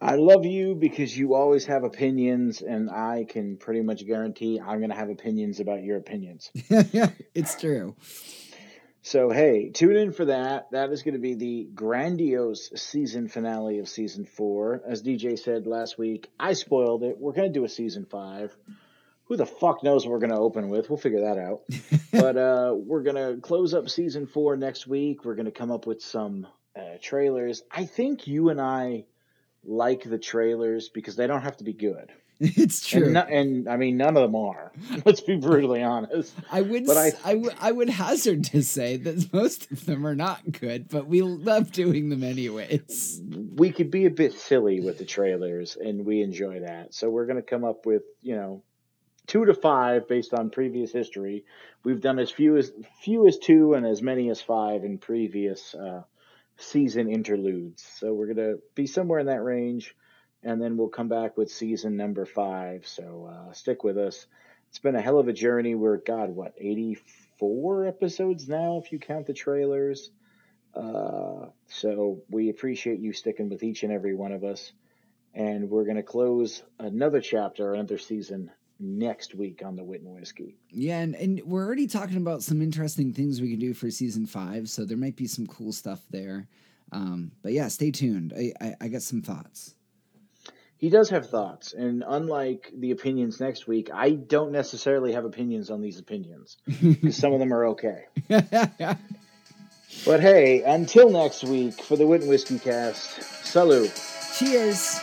I 0.00 0.16
love 0.16 0.46
you 0.46 0.74
because 0.74 1.16
you 1.16 1.34
always 1.34 1.66
have 1.66 1.84
opinions, 1.84 2.62
and 2.62 2.88
I 2.90 3.26
can 3.28 3.56
pretty 3.56 3.82
much 3.82 4.06
guarantee 4.06 4.58
I'm 4.58 4.78
going 4.78 4.90
to 4.90 4.96
have 4.96 5.10
opinions 5.10 5.60
about 5.60 5.82
your 5.82 5.98
opinions. 5.98 6.50
yeah, 6.70 7.10
it's 7.34 7.60
true. 7.60 7.94
So, 9.06 9.30
hey, 9.30 9.68
tune 9.68 9.94
in 9.94 10.10
for 10.10 10.24
that. 10.24 10.72
That 10.72 10.90
is 10.90 11.04
going 11.04 11.14
to 11.14 11.20
be 11.20 11.34
the 11.34 11.68
grandiose 11.72 12.72
season 12.74 13.28
finale 13.28 13.78
of 13.78 13.88
season 13.88 14.24
four. 14.24 14.82
As 14.84 15.00
DJ 15.00 15.38
said 15.38 15.68
last 15.68 15.96
week, 15.96 16.28
I 16.40 16.54
spoiled 16.54 17.04
it. 17.04 17.16
We're 17.16 17.30
going 17.30 17.52
to 17.52 17.56
do 17.56 17.64
a 17.64 17.68
season 17.68 18.04
five. 18.04 18.52
Who 19.26 19.36
the 19.36 19.46
fuck 19.46 19.84
knows 19.84 20.04
what 20.04 20.10
we're 20.10 20.26
going 20.26 20.32
to 20.32 20.40
open 20.40 20.70
with? 20.70 20.90
We'll 20.90 20.98
figure 20.98 21.20
that 21.20 21.38
out. 21.38 21.60
but 22.12 22.36
uh, 22.36 22.74
we're 22.76 23.04
going 23.04 23.14
to 23.14 23.40
close 23.40 23.74
up 23.74 23.88
season 23.88 24.26
four 24.26 24.56
next 24.56 24.88
week. 24.88 25.24
We're 25.24 25.36
going 25.36 25.46
to 25.46 25.52
come 25.52 25.70
up 25.70 25.86
with 25.86 26.02
some 26.02 26.48
uh, 26.74 26.96
trailers. 27.00 27.62
I 27.70 27.84
think 27.84 28.26
you 28.26 28.48
and 28.48 28.60
I 28.60 29.04
like 29.62 30.02
the 30.02 30.18
trailers 30.18 30.88
because 30.88 31.14
they 31.14 31.28
don't 31.28 31.42
have 31.42 31.58
to 31.58 31.64
be 31.64 31.74
good. 31.74 32.10
It's 32.40 32.86
true, 32.86 33.04
and, 33.04 33.12
no, 33.14 33.20
and, 33.20 33.68
I 33.68 33.78
mean 33.78 33.96
none 33.96 34.14
of 34.14 34.22
them 34.22 34.34
are. 34.34 34.70
Let's 35.06 35.22
be 35.22 35.36
brutally 35.36 35.82
honest. 35.82 36.34
I 36.52 36.60
would, 36.60 36.84
but 36.84 36.98
I, 36.98 37.12
I, 37.24 37.32
w- 37.32 37.56
I 37.58 37.72
would 37.72 37.88
hazard 37.88 38.44
to 38.44 38.62
say 38.62 38.98
that 38.98 39.32
most 39.32 39.70
of 39.70 39.86
them 39.86 40.06
are 40.06 40.14
not 40.14 40.52
good, 40.52 40.90
but 40.90 41.06
we 41.06 41.22
love 41.22 41.72
doing 41.72 42.10
them 42.10 42.22
anyways. 42.22 43.22
We 43.54 43.72
could 43.72 43.90
be 43.90 44.04
a 44.04 44.10
bit 44.10 44.34
silly 44.34 44.80
with 44.80 44.98
the 44.98 45.06
trailers, 45.06 45.76
and 45.76 46.04
we 46.04 46.20
enjoy 46.20 46.60
that. 46.60 46.92
So 46.92 47.08
we're 47.08 47.24
going 47.24 47.36
to 47.36 47.42
come 47.42 47.64
up 47.64 47.86
with 47.86 48.02
you 48.20 48.36
know 48.36 48.62
two 49.26 49.46
to 49.46 49.54
five 49.54 50.06
based 50.06 50.34
on 50.34 50.50
previous 50.50 50.92
history. 50.92 51.46
We've 51.84 52.02
done 52.02 52.18
as 52.18 52.30
few 52.30 52.58
as 52.58 52.70
few 53.00 53.26
as 53.28 53.38
two 53.38 53.72
and 53.72 53.86
as 53.86 54.02
many 54.02 54.28
as 54.28 54.42
five 54.42 54.84
in 54.84 54.98
previous 54.98 55.74
uh, 55.74 56.02
season 56.58 57.10
interludes. 57.10 57.82
So 57.98 58.12
we're 58.12 58.34
going 58.34 58.36
to 58.36 58.58
be 58.74 58.86
somewhere 58.86 59.20
in 59.20 59.26
that 59.26 59.42
range 59.42 59.94
and 60.46 60.62
then 60.62 60.76
we'll 60.76 60.88
come 60.88 61.08
back 61.08 61.36
with 61.36 61.50
season 61.50 61.96
number 61.96 62.24
five. 62.24 62.86
So 62.86 63.28
uh, 63.30 63.52
stick 63.52 63.82
with 63.82 63.98
us. 63.98 64.26
It's 64.68 64.78
been 64.78 64.94
a 64.94 65.02
hell 65.02 65.18
of 65.18 65.26
a 65.26 65.32
journey. 65.32 65.74
We're 65.74 65.96
God, 65.96 66.30
what 66.30 66.54
eighty 66.56 66.96
four 67.38 67.84
episodes 67.84 68.48
now, 68.48 68.80
if 68.82 68.92
you 68.92 68.98
count 68.98 69.26
the 69.26 69.34
trailers. 69.34 70.10
Uh, 70.74 71.46
so 71.68 72.22
we 72.30 72.48
appreciate 72.50 73.00
you 73.00 73.12
sticking 73.12 73.48
with 73.48 73.62
each 73.62 73.82
and 73.82 73.92
every 73.92 74.14
one 74.14 74.32
of 74.32 74.44
us. 74.44 74.72
And 75.34 75.68
we're 75.68 75.84
to 75.96 76.02
close 76.02 76.62
another 76.78 77.20
chapter, 77.20 77.74
another 77.74 77.98
season 77.98 78.50
next 78.78 79.34
week 79.34 79.62
on 79.64 79.74
the 79.74 79.84
Wit 79.84 80.02
and 80.02 80.14
Whiskey. 80.14 80.58
Yeah, 80.70 81.00
and, 81.00 81.14
and 81.14 81.42
we're 81.44 81.64
already 81.64 81.86
talking 81.86 82.18
about 82.18 82.42
some 82.42 82.62
interesting 82.62 83.12
things 83.12 83.40
we 83.40 83.50
can 83.50 83.58
do 83.58 83.74
for 83.74 83.90
season 83.90 84.26
five, 84.26 84.68
so 84.68 84.84
there 84.84 84.96
might 84.96 85.16
be 85.16 85.26
some 85.26 85.46
cool 85.46 85.72
stuff 85.72 86.00
there. 86.10 86.48
Um, 86.92 87.32
but 87.42 87.52
yeah, 87.52 87.68
stay 87.68 87.90
tuned. 87.90 88.32
I, 88.36 88.52
I, 88.60 88.74
I 88.82 88.88
got 88.88 89.02
some 89.02 89.22
thoughts 89.22 89.75
he 90.78 90.90
does 90.90 91.10
have 91.10 91.30
thoughts, 91.30 91.72
and 91.72 92.04
unlike 92.06 92.70
the 92.76 92.90
opinions 92.90 93.40
next 93.40 93.66
week, 93.66 93.88
I 93.92 94.10
don't 94.10 94.52
necessarily 94.52 95.12
have 95.12 95.24
opinions 95.24 95.70
on 95.70 95.80
these 95.80 95.98
opinions 95.98 96.56
because 96.66 97.16
some 97.16 97.32
of 97.32 97.38
them 97.38 97.52
are 97.52 97.66
okay. 97.68 98.04
but 98.28 100.20
hey, 100.20 100.62
until 100.62 101.10
next 101.10 101.44
week 101.44 101.80
for 101.82 101.96
the 101.96 102.06
Wit 102.06 102.22
and 102.22 102.30
Whiskey 102.30 102.58
Cast, 102.58 103.22
salut 103.46 103.92
Cheers. 104.36 105.00